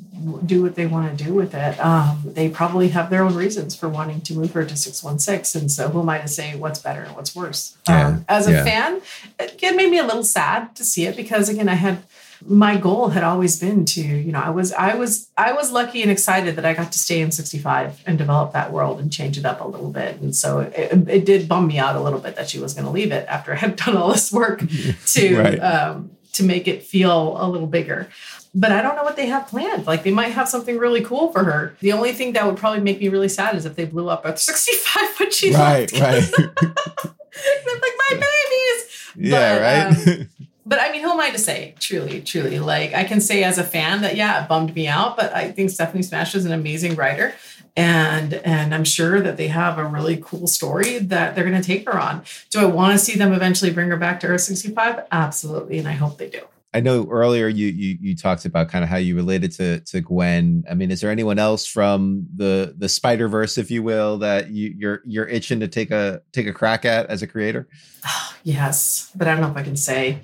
do 0.46 0.62
what 0.62 0.74
they 0.74 0.86
want 0.86 1.16
to 1.16 1.24
do 1.24 1.32
with 1.34 1.54
it. 1.54 1.78
Um, 1.78 2.20
they 2.24 2.48
probably 2.48 2.88
have 2.88 3.10
their 3.10 3.22
own 3.24 3.34
reasons 3.34 3.74
for 3.76 3.88
wanting 3.88 4.20
to 4.22 4.34
move 4.34 4.52
her 4.52 4.64
to 4.64 4.76
six 4.76 5.02
one 5.02 5.18
six, 5.18 5.54
and 5.54 5.70
so 5.70 5.88
who 5.88 6.00
am 6.00 6.08
I 6.08 6.18
to 6.18 6.28
say 6.28 6.56
what's 6.56 6.78
better 6.80 7.02
and 7.02 7.14
what's 7.16 7.34
worse? 7.36 7.76
Yeah, 7.88 8.06
Um, 8.08 8.24
as 8.28 8.46
a 8.48 8.52
yeah. 8.52 8.64
fan, 8.64 9.00
it 9.38 9.58
it 9.62 9.76
made 9.76 9.90
me 9.90 9.98
a 9.98 10.04
little 10.04 10.24
sad 10.24 10.74
to 10.76 10.84
see 10.84 11.06
it 11.06 11.16
because 11.16 11.48
again, 11.48 11.68
I 11.68 11.74
had 11.74 12.02
my 12.46 12.76
goal 12.76 13.08
had 13.08 13.24
always 13.24 13.58
been 13.58 13.84
to 13.84 14.00
you 14.00 14.30
know 14.30 14.38
I 14.40 14.50
was 14.50 14.72
I 14.72 14.94
was 14.94 15.28
I 15.36 15.52
was 15.52 15.72
lucky 15.72 16.02
and 16.02 16.10
excited 16.10 16.54
that 16.56 16.64
I 16.64 16.72
got 16.72 16.92
to 16.92 16.98
stay 16.98 17.20
in 17.20 17.32
65 17.32 18.02
and 18.06 18.16
develop 18.16 18.52
that 18.52 18.70
world 18.72 19.00
and 19.00 19.12
change 19.12 19.36
it 19.38 19.44
up 19.44 19.60
a 19.60 19.66
little 19.66 19.90
bit 19.90 20.20
and 20.20 20.36
so 20.36 20.60
it, 20.60 21.08
it 21.08 21.24
did 21.26 21.48
bum 21.48 21.66
me 21.66 21.78
out 21.78 21.96
a 21.96 22.00
little 22.00 22.20
bit 22.20 22.36
that 22.36 22.48
she 22.48 22.60
was 22.60 22.74
going 22.74 22.84
to 22.84 22.92
leave 22.92 23.10
it 23.10 23.26
after 23.28 23.52
I 23.52 23.56
had 23.56 23.74
done 23.84 23.96
all 23.96 24.12
this 24.12 24.30
work 24.32 24.62
to 25.06 25.36
Right. 25.36 25.58
um, 25.58 26.12
to 26.34 26.44
make 26.44 26.68
it 26.68 26.84
feel 26.84 27.36
a 27.44 27.46
little 27.50 27.66
bigger 27.66 28.08
but 28.55 28.72
I 28.72 28.82
don't 28.82 28.96
know 28.96 29.05
what 29.05 29.16
they 29.16 29.26
have 29.26 29.46
planned. 29.49 29.86
Like 29.86 30.03
they 30.05 30.11
might 30.11 30.32
have 30.32 30.49
something 30.49 30.78
really 30.78 31.03
cool 31.03 31.32
for 31.32 31.44
her. 31.44 31.76
The 31.80 31.92
only 31.92 32.12
thing 32.12 32.32
that 32.32 32.46
would 32.46 32.57
probably 32.57 32.80
make 32.80 33.01
me 33.01 33.09
really 33.09 33.28
sad 33.28 33.55
is 33.55 33.64
if 33.64 33.76
they 33.76 33.84
blew 33.84 34.09
up 34.09 34.24
at 34.26 34.38
65 34.40 35.20
when 35.20 35.30
she 35.30 35.53
Right, 35.55 35.92
left. 35.92 36.38
right. 36.38 36.49
I'm 36.62 37.80
like 37.80 37.92
my 38.11 38.12
babies. 38.12 39.12
yeah, 39.16 39.59
But, 39.92 39.96
um, 39.99 40.05
right. 40.18 40.26
But 40.66 40.80
I 40.82 40.92
mean, 40.92 41.01
who 41.01 41.11
am 41.11 41.18
I 41.18 41.30
to 41.30 41.38
say? 41.38 41.74
Truly, 41.80 42.20
truly. 42.20 42.59
Like 42.59 42.92
I 42.92 43.05
can 43.05 43.22
say 43.22 43.42
as 43.42 43.57
a 43.57 43.64
fan 43.64 44.03
that 44.03 44.16
yeah, 44.16 44.42
it 44.44 44.49
bummed 44.51 44.74
me 44.74 44.86
out, 44.86 45.16
but 45.16 45.34
I 45.34 45.51
think 45.51 45.70
Stephanie 45.70 46.03
Smash 46.03 46.34
is 46.34 46.44
an 46.44 46.53
amazing 46.53 46.94
writer. 46.94 47.32
And 47.74 48.34
and 48.34 48.74
I'm 48.74 48.84
sure 48.84 49.18
that 49.22 49.38
they 49.38 49.49
have 49.49 49.78
a 49.78 49.84
really 49.86 50.18
cool 50.22 50.46
story 50.46 50.99
that 50.99 51.34
they're 51.34 51.44
gonna 51.44 51.62
take 51.62 51.86
her 51.86 51.99
on. 51.99 52.22
Do 52.51 52.61
I 52.61 52.66
want 52.66 52.92
to 52.92 52.99
see 52.99 53.16
them 53.16 53.32
eventually 53.32 53.70
bring 53.70 53.88
her 53.88 53.96
back 53.96 54.20
to 54.20 54.26
Earth 54.26 54.42
65? 54.42 55.05
Absolutely, 55.11 55.78
and 55.78 55.88
I 55.88 55.92
hope 55.92 56.18
they 56.18 56.28
do. 56.28 56.40
I 56.74 56.80
know 56.80 57.06
earlier 57.10 57.48
you 57.48 57.68
you 57.68 57.96
you 58.00 58.16
talked 58.16 58.44
about 58.44 58.68
kind 58.68 58.84
of 58.84 58.90
how 58.90 58.98
you 58.98 59.16
related 59.16 59.52
to 59.52 59.80
to 59.80 60.00
Gwen. 60.02 60.64
I 60.70 60.74
mean, 60.74 60.90
is 60.90 61.00
there 61.00 61.10
anyone 61.10 61.38
else 61.38 61.66
from 61.66 62.26
the 62.36 62.74
the 62.76 62.88
Spider 62.88 63.26
Verse, 63.26 63.56
if 63.56 63.70
you 63.70 63.82
will, 63.82 64.18
that 64.18 64.50
you, 64.50 64.74
you're 64.76 65.00
you're 65.06 65.28
itching 65.28 65.60
to 65.60 65.68
take 65.68 65.90
a 65.90 66.20
take 66.32 66.46
a 66.46 66.52
crack 66.52 66.84
at 66.84 67.06
as 67.06 67.22
a 67.22 67.26
creator? 67.26 67.68
Oh, 68.06 68.34
Yes, 68.45 69.11
but 69.14 69.28
I 69.28 69.32
don't 69.32 69.43
know 69.43 69.51
if 69.51 69.57
I 69.57 69.62
can 69.62 69.76
say. 69.76 70.20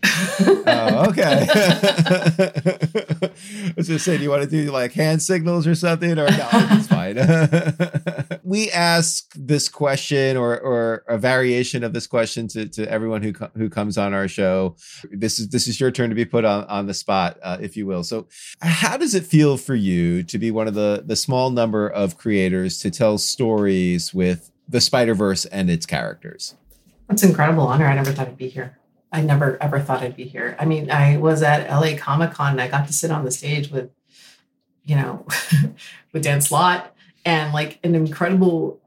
Oh, 0.66 1.06
okay. 1.10 1.46
I 1.50 3.30
was 3.76 3.88
gonna 3.88 3.98
say, 3.98 4.16
do 4.16 4.22
you 4.22 4.30
want 4.30 4.42
to 4.42 4.48
do 4.48 4.70
like 4.70 4.92
hand 4.92 5.22
signals 5.22 5.66
or 5.66 5.74
something, 5.74 6.12
or 6.12 6.30
no? 6.30 6.48
It's 6.52 6.86
fine. 6.86 8.40
we 8.44 8.70
ask 8.70 9.32
this 9.34 9.68
question, 9.68 10.36
or 10.36 10.58
or 10.58 11.04
a 11.08 11.18
variation 11.18 11.84
of 11.84 11.92
this 11.92 12.06
question, 12.06 12.48
to 12.48 12.68
to 12.68 12.90
everyone 12.90 13.22
who 13.22 13.32
co- 13.32 13.50
who 13.56 13.68
comes 13.68 13.98
on 13.98 14.14
our 14.14 14.28
show. 14.28 14.76
This 15.10 15.38
is 15.38 15.48
this 15.48 15.66
is 15.66 15.80
your 15.80 15.90
turn 15.90 16.10
to 16.10 16.16
be 16.16 16.24
put 16.24 16.44
on 16.44 16.64
on 16.64 16.86
the 16.86 16.94
spot, 16.94 17.38
uh, 17.42 17.58
if 17.60 17.76
you 17.76 17.86
will. 17.86 18.04
So, 18.04 18.28
how 18.60 18.96
does 18.96 19.14
it 19.14 19.24
feel 19.24 19.56
for 19.56 19.74
you 19.74 20.22
to 20.24 20.38
be 20.38 20.50
one 20.50 20.68
of 20.68 20.74
the 20.74 21.02
the 21.04 21.16
small 21.16 21.50
number 21.50 21.88
of 21.88 22.16
creators 22.16 22.78
to 22.78 22.90
tell 22.90 23.18
stories 23.18 24.14
with 24.14 24.50
the 24.68 24.80
Spider 24.80 25.14
Verse 25.14 25.44
and 25.46 25.68
its 25.68 25.86
characters? 25.86 26.54
That's 27.08 27.22
an 27.22 27.30
incredible 27.30 27.66
honor. 27.66 27.86
I 27.86 27.94
never 27.94 28.12
thought 28.12 28.28
I'd 28.28 28.36
be 28.36 28.48
here. 28.48 28.78
I 29.12 29.20
never 29.20 29.62
ever 29.62 29.78
thought 29.78 30.02
I'd 30.02 30.16
be 30.16 30.24
here. 30.24 30.56
I 30.58 30.64
mean, 30.64 30.90
I 30.90 31.18
was 31.18 31.42
at 31.42 31.70
LA 31.70 31.96
Comic 31.96 32.32
Con 32.32 32.52
and 32.52 32.60
I 32.60 32.68
got 32.68 32.86
to 32.88 32.92
sit 32.92 33.10
on 33.12 33.24
the 33.24 33.30
stage 33.30 33.70
with, 33.70 33.90
you 34.84 34.96
know, 34.96 35.26
with 36.12 36.24
Dan 36.24 36.40
Slott 36.40 36.94
and 37.24 37.52
like 37.52 37.78
an 37.84 37.94
incredible, 37.94 38.80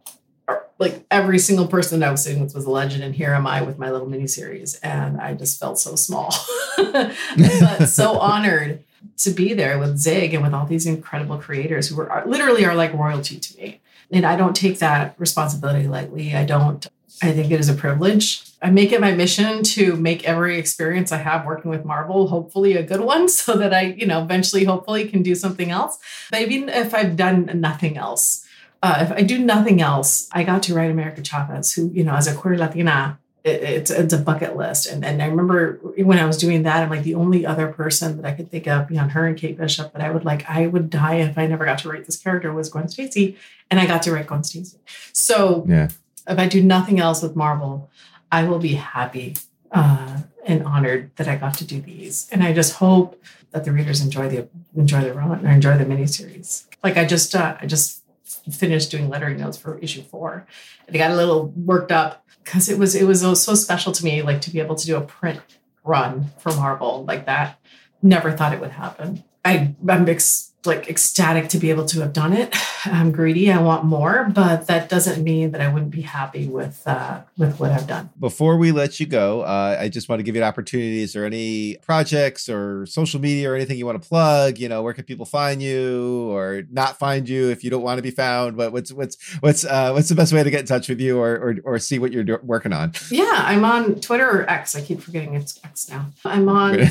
er, 0.49 0.65
like 0.79 1.05
every 1.09 1.39
single 1.39 1.67
person 1.67 2.01
that 2.01 2.09
I 2.09 2.11
was 2.11 2.23
sitting 2.23 2.41
with 2.41 2.53
was 2.53 2.65
a 2.65 2.69
legend. 2.69 3.03
And 3.03 3.15
here 3.15 3.33
am 3.33 3.47
I 3.47 3.61
with 3.61 3.77
my 3.77 3.89
little 3.89 4.07
miniseries. 4.07 4.77
And 4.83 5.21
I 5.21 5.33
just 5.33 5.59
felt 5.59 5.79
so 5.79 5.95
small, 5.95 6.33
but 6.77 7.85
so 7.85 8.19
honored 8.19 8.83
to 9.19 9.29
be 9.31 9.53
there 9.53 9.79
with 9.79 9.97
Zig 9.97 10.33
and 10.33 10.43
with 10.43 10.53
all 10.53 10.65
these 10.65 10.85
incredible 10.85 11.37
creators 11.37 11.87
who 11.87 11.95
were 11.95 12.11
are, 12.11 12.25
literally 12.25 12.65
are 12.65 12.75
like 12.75 12.93
royalty 12.93 13.39
to 13.39 13.57
me. 13.57 13.79
And 14.11 14.25
I 14.25 14.35
don't 14.35 14.55
take 14.55 14.79
that 14.79 15.15
responsibility 15.17 15.87
lightly. 15.87 16.35
I 16.35 16.45
don't 16.45 16.85
I 17.21 17.31
think 17.31 17.51
it 17.51 17.59
is 17.59 17.69
a 17.69 17.73
privilege. 17.73 18.43
I 18.61 18.71
make 18.71 18.91
it 18.91 19.01
my 19.01 19.11
mission 19.11 19.63
to 19.63 19.95
make 19.95 20.23
every 20.23 20.57
experience 20.57 21.11
I 21.11 21.17
have 21.17 21.45
working 21.45 21.69
with 21.69 21.85
Marvel 21.85 22.27
hopefully 22.27 22.73
a 22.73 22.83
good 22.83 23.01
one 23.01 23.29
so 23.39 23.57
that 23.57 23.73
I, 23.73 23.81
you 23.97 24.05
know, 24.05 24.21
eventually 24.21 24.63
hopefully 24.63 25.07
can 25.07 25.23
do 25.23 25.35
something 25.35 25.71
else. 25.71 25.97
But 26.31 26.41
even 26.41 26.69
if 26.69 26.93
I've 26.93 27.15
done 27.15 27.49
nothing 27.55 27.97
else, 27.97 28.45
uh, 28.83 28.99
if 29.01 29.11
I 29.11 29.21
do 29.21 29.39
nothing 29.39 29.81
else, 29.81 30.29
I 30.31 30.43
got 30.43 30.63
to 30.63 30.75
write 30.75 30.91
America 30.91 31.23
Chavez, 31.23 31.73
who, 31.73 31.89
you 31.91 32.03
know, 32.03 32.13
as 32.13 32.27
a 32.27 32.35
queer 32.35 32.57
Latina, 32.57 33.19
it, 33.43 33.63
it's 33.63 33.91
it's 33.91 34.13
a 34.13 34.19
bucket 34.19 34.55
list. 34.55 34.87
And 34.87 35.03
and 35.03 35.21
I 35.21 35.25
remember 35.25 35.79
when 35.97 36.19
I 36.19 36.25
was 36.25 36.37
doing 36.37 36.63
that, 36.63 36.83
I'm 36.83 36.89
like 36.89 37.03
the 37.03 37.15
only 37.15 37.45
other 37.45 37.67
person 37.69 38.17
that 38.17 38.25
I 38.25 38.33
could 38.33 38.51
think 38.51 38.67
of 38.67 38.87
beyond 38.87 39.11
her 39.11 39.25
and 39.25 39.35
Kate 39.35 39.57
Bishop 39.57 39.93
that 39.93 40.01
I 40.01 40.11
would 40.11 40.25
like, 40.25 40.47
I 40.47 40.67
would 40.67 40.91
die 40.91 41.15
if 41.15 41.37
I 41.37 41.47
never 41.47 41.65
got 41.65 41.79
to 41.79 41.89
write 41.89 42.05
this 42.05 42.17
character 42.17 42.53
was 42.53 42.69
Gwen 42.69 42.87
Stacy. 42.87 43.35
And 43.71 43.79
I 43.79 43.87
got 43.87 44.03
to 44.03 44.11
write 44.11 44.27
Gwen 44.27 44.43
Stacy. 44.43 44.77
So 45.11 45.65
Yeah. 45.67 45.89
If 46.27 46.39
I 46.39 46.47
do 46.47 46.61
nothing 46.61 46.99
else 46.99 47.21
with 47.21 47.35
Marvel, 47.35 47.89
I 48.31 48.43
will 48.43 48.59
be 48.59 48.73
happy 48.73 49.35
uh, 49.71 50.21
and 50.45 50.63
honored 50.63 51.11
that 51.17 51.27
I 51.27 51.35
got 51.35 51.55
to 51.55 51.65
do 51.65 51.81
these. 51.81 52.27
And 52.31 52.43
I 52.43 52.53
just 52.53 52.75
hope 52.75 53.21
that 53.51 53.65
the 53.65 53.71
readers 53.71 54.01
enjoy 54.01 54.29
the 54.29 54.47
enjoy 54.75 55.01
the 55.01 55.13
run 55.13 55.45
or 55.45 55.49
enjoy 55.49 55.77
the 55.77 55.85
miniseries. 55.85 56.65
Like 56.83 56.97
I 56.97 57.05
just 57.05 57.35
uh, 57.35 57.57
I 57.59 57.65
just 57.65 58.03
finished 58.51 58.91
doing 58.91 59.09
lettering 59.09 59.39
notes 59.39 59.57
for 59.57 59.77
issue 59.79 60.03
four, 60.03 60.45
and 60.87 60.95
I 60.95 60.99
got 60.99 61.11
a 61.11 61.15
little 61.15 61.47
worked 61.47 61.91
up 61.91 62.25
because 62.43 62.69
it 62.69 62.77
was 62.77 62.95
it 62.95 63.05
was 63.05 63.21
so 63.21 63.55
special 63.55 63.91
to 63.93 64.03
me, 64.03 64.21
like 64.21 64.41
to 64.41 64.51
be 64.51 64.59
able 64.59 64.75
to 64.75 64.85
do 64.85 64.95
a 64.97 65.01
print 65.01 65.41
run 65.83 66.27
for 66.39 66.51
Marvel 66.53 67.05
like 67.05 67.25
that. 67.25 67.59
Never 68.01 68.31
thought 68.31 68.53
it 68.53 68.59
would 68.59 68.71
happen. 68.71 69.23
I 69.43 69.75
I'm 69.87 70.07
ex- 70.09 70.46
like 70.65 70.89
ecstatic 70.89 71.47
to 71.49 71.57
be 71.57 71.69
able 71.69 71.85
to 71.85 72.01
have 72.01 72.11
done 72.13 72.33
it. 72.33 72.53
I'm 72.85 73.11
greedy. 73.11 73.51
I 73.51 73.61
want 73.61 73.85
more, 73.85 74.29
but 74.33 74.67
that 74.67 74.89
doesn't 74.89 75.23
mean 75.23 75.51
that 75.51 75.61
I 75.61 75.71
wouldn't 75.71 75.91
be 75.91 76.01
happy 76.01 76.47
with 76.47 76.83
uh, 76.85 77.21
with 77.37 77.59
what 77.59 77.71
I've 77.71 77.87
done. 77.87 78.09
before 78.19 78.57
we 78.57 78.71
let 78.71 78.99
you 78.99 79.05
go, 79.05 79.41
uh, 79.41 79.77
I 79.79 79.89
just 79.89 80.09
want 80.09 80.19
to 80.19 80.23
give 80.23 80.35
you 80.35 80.41
an 80.41 80.47
opportunity. 80.47 81.01
Is 81.01 81.13
there 81.13 81.25
any 81.25 81.77
projects 81.77 82.49
or 82.49 82.85
social 82.85 83.19
media 83.21 83.51
or 83.51 83.55
anything 83.55 83.77
you 83.77 83.85
want 83.85 84.01
to 84.01 84.07
plug? 84.07 84.57
You 84.57 84.67
know, 84.69 84.83
where 84.83 84.93
can 84.93 85.05
people 85.05 85.25
find 85.25 85.61
you 85.61 86.29
or 86.31 86.63
not 86.69 86.99
find 86.99 87.27
you 87.29 87.49
if 87.49 87.63
you 87.63 87.69
don't 87.69 87.83
want 87.83 87.97
to 87.99 88.03
be 88.03 88.11
found? 88.11 88.57
But 88.57 88.71
what's 88.73 88.91
what's 88.91 89.17
what's 89.39 89.63
uh, 89.63 89.91
what's 89.91 90.09
the 90.09 90.15
best 90.15 90.33
way 90.33 90.43
to 90.43 90.49
get 90.49 90.61
in 90.61 90.65
touch 90.65 90.89
with 90.89 90.99
you 90.99 91.17
or 91.19 91.35
or, 91.35 91.55
or 91.63 91.79
see 91.79 91.99
what 91.99 92.11
you're 92.11 92.23
do- 92.23 92.39
working 92.43 92.73
on? 92.73 92.93
Yeah, 93.09 93.31
I'm 93.45 93.63
on 93.63 93.95
Twitter 94.01 94.27
or 94.27 94.49
X. 94.49 94.75
I 94.75 94.81
keep 94.81 95.01
forgetting 95.01 95.33
it's 95.35 95.59
X 95.63 95.89
now. 95.89 96.07
I'm 96.25 96.49
on 96.49 96.79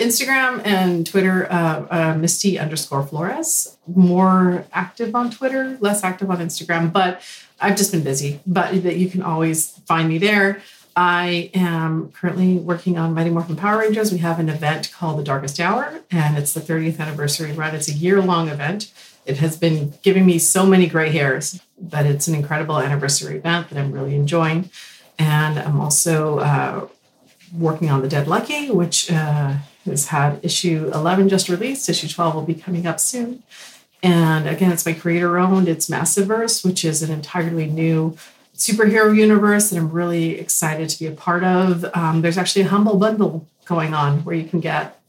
Instagram 0.00 0.64
and 0.64 1.06
Twitter, 1.06 1.46
uh, 1.52 1.86
uh, 1.90 2.14
Misty 2.16 2.58
underscore 2.58 3.04
Flores. 3.04 3.76
More 3.86 4.64
active 4.72 5.14
on 5.14 5.30
Twitter, 5.30 5.76
less 5.80 6.02
active 6.02 6.30
on 6.30 6.38
Instagram, 6.38 6.92
but 6.92 7.22
I've 7.60 7.76
just 7.76 7.92
been 7.92 8.02
busy. 8.02 8.40
But 8.46 8.82
that 8.82 8.96
you 8.96 9.10
can 9.10 9.22
always 9.22 9.70
find 9.86 10.08
me 10.08 10.18
there. 10.18 10.62
I 10.96 11.50
am 11.54 12.10
currently 12.12 12.56
working 12.56 12.98
on 12.98 13.14
Mighty 13.14 13.30
Morphin 13.30 13.56
Power 13.56 13.78
Rangers. 13.78 14.10
We 14.10 14.18
have 14.18 14.40
an 14.40 14.48
event 14.48 14.90
called 14.92 15.18
the 15.18 15.22
Darkest 15.22 15.60
Hour, 15.60 16.00
and 16.10 16.36
it's 16.36 16.52
the 16.52 16.60
30th 16.60 16.98
anniversary 16.98 17.52
run. 17.52 17.74
It's 17.74 17.88
a 17.88 17.92
year 17.92 18.20
long 18.20 18.48
event. 18.48 18.92
It 19.26 19.36
has 19.36 19.56
been 19.56 19.94
giving 20.02 20.26
me 20.26 20.38
so 20.38 20.66
many 20.66 20.86
gray 20.88 21.10
hairs, 21.10 21.60
but 21.78 22.06
it's 22.06 22.26
an 22.26 22.34
incredible 22.34 22.78
anniversary 22.78 23.36
event 23.36 23.68
that 23.68 23.78
I'm 23.78 23.92
really 23.92 24.14
enjoying. 24.14 24.70
And 25.18 25.58
I'm 25.58 25.80
also 25.80 26.38
uh, 26.38 26.88
working 27.56 27.90
on 27.90 28.02
The 28.02 28.08
Dead 28.08 28.26
Lucky, 28.26 28.70
which 28.70 29.12
uh, 29.12 29.56
has 29.84 30.08
had 30.08 30.40
issue 30.42 30.90
11 30.92 31.28
just 31.28 31.48
released. 31.48 31.88
Issue 31.88 32.08
12 32.08 32.34
will 32.34 32.42
be 32.42 32.54
coming 32.54 32.86
up 32.86 33.00
soon. 33.00 33.42
And 34.02 34.48
again, 34.48 34.72
it's 34.72 34.86
my 34.86 34.92
creator 34.92 35.38
owned. 35.38 35.68
It's 35.68 35.90
Massiverse, 35.90 36.64
which 36.64 36.84
is 36.84 37.02
an 37.02 37.10
entirely 37.10 37.66
new 37.66 38.16
superhero 38.56 39.14
universe 39.16 39.70
that 39.70 39.78
I'm 39.78 39.90
really 39.90 40.38
excited 40.38 40.88
to 40.90 40.98
be 40.98 41.06
a 41.06 41.12
part 41.12 41.44
of. 41.44 41.84
Um, 41.94 42.22
there's 42.22 42.38
actually 42.38 42.62
a 42.62 42.68
humble 42.68 42.96
bundle 42.98 43.46
going 43.64 43.94
on 43.94 44.24
where 44.24 44.34
you 44.34 44.44
can 44.44 44.60
get 44.60 44.99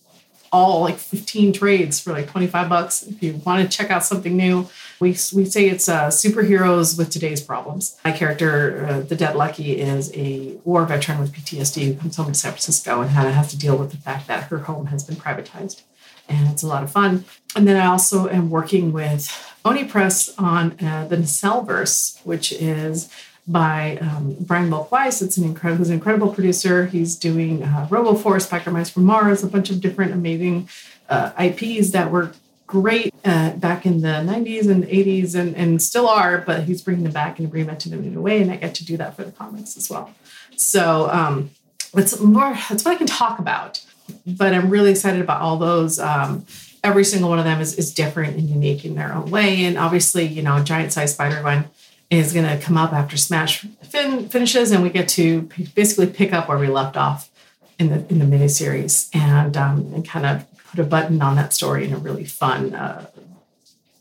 all 0.51 0.81
like 0.81 0.97
15 0.97 1.53
trades 1.53 1.99
for 1.99 2.11
like 2.11 2.29
25 2.29 2.67
bucks 2.67 3.03
if 3.03 3.23
you 3.23 3.33
want 3.45 3.63
to 3.63 3.77
check 3.77 3.89
out 3.89 4.03
something 4.03 4.35
new. 4.35 4.67
We, 4.99 5.09
we 5.09 5.45
say 5.45 5.69
it's 5.69 5.87
uh, 5.87 6.07
superheroes 6.07 6.97
with 6.97 7.09
today's 7.09 7.41
problems. 7.41 7.97
My 8.03 8.11
character, 8.11 8.85
uh, 8.85 8.99
the 9.01 9.15
Dead 9.15 9.35
Lucky, 9.35 9.79
is 9.79 10.11
a 10.13 10.59
war 10.63 10.85
veteran 10.85 11.19
with 11.19 11.31
PTSD 11.33 11.85
who 11.85 11.93
comes 11.95 12.17
home 12.17 12.27
to 12.27 12.33
San 12.33 12.51
Francisco 12.51 13.01
and 13.01 13.09
has 13.11 13.49
to 13.51 13.57
deal 13.57 13.77
with 13.77 13.91
the 13.91 13.97
fact 13.97 14.27
that 14.27 14.45
her 14.45 14.59
home 14.59 14.87
has 14.87 15.03
been 15.03 15.15
privatized. 15.15 15.83
And 16.27 16.49
it's 16.49 16.63
a 16.63 16.67
lot 16.67 16.83
of 16.83 16.91
fun. 16.91 17.25
And 17.55 17.67
then 17.67 17.77
I 17.77 17.87
also 17.87 18.29
am 18.29 18.49
working 18.49 18.91
with 18.91 19.29
Oni 19.65 19.85
Press 19.85 20.33
on 20.37 20.77
uh, 20.83 21.07
the 21.07 21.17
Nacelleverse, 21.17 22.23
which 22.25 22.51
is 22.53 23.09
by 23.51 23.97
um, 23.97 24.35
Brian 24.39 24.69
Weiss. 24.69 25.21
It's 25.21 25.37
an 25.37 25.43
incredible, 25.43 25.77
who's 25.77 25.89
an 25.89 25.95
incredible 25.95 26.33
producer. 26.33 26.85
He's 26.85 27.15
doing 27.15 27.63
uh, 27.63 27.87
RoboForce, 27.89 28.43
Spectre 28.43 28.71
Mice 28.71 28.89
from 28.89 29.03
Mars, 29.03 29.43
a 29.43 29.47
bunch 29.47 29.69
of 29.69 29.81
different 29.81 30.13
amazing 30.13 30.69
uh, 31.09 31.31
IPs 31.39 31.91
that 31.91 32.11
we're 32.11 32.31
great 32.65 33.13
uh, 33.25 33.51
back 33.51 33.85
in 33.85 33.99
the 33.99 34.07
90s 34.07 34.69
and 34.69 34.85
80s 34.85 35.35
and, 35.35 35.55
and 35.57 35.81
still 35.81 36.07
are, 36.07 36.37
but 36.37 36.63
he's 36.63 36.81
bringing 36.81 37.03
them 37.03 37.11
back 37.11 37.37
and 37.37 37.51
reinventing 37.51 37.89
them 37.89 38.05
in 38.05 38.15
a 38.15 38.21
way. 38.21 38.41
And 38.41 38.49
I 38.49 38.55
get 38.55 38.73
to 38.75 38.85
do 38.85 38.95
that 38.97 39.15
for 39.15 39.25
the 39.25 39.31
comics 39.31 39.75
as 39.75 39.89
well. 39.89 40.09
So 40.55 41.09
um, 41.11 41.51
it's 41.93 42.19
more, 42.21 42.57
that's 42.69 42.85
what 42.85 42.95
I 42.95 42.95
can 42.95 43.07
talk 43.07 43.39
about. 43.39 43.83
But 44.25 44.53
I'm 44.53 44.69
really 44.69 44.91
excited 44.91 45.21
about 45.21 45.41
all 45.41 45.57
those. 45.57 45.99
Um, 45.99 46.45
every 46.83 47.03
single 47.03 47.29
one 47.29 47.39
of 47.39 47.45
them 47.45 47.59
is, 47.59 47.77
is 47.77 47.93
different 47.93 48.37
and 48.37 48.49
unique 48.49 48.85
in 48.85 48.95
their 48.95 49.13
own 49.13 49.29
way. 49.29 49.65
And 49.65 49.77
obviously, 49.77 50.25
you 50.25 50.41
know, 50.41 50.63
giant 50.63 50.93
size 50.93 51.13
Spider 51.13 51.41
Gwen 51.41 51.65
is 52.11 52.33
going 52.33 52.45
to 52.45 52.63
come 52.63 52.77
up 52.77 52.93
after 52.93 53.17
Smash 53.17 53.61
fin- 53.83 54.29
finishes, 54.29 54.71
and 54.71 54.83
we 54.83 54.89
get 54.89 55.07
to 55.09 55.43
p- 55.43 55.67
basically 55.73 56.07
pick 56.07 56.33
up 56.33 56.47
where 56.47 56.59
we 56.59 56.67
left 56.67 56.97
off 56.97 57.31
in 57.79 57.89
the 57.89 58.05
in 58.09 58.19
the 58.19 58.25
miniseries 58.25 59.09
and 59.15 59.57
um, 59.57 59.91
and 59.95 60.07
kind 60.07 60.25
of 60.25 60.45
put 60.69 60.79
a 60.79 60.83
button 60.83 61.21
on 61.21 61.35
that 61.37 61.53
story 61.53 61.85
in 61.85 61.93
a 61.93 61.97
really 61.97 62.25
fun, 62.25 62.73
uh, 62.73 63.05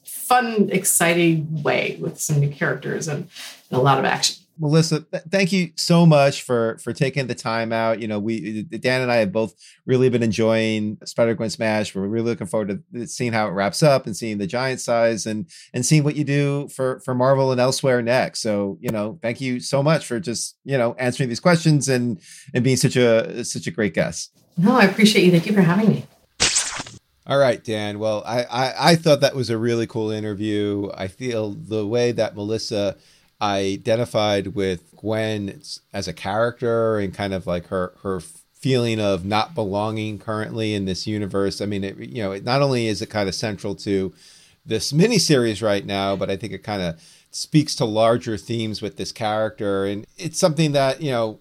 fun, 0.04 0.68
exciting 0.70 1.62
way 1.62 1.96
with 2.00 2.20
some 2.20 2.38
new 2.38 2.50
characters 2.50 3.08
and, 3.08 3.28
and 3.70 3.78
a 3.78 3.82
lot 3.82 3.98
of 3.98 4.04
action. 4.04 4.39
Melissa, 4.61 5.00
th- 5.00 5.22
thank 5.30 5.52
you 5.52 5.70
so 5.76 6.04
much 6.04 6.42
for 6.42 6.76
for 6.84 6.92
taking 6.92 7.26
the 7.26 7.34
time 7.34 7.72
out. 7.72 7.98
You 7.98 8.06
know, 8.06 8.18
we 8.18 8.66
uh, 8.72 8.76
Dan 8.78 9.00
and 9.00 9.11
I 9.11 9.16
have 9.16 9.32
both 9.32 9.54
really 9.86 10.11
been 10.11 10.22
enjoying 10.22 10.98
Spider 11.06 11.34
Gwen 11.34 11.48
Smash. 11.48 11.94
We're 11.94 12.06
really 12.06 12.26
looking 12.26 12.46
forward 12.46 12.68
to 12.68 13.02
uh, 13.02 13.06
seeing 13.06 13.32
how 13.32 13.48
it 13.48 13.52
wraps 13.52 13.82
up 13.82 14.04
and 14.04 14.14
seeing 14.14 14.36
the 14.36 14.46
giant 14.46 14.80
size 14.80 15.24
and 15.24 15.46
and 15.72 15.84
seeing 15.84 16.04
what 16.04 16.14
you 16.14 16.24
do 16.24 16.68
for 16.68 17.00
for 17.00 17.14
Marvel 17.14 17.52
and 17.52 17.61
elsewhere 17.61 18.02
next. 18.02 18.42
So, 18.42 18.76
you 18.82 18.90
know, 18.90 19.18
thank 19.22 19.40
you 19.40 19.61
so 19.61 19.82
much 19.82 20.06
for 20.06 20.20
just 20.20 20.58
you 20.64 20.76
know 20.76 20.94
answering 20.98 21.30
these 21.30 21.40
questions 21.40 21.88
and 21.88 22.20
and 22.52 22.62
being 22.62 22.76
such 22.76 22.96
a 22.96 23.40
uh, 23.40 23.44
such 23.44 23.66
a 23.66 23.70
great 23.70 23.94
guest. 23.94 24.30
No, 24.58 24.76
I 24.76 24.84
appreciate 24.84 25.24
you. 25.24 25.30
Thank 25.30 25.46
you 25.46 25.54
for 25.54 25.62
having 25.62 25.88
me. 25.88 26.06
All 27.26 27.38
right, 27.38 27.62
Dan. 27.62 27.98
Well, 27.98 28.24
I, 28.26 28.42
I, 28.42 28.74
I 28.90 28.96
thought 28.96 29.20
that 29.20 29.36
was 29.36 29.50
a 29.50 29.56
really 29.56 29.86
cool 29.86 30.11
interview. 30.11 30.90
I 30.94 31.06
feel 31.06 31.52
the 31.52 31.86
way 31.86 32.11
that 32.12 32.34
Melissa 32.34 32.96
identified 33.41 34.49
with 34.49 34.95
Gwen 34.97 35.61
as 35.93 36.09
a 36.09 36.12
character 36.12 36.99
and 36.99 37.14
kind 37.14 37.34
of 37.34 37.47
like 37.47 37.66
her 37.68 37.95
her 38.03 38.20
feeling 38.61 39.01
of 39.01 39.24
not 39.24 39.55
belonging 39.55 40.18
currently 40.18 40.74
in 40.74 40.84
this 40.84 41.07
universe. 41.07 41.62
I 41.62 41.66
mean, 41.66 41.82
it, 41.82 41.97
you 41.97 42.22
know, 42.22 42.32
it, 42.32 42.45
not 42.45 42.61
only 42.61 42.88
is 42.88 43.01
it 43.01 43.09
kind 43.09 43.28
of 43.28 43.34
central 43.34 43.74
to 43.76 44.12
this 44.66 44.93
miniseries 44.93 45.62
right 45.62 45.86
now, 45.86 46.14
but 46.14 46.30
I 46.30 46.36
think 46.36 46.53
it 46.53 46.62
kind 46.62 46.82
of 46.82 47.03
speaks 47.30 47.74
to 47.76 47.86
larger 47.86 48.36
themes 48.36 48.82
with 48.82 48.97
this 48.97 49.12
character, 49.12 49.86
and 49.86 50.07
it's 50.18 50.38
something 50.38 50.72
that 50.72 51.01
you 51.01 51.11
know 51.11 51.38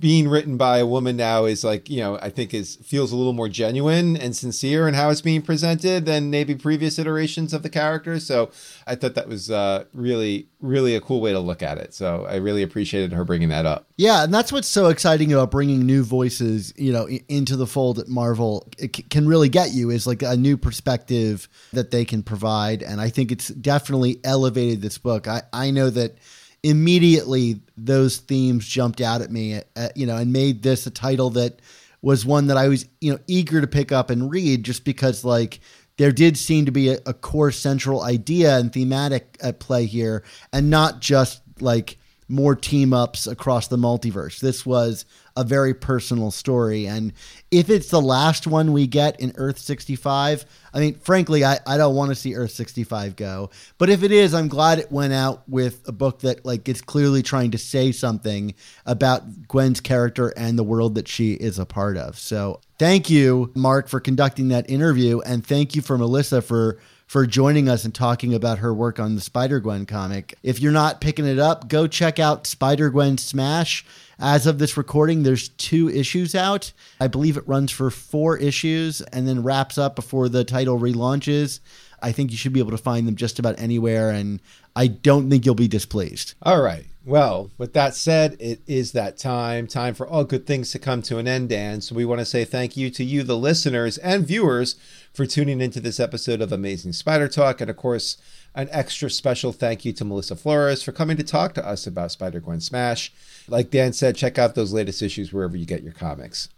being 0.00 0.28
written 0.28 0.56
by 0.56 0.78
a 0.78 0.86
woman 0.86 1.16
now 1.16 1.44
is 1.44 1.64
like 1.64 1.90
you 1.90 1.98
know 1.98 2.16
i 2.22 2.30
think 2.30 2.54
is 2.54 2.76
feels 2.76 3.10
a 3.10 3.16
little 3.16 3.32
more 3.32 3.48
genuine 3.48 4.16
and 4.16 4.36
sincere 4.36 4.86
in 4.86 4.94
how 4.94 5.10
it's 5.10 5.20
being 5.20 5.42
presented 5.42 6.06
than 6.06 6.30
maybe 6.30 6.54
previous 6.54 7.00
iterations 7.00 7.52
of 7.52 7.64
the 7.64 7.68
character 7.68 8.20
so 8.20 8.48
i 8.86 8.94
thought 8.94 9.14
that 9.16 9.26
was 9.26 9.50
uh, 9.50 9.84
really 9.92 10.48
really 10.60 10.94
a 10.94 11.00
cool 11.00 11.20
way 11.20 11.32
to 11.32 11.40
look 11.40 11.62
at 11.64 11.78
it 11.78 11.92
so 11.92 12.24
i 12.28 12.36
really 12.36 12.62
appreciated 12.62 13.12
her 13.12 13.24
bringing 13.24 13.48
that 13.48 13.66
up 13.66 13.86
Yeah, 13.96 14.22
and 14.22 14.32
that's 14.32 14.52
what's 14.52 14.68
so 14.68 14.86
exciting 14.86 15.32
about 15.32 15.50
bringing 15.50 15.84
new 15.84 16.04
voices, 16.04 16.72
you 16.76 16.92
know, 16.92 17.08
into 17.28 17.56
the 17.56 17.66
fold 17.66 17.98
at 17.98 18.06
Marvel. 18.06 18.68
It 18.78 18.94
c- 18.94 19.02
can 19.02 19.26
really 19.26 19.48
get 19.48 19.72
you 19.72 19.90
is 19.90 20.06
like 20.06 20.22
a 20.22 20.36
new 20.36 20.56
perspective 20.56 21.48
that 21.72 21.90
they 21.90 22.04
can 22.04 22.22
provide, 22.22 22.84
and 22.84 23.00
I 23.00 23.10
think 23.10 23.32
it's 23.32 23.48
definitely 23.48 24.20
elevated 24.22 24.82
this 24.82 24.98
book. 24.98 25.26
I 25.26 25.42
I 25.52 25.72
know 25.72 25.90
that 25.90 26.18
immediately 26.62 27.60
those 27.76 28.18
themes 28.18 28.66
jumped 28.66 29.00
out 29.00 29.22
at 29.22 29.30
me, 29.30 29.60
uh, 29.76 29.88
you 29.94 30.06
know, 30.06 30.16
and 30.16 30.32
made 30.32 30.62
this 30.62 30.86
a 30.86 30.90
title 30.90 31.30
that 31.30 31.60
was 32.02 32.24
one 32.24 32.46
that 32.48 32.56
I 32.56 32.68
was, 32.68 32.86
you 33.00 33.12
know, 33.12 33.18
eager 33.26 33.60
to 33.60 33.66
pick 33.66 33.92
up 33.92 34.10
and 34.10 34.30
read 34.30 34.64
just 34.64 34.84
because 34.84 35.24
like 35.24 35.60
there 35.96 36.12
did 36.12 36.36
seem 36.36 36.64
to 36.66 36.72
be 36.72 36.90
a, 36.90 36.98
a 37.06 37.14
core 37.14 37.50
central 37.50 38.02
idea 38.02 38.56
and 38.56 38.72
thematic 38.72 39.36
at 39.42 39.60
play 39.60 39.86
here 39.86 40.24
and 40.52 40.70
not 40.70 41.00
just 41.00 41.42
like 41.60 41.98
more 42.28 42.54
team 42.54 42.92
ups 42.92 43.26
across 43.26 43.68
the 43.68 43.76
multiverse. 43.78 44.38
This 44.40 44.64
was 44.66 45.06
a 45.36 45.44
very 45.44 45.72
personal 45.72 46.30
story. 46.30 46.86
And 46.86 47.12
if 47.50 47.70
it's 47.70 47.88
the 47.88 48.00
last 48.00 48.46
one 48.46 48.72
we 48.72 48.86
get 48.86 49.18
in 49.20 49.32
Earth 49.36 49.58
65, 49.58 50.44
I 50.78 50.80
mean, 50.80 50.94
frankly, 50.94 51.44
I, 51.44 51.58
I 51.66 51.76
don't 51.76 51.96
want 51.96 52.10
to 52.10 52.14
see 52.14 52.36
Earth 52.36 52.52
65 52.52 53.16
go. 53.16 53.50
But 53.78 53.90
if 53.90 54.04
it 54.04 54.12
is, 54.12 54.32
I'm 54.32 54.46
glad 54.46 54.78
it 54.78 54.92
went 54.92 55.12
out 55.12 55.42
with 55.48 55.82
a 55.88 55.92
book 55.92 56.20
that 56.20 56.46
like 56.46 56.68
is 56.68 56.80
clearly 56.80 57.20
trying 57.20 57.50
to 57.50 57.58
say 57.58 57.90
something 57.90 58.54
about 58.86 59.48
Gwen's 59.48 59.80
character 59.80 60.28
and 60.36 60.56
the 60.56 60.62
world 60.62 60.94
that 60.94 61.08
she 61.08 61.32
is 61.32 61.58
a 61.58 61.66
part 61.66 61.96
of. 61.96 62.16
So 62.16 62.60
thank 62.78 63.10
you, 63.10 63.50
Mark, 63.56 63.88
for 63.88 63.98
conducting 63.98 64.48
that 64.48 64.70
interview. 64.70 65.18
And 65.22 65.44
thank 65.44 65.74
you 65.74 65.82
for 65.82 65.98
Melissa 65.98 66.40
for 66.40 66.78
for 67.08 67.26
joining 67.26 67.70
us 67.70 67.86
and 67.86 67.94
talking 67.94 68.34
about 68.34 68.58
her 68.58 68.72
work 68.72 69.00
on 69.00 69.14
the 69.14 69.20
Spider 69.22 69.60
Gwen 69.60 69.86
comic. 69.86 70.34
If 70.42 70.60
you're 70.60 70.72
not 70.72 71.00
picking 71.00 71.26
it 71.26 71.38
up, 71.38 71.66
go 71.66 71.86
check 71.86 72.18
out 72.18 72.46
Spider 72.46 72.90
Gwen 72.90 73.16
Smash. 73.16 73.84
As 74.18 74.46
of 74.46 74.58
this 74.58 74.76
recording, 74.76 75.22
there's 75.22 75.48
two 75.48 75.88
issues 75.88 76.34
out. 76.34 76.70
I 77.00 77.06
believe 77.06 77.38
it 77.38 77.48
runs 77.48 77.72
for 77.72 77.90
four 77.90 78.36
issues 78.36 79.00
and 79.00 79.26
then 79.26 79.42
wraps 79.42 79.78
up 79.78 79.96
before 79.96 80.28
the 80.28 80.44
title 80.44 80.78
relaunches. 80.78 81.60
I 82.02 82.12
think 82.12 82.30
you 82.30 82.36
should 82.36 82.52
be 82.52 82.60
able 82.60 82.70
to 82.70 82.78
find 82.78 83.06
them 83.06 83.16
just 83.16 83.38
about 83.38 83.58
anywhere, 83.58 84.10
and 84.10 84.40
I 84.76 84.86
don't 84.86 85.28
think 85.28 85.44
you'll 85.44 85.54
be 85.54 85.68
displeased. 85.68 86.34
all 86.42 86.60
right. 86.62 86.86
Well 87.04 87.50
with 87.56 87.72
that 87.72 87.94
said 87.94 88.36
it 88.38 88.60
is 88.66 88.92
that 88.92 89.16
time 89.16 89.66
time 89.66 89.94
for 89.94 90.06
all 90.06 90.24
good 90.24 90.46
things 90.46 90.70
to 90.72 90.78
come 90.78 91.00
to 91.02 91.16
an 91.16 91.26
end 91.26 91.48
dan. 91.48 91.80
So 91.80 91.94
we 91.94 92.04
want 92.04 92.18
to 92.18 92.26
say 92.26 92.44
thank 92.44 92.76
you 92.76 92.90
to 92.90 93.02
you 93.02 93.22
the 93.22 93.36
listeners 93.36 93.96
and 93.96 94.26
viewers 94.26 94.76
for 95.14 95.24
tuning 95.24 95.62
into 95.62 95.80
this 95.80 95.98
episode 95.98 96.42
of 96.42 96.52
amazing 96.52 96.92
spider 96.92 97.26
talk. 97.26 97.62
And 97.62 97.70
of 97.70 97.78
course 97.78 98.18
an 98.54 98.68
extra 98.72 99.08
special 99.08 99.52
thank 99.52 99.86
you 99.86 99.94
to 99.94 100.04
melissa 100.04 100.36
flores 100.36 100.82
for 100.82 100.92
coming 100.92 101.16
to 101.16 101.24
talk 101.24 101.54
to 101.54 101.66
us 101.66 101.86
about 101.86 102.12
spider 102.12 102.40
gwen 102.40 102.60
smash. 102.60 103.10
Like 103.48 103.70
dan 103.70 103.94
said 103.94 104.14
check 104.14 104.38
out 104.38 104.54
those 104.54 104.74
latest 104.74 105.00
issues 105.00 105.32
wherever 105.32 105.56
you 105.56 105.64
get 105.64 105.82
your 105.82 105.94
comics 105.94 106.50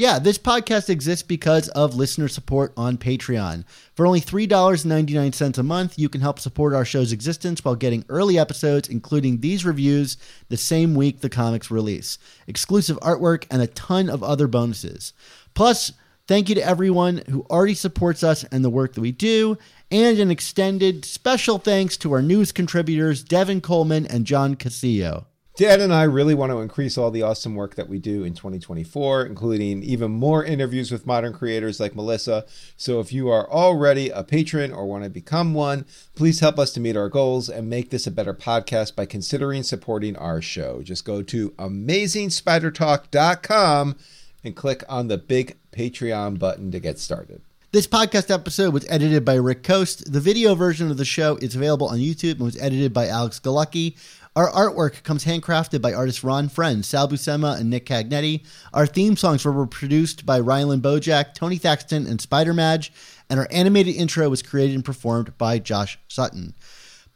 Yeah, 0.00 0.18
this 0.18 0.38
podcast 0.38 0.88
exists 0.88 1.22
because 1.22 1.68
of 1.68 1.94
listener 1.94 2.26
support 2.26 2.72
on 2.74 2.96
Patreon. 2.96 3.66
For 3.92 4.06
only 4.06 4.22
$3.99 4.22 5.58
a 5.58 5.62
month, 5.62 5.98
you 5.98 6.08
can 6.08 6.22
help 6.22 6.38
support 6.38 6.72
our 6.72 6.86
show's 6.86 7.12
existence 7.12 7.62
while 7.62 7.74
getting 7.74 8.06
early 8.08 8.38
episodes, 8.38 8.88
including 8.88 9.40
these 9.40 9.62
reviews, 9.62 10.16
the 10.48 10.56
same 10.56 10.94
week 10.94 11.20
the 11.20 11.28
comics 11.28 11.70
release, 11.70 12.16
exclusive 12.46 12.98
artwork, 13.00 13.44
and 13.50 13.60
a 13.60 13.66
ton 13.66 14.08
of 14.08 14.22
other 14.22 14.46
bonuses. 14.46 15.12
Plus, 15.52 15.92
thank 16.26 16.48
you 16.48 16.54
to 16.54 16.66
everyone 16.66 17.22
who 17.28 17.44
already 17.50 17.74
supports 17.74 18.24
us 18.24 18.42
and 18.44 18.64
the 18.64 18.70
work 18.70 18.94
that 18.94 19.02
we 19.02 19.12
do, 19.12 19.58
and 19.90 20.18
an 20.18 20.30
extended 20.30 21.04
special 21.04 21.58
thanks 21.58 21.98
to 21.98 22.12
our 22.12 22.22
news 22.22 22.52
contributors, 22.52 23.22
Devin 23.22 23.60
Coleman 23.60 24.06
and 24.06 24.24
John 24.24 24.56
Casillo. 24.56 25.26
Dan 25.56 25.80
and 25.80 25.92
I 25.92 26.04
really 26.04 26.34
want 26.34 26.52
to 26.52 26.60
increase 26.60 26.96
all 26.96 27.10
the 27.10 27.22
awesome 27.22 27.54
work 27.54 27.74
that 27.74 27.88
we 27.88 27.98
do 27.98 28.24
in 28.24 28.32
2024, 28.34 29.26
including 29.26 29.82
even 29.82 30.10
more 30.10 30.42
interviews 30.44 30.90
with 30.90 31.06
modern 31.06 31.34
creators 31.34 31.78
like 31.78 31.94
Melissa. 31.94 32.46
So 32.76 32.98
if 33.00 33.12
you 33.12 33.28
are 33.28 33.46
already 33.50 34.08
a 34.08 34.24
patron 34.24 34.72
or 34.72 34.86
want 34.86 35.04
to 35.04 35.10
become 35.10 35.52
one, 35.52 35.84
please 36.14 36.40
help 36.40 36.58
us 36.58 36.72
to 36.74 36.80
meet 36.80 36.96
our 36.96 37.10
goals 37.10 37.50
and 37.50 37.68
make 37.68 37.90
this 37.90 38.06
a 38.06 38.10
better 38.10 38.32
podcast 38.32 38.96
by 38.96 39.04
considering 39.06 39.62
supporting 39.62 40.16
our 40.16 40.40
show. 40.40 40.80
Just 40.82 41.04
go 41.04 41.22
to 41.24 41.50
amazingspidertalk.com 41.50 43.96
and 44.42 44.56
click 44.56 44.82
on 44.88 45.08
the 45.08 45.18
big 45.18 45.58
Patreon 45.72 46.38
button 46.38 46.70
to 46.70 46.80
get 46.80 46.98
started. 46.98 47.42
This 47.72 47.86
podcast 47.86 48.34
episode 48.34 48.74
was 48.74 48.84
edited 48.88 49.24
by 49.24 49.36
Rick 49.36 49.62
Coste. 49.62 50.12
The 50.12 50.18
video 50.18 50.56
version 50.56 50.90
of 50.90 50.96
the 50.96 51.04
show 51.04 51.36
is 51.36 51.54
available 51.54 51.86
on 51.86 51.98
YouTube 51.98 52.32
and 52.32 52.40
was 52.40 52.60
edited 52.60 52.92
by 52.92 53.06
Alex 53.06 53.38
Galucki. 53.38 53.96
Our 54.36 54.48
artwork 54.48 55.02
comes 55.02 55.24
handcrafted 55.24 55.82
by 55.82 55.92
artists 55.92 56.22
Ron 56.22 56.48
Frenz, 56.48 56.86
Sal 56.86 57.08
Buscema, 57.08 57.58
and 57.58 57.68
Nick 57.68 57.86
Cagnetti. 57.86 58.44
Our 58.72 58.86
theme 58.86 59.16
songs 59.16 59.44
were 59.44 59.66
produced 59.66 60.24
by 60.24 60.38
Ryland 60.38 60.84
Bojack, 60.84 61.34
Tony 61.34 61.58
Thaxton, 61.58 62.06
and 62.06 62.20
Spider 62.20 62.54
Maj, 62.54 62.92
and 63.28 63.40
our 63.40 63.48
animated 63.50 63.96
intro 63.96 64.28
was 64.28 64.40
created 64.40 64.76
and 64.76 64.84
performed 64.84 65.36
by 65.36 65.58
Josh 65.58 65.98
Sutton. 66.06 66.54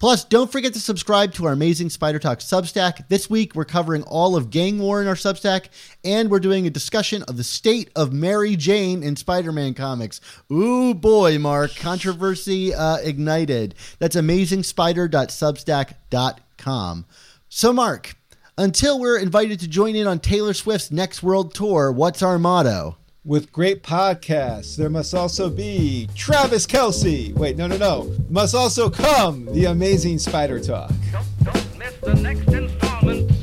Plus, 0.01 0.25
don't 0.25 0.51
forget 0.51 0.75
to 0.75 0.81
subscribe 0.81 1.33
to 1.35 1.47
our 1.47 1.53
amazing 1.53 1.89
Spider 1.89 2.19
Talk 2.19 2.41
Substack. 2.41 3.07
This 3.09 3.31
week, 3.31 3.55
we're 3.55 3.65
covering 3.65 4.03
all 4.03 4.35
of 4.35 4.51
Gang 4.51 4.81
War 4.81 5.01
in 5.01 5.07
our 5.07 5.15
Substack, 5.15 5.67
and 6.05 6.33
we're 6.33 6.41
doing 6.41 6.67
a 6.67 6.71
discussion 6.71 7.23
of 7.23 7.37
the 7.37 7.45
state 7.45 7.91
of 7.95 8.13
Mary 8.13 8.57
Jane 8.57 9.05
in 9.05 9.15
Spider 9.15 9.53
Man 9.53 9.73
comics. 9.73 10.21
Ooh, 10.53 10.95
boy, 10.95 11.39
Mark. 11.39 11.77
Controversy 11.77 12.75
uh, 12.75 12.97
ignited. 12.97 13.77
That's 14.01 14.17
amazingspider.substack.com. 14.17 16.44
So, 17.49 17.73
Mark, 17.73 18.17
until 18.57 18.99
we're 19.01 19.19
invited 19.19 19.61
to 19.61 19.69
join 19.69 19.97
in 19.97 20.07
on 20.07 20.21
Taylor 20.21 20.55
Swift's 20.55 20.91
next 20.91 21.23
world 21.23 21.55
tour, 21.55 21.91
what's 21.93 22.23
our 22.23 22.39
motto? 22.39 22.97
With 23.25 23.51
great 23.53 23.83
podcasts, 23.83 24.77
there 24.77 24.91
must 24.91 25.15
also 25.15 25.49
be 25.49 26.09
Travis 26.15 26.67
Kelce. 26.67 27.33
Wait, 27.35 27.57
no, 27.57 27.67
no, 27.67 27.77
no. 27.77 28.15
Must 28.29 28.55
also 28.55 28.91
come 28.91 29.47
the 29.47 29.65
amazing 29.67 30.19
Spider 30.19 30.61
Talk. 30.61 30.93
Don't, 31.11 31.45
don't 31.45 31.79
miss 31.79 31.97
the 32.03 32.15
next 32.15 32.49
installment. 32.49 33.34